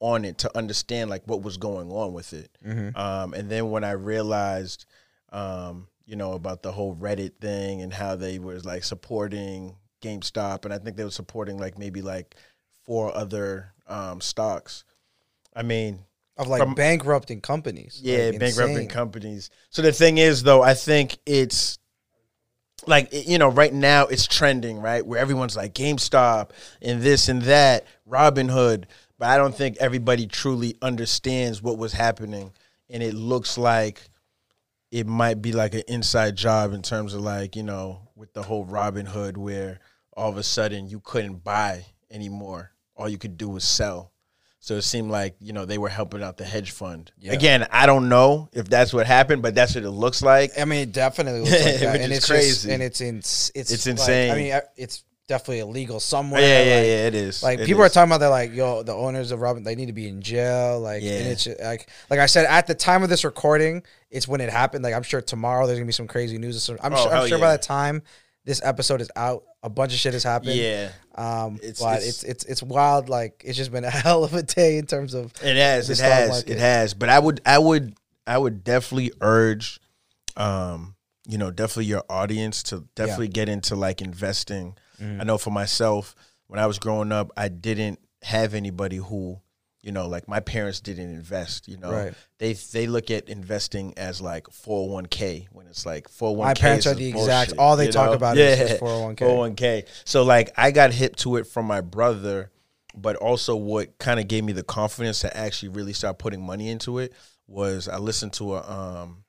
[0.00, 2.50] on it to understand like what was going on with it.
[2.96, 4.86] Um, and then when I realized,
[5.32, 10.64] um, you know, about the whole Reddit thing and how they was like supporting GameStop,
[10.64, 12.36] and I think they were supporting like maybe like
[12.84, 14.84] four other um stocks.
[15.54, 16.00] I mean,
[16.36, 18.00] of like From- bankrupting companies.
[18.02, 18.88] yeah, Like, bankrupting insane.
[18.88, 19.50] companies.
[19.70, 21.78] So the thing is, though, I think it's
[22.86, 26.50] like you know, right now it's trending, right, where everyone's like GameStop
[26.82, 28.84] and this and that, Robinhood,
[29.18, 32.52] but I don't think everybody truly understands what was happening,
[32.90, 34.02] and it looks like
[34.90, 38.42] it might be like an inside job in terms of like you know with the
[38.42, 39.78] whole Robinhood, where
[40.16, 44.10] all of a sudden you couldn't buy anymore, all you could do was sell.
[44.64, 47.12] So it seemed like you know they were helping out the hedge fund.
[47.28, 50.52] Again, I don't know if that's what happened, but that's what it looks like.
[50.58, 52.48] I mean, it definitely looks like that, and is it's crazy.
[52.48, 54.30] Just, and it's ins- it's It's like- insane.
[54.32, 56.40] I mean, it's definitely illegal somewhere.
[56.40, 57.06] yeah, yeah, like, yeah.
[57.08, 57.42] It is.
[57.42, 59.86] Like It people are talking about they're like, yo, the owners of Robin, they need
[59.88, 60.80] to be in jail.
[60.80, 61.18] Like, and Yeah.
[61.32, 64.48] it's just, like, like I said, at the time of this recording, it's when it
[64.48, 64.82] happened.
[64.82, 66.56] Like, I'm sure tomorrow there's gonna be some crazy news.
[66.56, 68.02] or some- I'm Oh, sure, I'm sure by the time
[68.46, 70.54] this episode is out, a bunch of shit has happened.
[70.54, 73.08] Yeah, Um, It's- but it's- it's, it's it's wild.
[73.08, 75.88] Like, it's just been a hell of a day in terms of it has.
[75.90, 76.28] It has.
[76.28, 76.50] market.
[76.50, 76.92] It has.
[76.94, 77.94] But I would, I would,
[78.26, 79.80] I would definitely urge,
[80.36, 80.94] um,
[81.26, 84.76] you know, definitely your audience to definitely get into like investing.
[85.00, 85.20] Mm-hmm.
[85.20, 86.14] I know for myself,
[86.46, 89.40] when I was growing up, I didn't have anybody who,
[89.84, 91.68] you know, like my parents didn't invest.
[91.68, 92.14] You know, Right.
[92.38, 96.38] they they look at investing as like four hundred one k when it's like 401k
[96.38, 99.18] My parents are the exact- all they talk about is just 401k.
[99.18, 99.86] 401k.
[100.04, 102.50] So like I got hip to it from my brother,
[102.96, 106.70] but also what kind of gave me the confidence to actually really start putting money
[106.70, 107.12] into it
[107.46, 109.24] was I listened to a um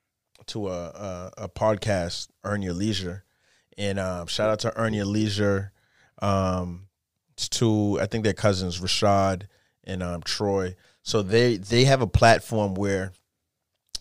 [0.46, 3.24] to a a, a podcast, Earn Your Leisure,
[3.76, 5.72] and um, shout out to Earn Your Leisure,
[6.22, 6.86] um,
[7.36, 9.42] to I think their cousins Rashad
[9.86, 10.74] and um, Troy.
[11.02, 13.12] So they they have a platform where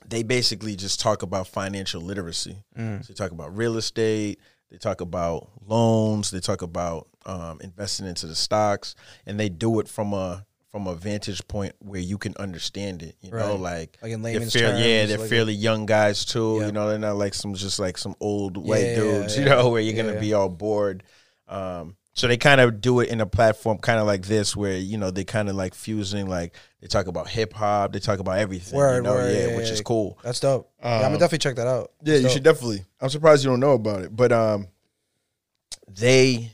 [0.07, 2.57] they basically just talk about financial literacy.
[2.77, 4.39] So they talk about real estate,
[4.69, 8.95] they talk about loans, they talk about um, investing into the stocks,
[9.25, 13.15] and they do it from a from a vantage point where you can understand it.
[13.21, 16.57] You know, like Like in they're layman's fair- yeah, they're like- fairly young guys too.
[16.59, 16.65] Yeah.
[16.67, 19.37] You know, they're not like some just like some old white Yeah, dudes.
[19.37, 19.55] You yeah.
[19.55, 21.03] know, where you're gonna be all bored.
[21.47, 24.75] Um, so they kind of do it in a platform kind of like this, where
[24.77, 28.19] you know they kind of like fusing, like they talk about hip hop, they talk
[28.19, 28.79] about everything.
[28.79, 29.73] you know, word, yeah, yeah, which yeah.
[29.73, 30.17] is cool.
[30.23, 30.71] That's dope.
[30.79, 31.91] yeah, I'm gonna Um, definitely check that out.
[32.03, 32.31] Yeah, That's you dope.
[32.33, 32.85] should definitely.
[32.99, 34.67] I'm surprised you don't know about it, but um,
[35.87, 36.51] they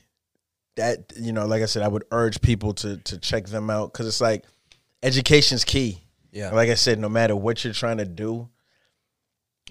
[0.76, 3.92] that you know, like I said, I would urge people to to check them out
[3.92, 4.46] because it's like
[5.04, 6.02] education's key.
[6.32, 6.52] Yeah.
[6.52, 8.48] Like I said, no matter what you're trying to do,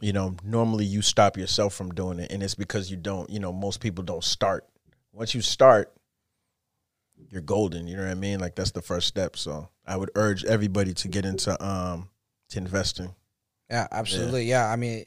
[0.02, 3.28] you know, normally you stop yourself from doing it, and it's because you don't.
[3.30, 4.66] You know, most people don't start.
[5.12, 5.92] Once you start,
[7.30, 7.86] you're golden.
[7.86, 8.40] You know what I mean?
[8.40, 9.36] Like that's the first step.
[9.36, 12.08] So I would urge everybody to get into um
[12.50, 13.14] to investing.
[13.70, 14.44] Yeah, absolutely.
[14.44, 15.04] Yeah, I mean,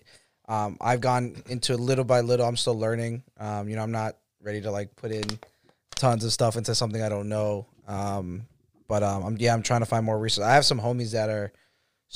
[0.47, 2.45] um, I've gone into it little by little.
[2.45, 3.23] I'm still learning.
[3.37, 5.23] Um, you know, I'm not ready to like put in
[5.95, 7.65] tons of stuff into something I don't know.
[7.87, 8.45] Um,
[8.87, 10.43] but um, I'm yeah, I'm trying to find more research.
[10.43, 11.51] I have some homies that are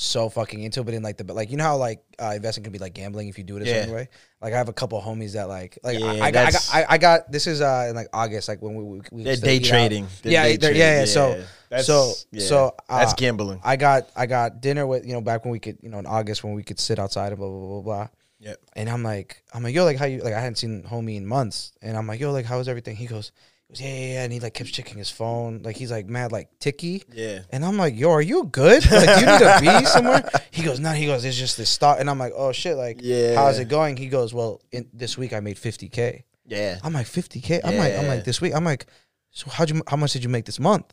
[0.00, 2.32] so fucking into it, but in like the but like you know how like uh,
[2.36, 3.74] investing can be like gambling if you do it a Yeah.
[3.80, 4.08] certain way.
[4.40, 6.70] Like I have a couple homies that like like Yeah, I, I, got, I got
[6.72, 9.34] I, I got this is uh in like August like when we, we, we They're
[9.34, 10.06] day trading.
[10.22, 10.90] They're yeah, day they're- yeah, yeah.
[10.98, 11.06] trading.
[11.06, 12.44] So That's- so yeah.
[12.46, 13.60] so uh, that's gambling.
[13.64, 16.06] I got I got dinner with you know back when we could you know in
[16.06, 18.08] August when we could sit outside and blah blah blah blah.
[18.38, 18.56] Yep.
[18.76, 21.26] And I'm like I'm like yo like how you like I hadn't seen homie in
[21.26, 22.94] months and I'm like yo like how is everything?
[22.94, 23.32] He goes
[23.68, 26.32] goes yeah yeah yeah and he like keeps checking his phone like he's like mad
[26.32, 27.02] like ticky.
[27.12, 27.40] Yeah.
[27.50, 28.84] And I'm like yo are you good?
[28.90, 30.28] Like you need to be somewhere?
[30.50, 32.98] He goes no he goes it's just this stock and I'm like oh shit like
[33.02, 33.34] Yeah.
[33.34, 33.96] how's it going?
[33.96, 36.22] He goes well in this week I made 50k.
[36.46, 36.78] Yeah.
[36.82, 37.60] I'm like 50k.
[37.64, 38.54] I'm like I'm like this week.
[38.54, 38.86] I'm like,
[39.30, 40.92] so how'd you how much did you make this month?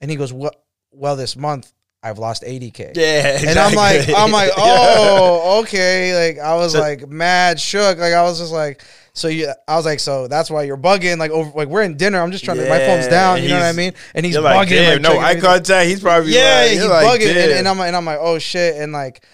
[0.00, 0.62] And he goes, what?
[0.92, 1.72] Well, this month
[2.04, 2.92] I've lost 80k.
[2.96, 3.38] Yeah.
[3.48, 4.08] And I'm like.
[4.14, 6.28] I'm like, oh, okay.
[6.28, 7.98] Like I was So- like mad shook.
[7.98, 8.82] Like I was just like,
[9.14, 11.18] so you, I was like, so that's why you're bugging.
[11.18, 12.20] Like over, like we're in dinner.
[12.20, 12.68] I'm just trying to.
[12.68, 13.42] My phone's down.
[13.42, 13.92] You know what I mean?
[14.14, 14.42] And he's bugging.
[14.44, 15.88] like, like, no eye contact.
[15.88, 18.76] He's probably Yeah, like, he's like, bugging, and, and I'm and I'm like, oh shit,
[18.76, 19.24] and like.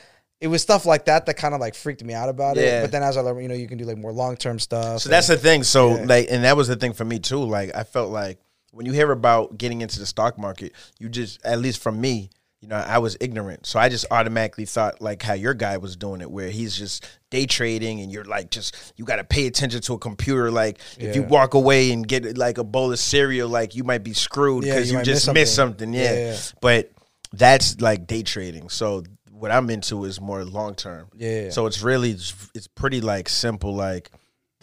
[0.43, 2.81] It was stuff like that that kind of like freaked me out about it.
[2.83, 5.03] But then as I learned, you know, you can do like more long term stuff.
[5.03, 5.65] So that's the thing.
[5.65, 6.05] So Yeah.
[6.07, 7.45] like, and that was the thing for me too.
[7.45, 8.39] Like, I felt like
[8.73, 12.31] when you hear about getting into the stock market, you just, at least from me,
[12.61, 13.65] you know, I was ignorant.
[13.65, 17.09] So I just automatically thought like how your guy was doing it, where he's just
[17.31, 20.51] day trading and you're like, just, you got to pay attention to a computer.
[20.51, 24.05] Like, if you walk away and get like a bowl of cereal, like you might
[24.05, 25.93] be screwed Yeah, because you you, just miss missed something.
[25.93, 25.95] something.
[25.95, 26.13] Yeah.
[26.13, 26.39] Yeah, yeah.
[26.61, 26.93] But
[27.33, 28.69] that's like day trading.
[28.69, 31.09] So what I'm into is more long term.
[31.15, 31.51] Yeah, yeah.
[31.51, 33.75] So it's really, it's pretty like simple.
[33.75, 34.11] Like,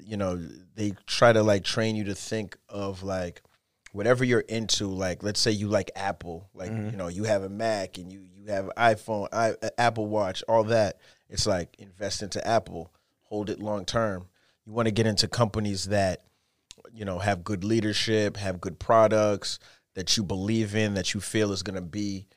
[0.05, 0.39] you know,
[0.75, 3.41] they try to like train you to think of like
[3.97, 4.87] whatever you're into.
[4.87, 6.89] Like, let's say you like Apple, like Mm-hmm.
[6.91, 10.43] you know, you have a Mac and you you have iPhone, I, uh, Apple Watch,
[10.47, 10.99] all that.
[11.29, 12.93] It's like invest into Apple,
[13.23, 14.27] hold it long term.
[14.65, 16.23] You want to get into companies that
[16.93, 19.59] you know have good leadership, have good products
[19.95, 22.27] that you believe in, that you feel is going to be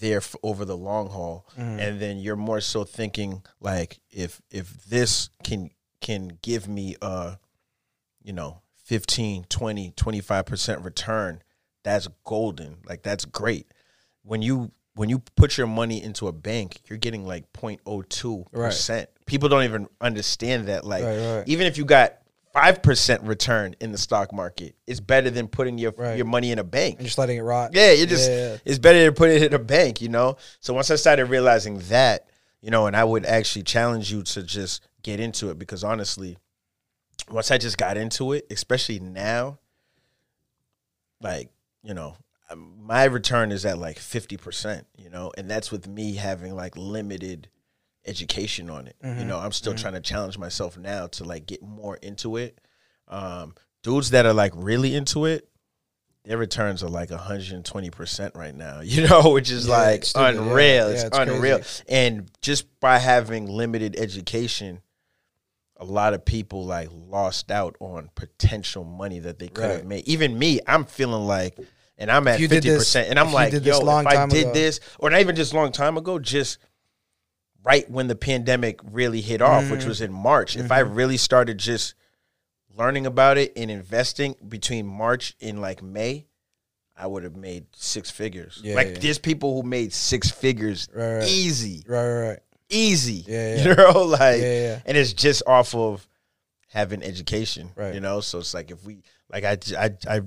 [0.00, 4.84] there f over the long haul and then you're more so thinking like if if
[4.86, 5.68] this can
[6.00, 7.36] can give me a
[8.22, 8.59] you know
[8.90, 11.42] 15 20 25% return
[11.84, 13.68] that's golden like that's great
[14.24, 19.48] when you when you put your money into a bank you're getting like 0.02% people
[19.48, 21.44] don't even understand that like Right, right.
[21.48, 22.16] even if you got
[22.52, 26.16] 5% return in the stock market it's better than putting your Right.
[26.16, 27.70] your money in a bank and just letting it rot.
[27.72, 28.56] yeah, you just yeah.
[28.64, 30.36] it's better to put it in a bank, you know.
[30.58, 32.28] So once I started realizing that,
[32.60, 36.38] you know, and I would actually challenge you to just get into it because honestly,
[37.30, 39.58] once I just got into it, especially now,
[41.20, 41.50] like
[41.82, 42.16] you know,
[42.50, 46.54] um, my return is at like fifty percent, you know, and that's with me having
[46.54, 47.48] like limited
[48.06, 48.96] education on it.
[49.02, 52.58] You know, I'm still trying to challenge myself now to like get more into it.
[53.08, 55.48] Um, dudes that are like really into it,
[56.24, 60.36] their returns are like 120% right now, you know, which is Yeah, like it's stupid.
[60.36, 60.88] Yeah, unreal.
[60.88, 61.56] yeah, it's, it's unreal.
[61.58, 61.82] crazy.
[61.88, 64.80] And just by having limited education,
[65.80, 69.86] a lot of people like lost out on potential money that they could have Right.
[69.86, 70.06] made.
[70.08, 71.58] Even me, I'm feeling like,
[71.98, 75.20] and I'm at 50%, and I'm like, yo, if I did ago- this, or not
[75.20, 76.58] even just long time ago, just
[77.64, 79.72] right when the pandemic really hit off, Mm-hmm.
[79.72, 80.56] which was in March.
[80.56, 81.94] If I really started just
[82.76, 86.26] learning about it and investing between March and like May,
[86.96, 88.60] I would have made six figures.
[88.62, 88.98] Yeah, like yeah.
[89.00, 91.28] there's people who made six figures Right, right.
[91.28, 92.38] easy, Right, right, right.
[92.70, 93.24] Easy.
[93.26, 94.80] Yeah, You know, like, Yeah, yeah.
[94.86, 96.06] and it's just off of
[96.68, 97.70] having education.
[97.76, 97.94] Right.
[97.94, 99.02] You know, so it's like if we
[99.32, 100.20] like I I I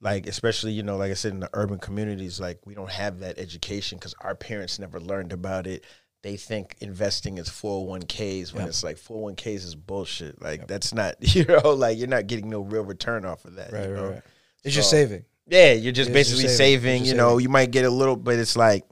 [0.00, 3.18] like especially you know like I said in the urban communities like we don't have
[3.20, 5.84] that education because our parents never learned about it.
[6.22, 10.40] They think investing is 401ks when it's like 401ks is bullshit.
[10.40, 13.72] Like that's not you know like you're not getting no real return off of that.
[13.72, 14.10] Right, you right, know?
[14.10, 14.22] right.
[14.64, 15.24] It's just So- saving.
[15.46, 16.56] Yeah, you're just Yeah, it's basically saving.
[16.84, 17.02] saving.
[17.02, 17.42] It's you know, saving.
[17.42, 18.84] you might get a little, but it's like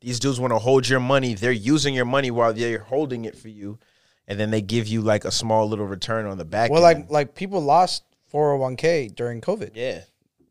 [0.00, 1.34] these dudes want to hold your money.
[1.34, 3.78] They're using your money while they're holding it for you,
[4.26, 6.70] and then they give you like a small little return on the back.
[6.70, 7.04] Well, end.
[7.04, 9.72] like like people lost 401k during COVID.
[9.74, 10.00] yeah,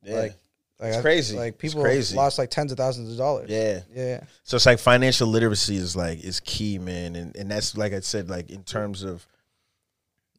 [0.03, 0.35] yeah, Like,
[0.79, 1.37] like It's I- crazy.
[1.37, 2.15] Like people crazy.
[2.15, 3.49] lost like tens of thousands of dollars.
[3.49, 3.81] yeah.
[3.93, 4.21] Yeah.
[4.43, 8.01] So it's like financial literacy is like is key, man, and and that's like I
[8.01, 9.25] said, like in terms of,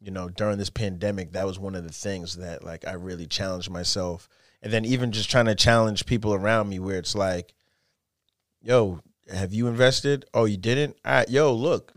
[0.00, 3.26] you know, during this pandemic, that was one of the things that like I really
[3.26, 4.28] challenged myself,
[4.62, 7.54] and then even just trying to challenge people around me, where it's like,
[8.62, 9.00] yo,
[9.32, 10.24] have you invested?
[10.34, 10.96] Oh, you didn't?
[11.04, 11.92] All right, yo, look,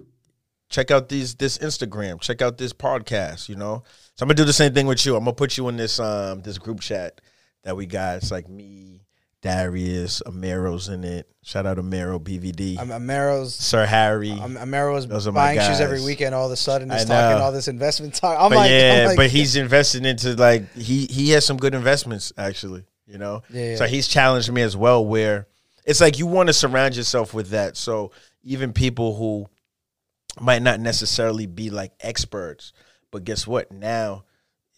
[0.69, 3.83] check out these this Instagram, check out this podcast, you know.
[4.15, 5.15] So I'm gonna do the same thing with you.
[5.15, 7.21] I'm gonna put you in this um this group chat
[7.63, 8.17] that we got.
[8.17, 9.01] It's like me,
[9.41, 11.27] Darius, Amero's in it.
[11.43, 12.79] Shout out Amero BVD.
[12.79, 14.31] Um, Amaro's Sir Harry.
[14.31, 16.33] um, Amaro's Those are buying shoes every weekend.
[16.33, 18.37] All of a sudden, he's talking all this investment talk.
[18.39, 21.57] I'm but like, yeah, I'm like, but he's invested into like he he has some
[21.57, 22.85] good investments actually.
[23.05, 25.05] You know, Yeah, so he's challenged me as well.
[25.05, 25.47] Where
[25.85, 27.77] it's like you want to surround yourself with that.
[27.77, 28.11] So
[28.43, 29.47] even people who
[30.39, 32.73] might not necessarily be like experts,
[33.11, 33.71] but guess what?
[33.71, 34.23] Now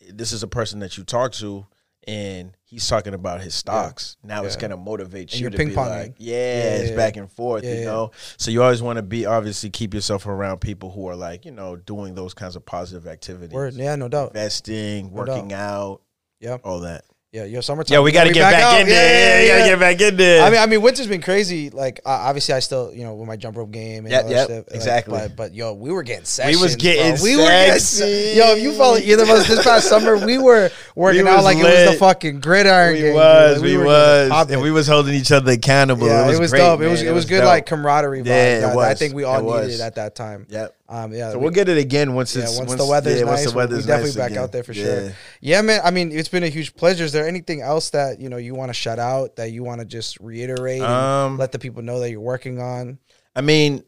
[0.10, 1.66] this is a person that you talk to.
[2.08, 4.16] And he's talking about his stocks.
[4.22, 7.64] Now it's gonna motivate And you to be like, yeah, Yeah, it's back and forth,
[7.64, 7.86] Yeah, you yeah.
[7.86, 8.12] know.
[8.38, 11.52] So you always want to be obviously keep yourself around people who are like, you
[11.52, 13.74] know, doing those kinds of positive activities word.
[13.74, 14.28] Yeah, no doubt.
[14.36, 16.02] investing, No working out,
[16.40, 17.06] Yeah, all that.
[17.36, 17.44] Yeah.
[17.46, 17.94] Yo, summertime.
[17.94, 18.82] Yeah, we got to get back, out.
[18.82, 19.46] in there.
[19.46, 20.44] Yeah, we got to get back in there.
[20.44, 21.70] I mean, I mean, winter's been crazy.
[21.70, 24.30] Like, uh, obviously, I still, you know, with my jump rope game and Yep, all
[24.30, 24.66] that yep, stuff.
[24.68, 25.14] like, exactly.
[25.20, 26.62] but, but yo, we were getting sessions.
[26.62, 27.24] was getting bro.
[27.24, 28.38] we were getting sexy.
[28.38, 31.36] Yo, if you follow either of us this past summer, we were working We out
[31.38, 33.16] was like it was the fucking gridiron we game.
[33.16, 36.08] was, Like, we, were was, and we was holding each other accountable.
[36.08, 36.80] yeah, it was, great, dope.
[36.80, 36.92] It man.
[36.92, 37.48] was it was good dope.
[37.48, 38.26] like camaraderie vibe.
[38.28, 39.80] Yeah, it that I think we all It needed was.
[39.80, 40.48] it at that time.
[40.50, 40.76] Yep.
[40.88, 43.26] Um, yeah, So we- we'll get it again once yeah, it's once, the weather's yeah,
[43.26, 44.44] nice, once the we'll- weather's definitely nice back again.
[44.44, 44.84] out there for Yeah.
[44.84, 45.14] sure.
[45.42, 45.82] Yeah, man.
[45.84, 47.04] I mean, it's been a huge pleasure.
[47.04, 49.80] Is there anything else that you know you want to shout out that you want
[49.82, 53.00] to just reiterate and Um, let the people know that you're working on?
[53.36, 53.84] I mean,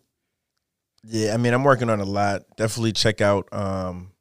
[1.03, 2.43] yeah, I mean, I'm working on a lot.
[2.57, 4.11] Definitely check out um,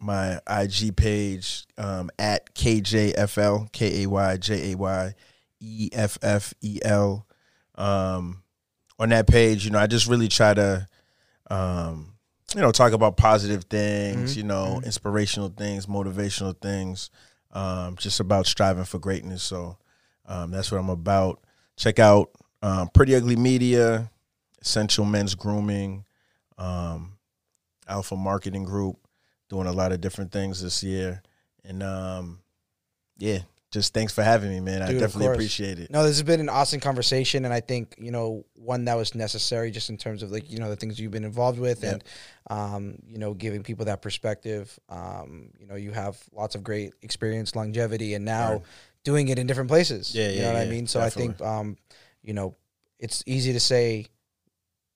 [0.00, 5.14] my IG page um, at KJFL, K A Y J A Y
[5.60, 7.26] E F F E L.
[7.74, 8.42] Um,
[8.98, 10.86] on that page, you know, I just really try to,
[11.50, 12.12] um,
[12.54, 14.36] you know, talk about positive things, Mhm.
[14.36, 17.10] you know, inspirational things, motivational things,
[17.52, 19.42] um, just about striving for greatness.
[19.42, 19.78] So
[20.26, 21.40] um, that's what I'm about.
[21.76, 22.30] Check out
[22.62, 24.10] um, Pretty Ugly Media,
[24.60, 26.04] Essential Men's Grooming,
[26.58, 27.18] um,
[27.88, 28.96] Alpha Marketing Group,
[29.48, 31.22] doing a lot of different things this year.
[31.64, 32.40] And um,
[33.18, 33.40] yeah,
[33.72, 34.80] just thanks for having me, man.
[34.82, 35.90] I Dude, of definitely appreciate it.
[35.90, 39.14] No, this has been an awesome conversation, and I think you know one that was
[39.14, 41.92] necessary just in terms of like you know the things you've been involved with, Yep.
[41.92, 42.04] and
[42.48, 44.78] um, you know giving people that perspective.
[44.88, 48.62] Um, you know, you have lots of great experience, longevity, and now Right.
[49.04, 50.14] doing it in different places.
[50.14, 50.86] Yeah, you yeah, know what I mean.
[50.86, 51.76] So I think um,
[52.22, 52.56] you know
[52.98, 54.06] it's easy to say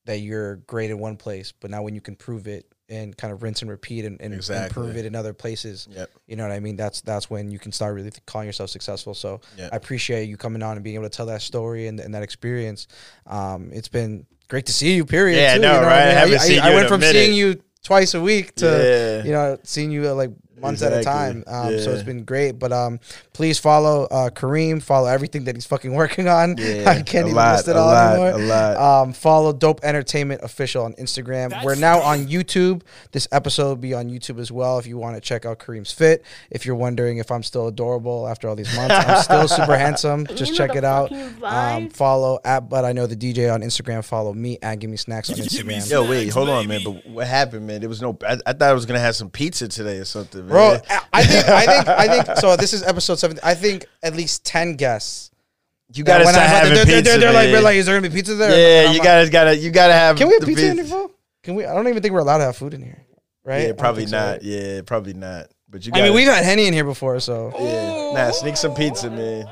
[0.06, 3.32] that you're great in one place, but now when you can prove it and kind
[3.32, 4.74] of rinse and repeat and, and, Exactly.
[4.74, 6.10] prove it in other places, Yep.
[6.26, 6.76] you know what I mean?
[6.76, 9.14] That's that's when you can start really calling yourself successful.
[9.14, 9.68] So Yeah.
[9.72, 12.22] I appreciate you coming on and being able to tell that story and, and that
[12.22, 12.88] experience.
[13.26, 15.04] Um, it's been great to see you.
[15.06, 15.38] Period.
[15.40, 16.02] Yeah, I too, know, you what right?
[16.02, 16.14] I mean?
[16.38, 17.12] haven't I, I you went from minute.
[17.14, 19.24] seeing you twice a week to Yeah.
[19.24, 20.30] you know seeing you uh, like
[20.60, 21.38] months at a time.
[21.38, 21.76] Exactly.
[21.76, 22.58] Um, So it's been great.
[22.58, 23.00] But um,
[23.32, 24.82] please follow uh, Kareem.
[24.82, 26.56] Follow everything that he's fucking working on.
[26.58, 28.40] Yeah, I can't even lot, list it a all lot, anymore.
[28.40, 28.76] a lot.
[28.76, 31.64] Um, follow Dope Entertainment Official on Instagram.
[31.64, 32.82] We're now on YouTube.
[33.12, 35.92] This episode will be on YouTube as well if you want to check out Kareem's
[35.92, 36.24] fit.
[36.50, 40.26] If you're wondering if I'm still adorable after all these months, I'm still super handsome.
[40.26, 41.10] Just know check it out.
[41.42, 44.04] Um, follow at But I Know the DJ on Instagram.
[44.04, 45.88] Follow me at Give Me Snacks on Instagram.
[45.90, 46.80] Yo, wait, hold on, man.
[46.84, 47.80] But what happened, man?
[47.80, 48.18] There was no.
[48.26, 50.80] I, I thought I was gonna have some pizza today or something, man.
[50.80, 52.56] Bro, I think I think I think so.
[52.56, 53.38] This is episode seven.
[53.42, 55.30] I think at least ten guests.
[55.92, 57.02] you gotta start having they're, pizza.
[57.02, 58.50] they're, they're like, they're like, is there gonna be pizza there?
[58.50, 60.16] yeah, you like, gotta, gotta, you gotta have.
[60.16, 61.10] Can we have the pizza in here, fool?
[61.42, 61.64] Can we?
[61.64, 63.02] I don't even think we're allowed to have food in here,
[63.44, 63.68] right?
[63.68, 64.42] Yeah, probably so, not.
[64.42, 65.46] Yeah, probably not.
[65.68, 65.92] But you.
[65.94, 68.24] I Gotta, mean, we've had henny in here before, so Yeah.
[68.24, 69.46] Nah, sneak some pizza, man.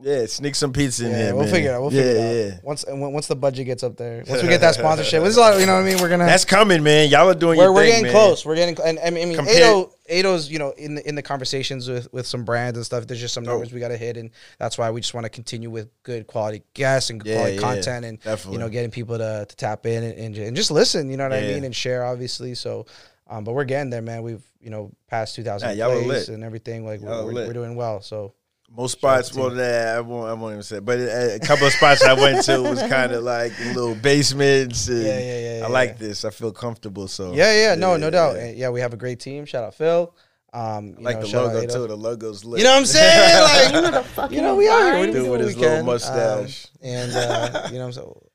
[0.00, 1.52] Yeah, sneak some pizza in yeah, here, we'll man.
[1.52, 1.80] figure it out.
[1.82, 2.52] We'll yeah, figure it out.
[2.54, 2.60] yeah.
[2.62, 5.54] Once once the budget gets up there, once we get that sponsorship, there's a lot.
[5.54, 6.00] Of, you know what I mean?
[6.00, 6.24] We're gonna.
[6.26, 7.08] That's coming, man.
[7.10, 8.12] Y'all are doing we're, we're thing, getting man.
[8.12, 8.46] close.
[8.46, 11.16] We're getting, and I mean, I mean Compared- Ado, Ado's, you know, in the, in
[11.16, 13.08] the conversations with with some brands and stuff.
[13.08, 13.50] There's just some Oh.
[13.50, 16.28] numbers we got to hit, and that's why we just want to continue with good
[16.28, 18.52] quality guests and good Yeah, quality yeah, content, and definitely.
[18.52, 21.10] you know, getting people to, to tap in and, and, and just listen.
[21.10, 22.54] You know what I mean, and share, obviously.
[22.54, 22.86] So,
[23.28, 24.22] um, but we're getting there, man.
[24.22, 26.28] We've you know passed 2,000 Yeah, plays lit.
[26.28, 26.86] and everything.
[26.86, 28.00] Like we're, we're doing well.
[28.00, 28.32] So.
[28.76, 31.72] Most spots, well, nah, I won't, I won't even say, but a, a couple of
[31.72, 34.88] spots I went to was kind of like little basements.
[34.88, 35.94] And Yeah, yeah, yeah, I yeah, like yeah.
[36.08, 36.24] this.
[36.24, 37.08] I feel comfortable.
[37.08, 38.36] So Yeah, yeah, no, no doubt.
[38.36, 38.42] yeah.
[38.44, 39.46] And, Yeah, we have a great team.
[39.46, 40.14] Shout out Phil.
[40.52, 41.86] Um, you I like know, the logo too.
[41.88, 42.58] The logo's lit.
[42.58, 43.42] You know what I'm saying?
[43.42, 45.00] Like, You know the fucking you know, we are here.
[45.00, 45.86] We do Dude what with we his little can.
[45.86, 46.66] mustache.
[46.66, 48.27] Um, and uh, you know, what I'm so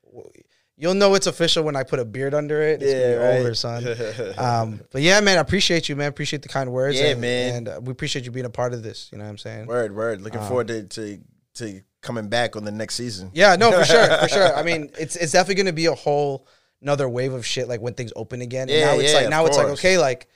[0.76, 2.82] you'll know it's official when I put a beard under it.
[2.82, 3.38] It's Yeah, right.
[3.40, 3.86] over, son.
[4.38, 6.08] um, but yeah, man, I appreciate you, man.
[6.08, 6.98] Appreciate the kind words.
[6.98, 7.54] Yeah, and, man.
[7.54, 9.08] And uh, we appreciate you being a part of this.
[9.12, 9.66] You know what I'm saying?
[9.66, 10.20] word, word.
[10.20, 11.18] Looking Um, forward to, to
[11.54, 13.30] to coming back on the next season.
[13.32, 14.54] Yeah, no, for sure, for sure.
[14.56, 16.46] I mean, it's it's definitely gonna be a whole
[16.82, 18.68] another wave of shit like when things open again.
[18.68, 20.26] And Yeah, now it's yeah, like now it's like okay, like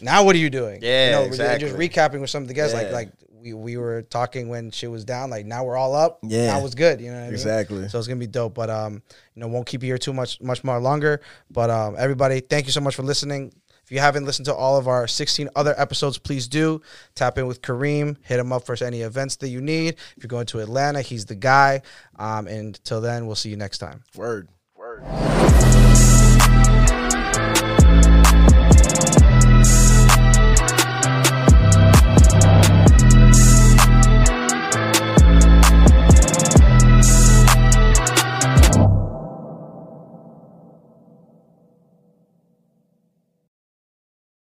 [0.00, 0.80] now what are you doing?
[0.82, 1.68] Yeah, you know, exactly.
[1.68, 2.74] just recapping with some of the guests.
[2.74, 3.12] Like like
[3.46, 5.30] we, we were talking when shit was down.
[5.30, 6.18] Like now we're all up.
[6.22, 7.00] Yeah, that was good.
[7.00, 7.80] You know exactly.
[7.80, 7.88] Mean?
[7.88, 8.54] So it's gonna be dope.
[8.54, 9.02] But um,
[9.34, 11.20] you know, won't keep you here too much much more longer.
[11.50, 13.52] But um, everybody, thank you so much for listening.
[13.84, 16.82] If you haven't listened to all of our 16 other episodes, please do.
[17.14, 18.16] Tap in with Kareem.
[18.22, 19.94] Hit him up for any events that you need.
[20.16, 21.82] If you're going to Atlanta, he's the guy.
[22.18, 24.02] Um, and then, we'll see you next time.
[24.16, 24.48] Word.
[24.74, 25.04] Word.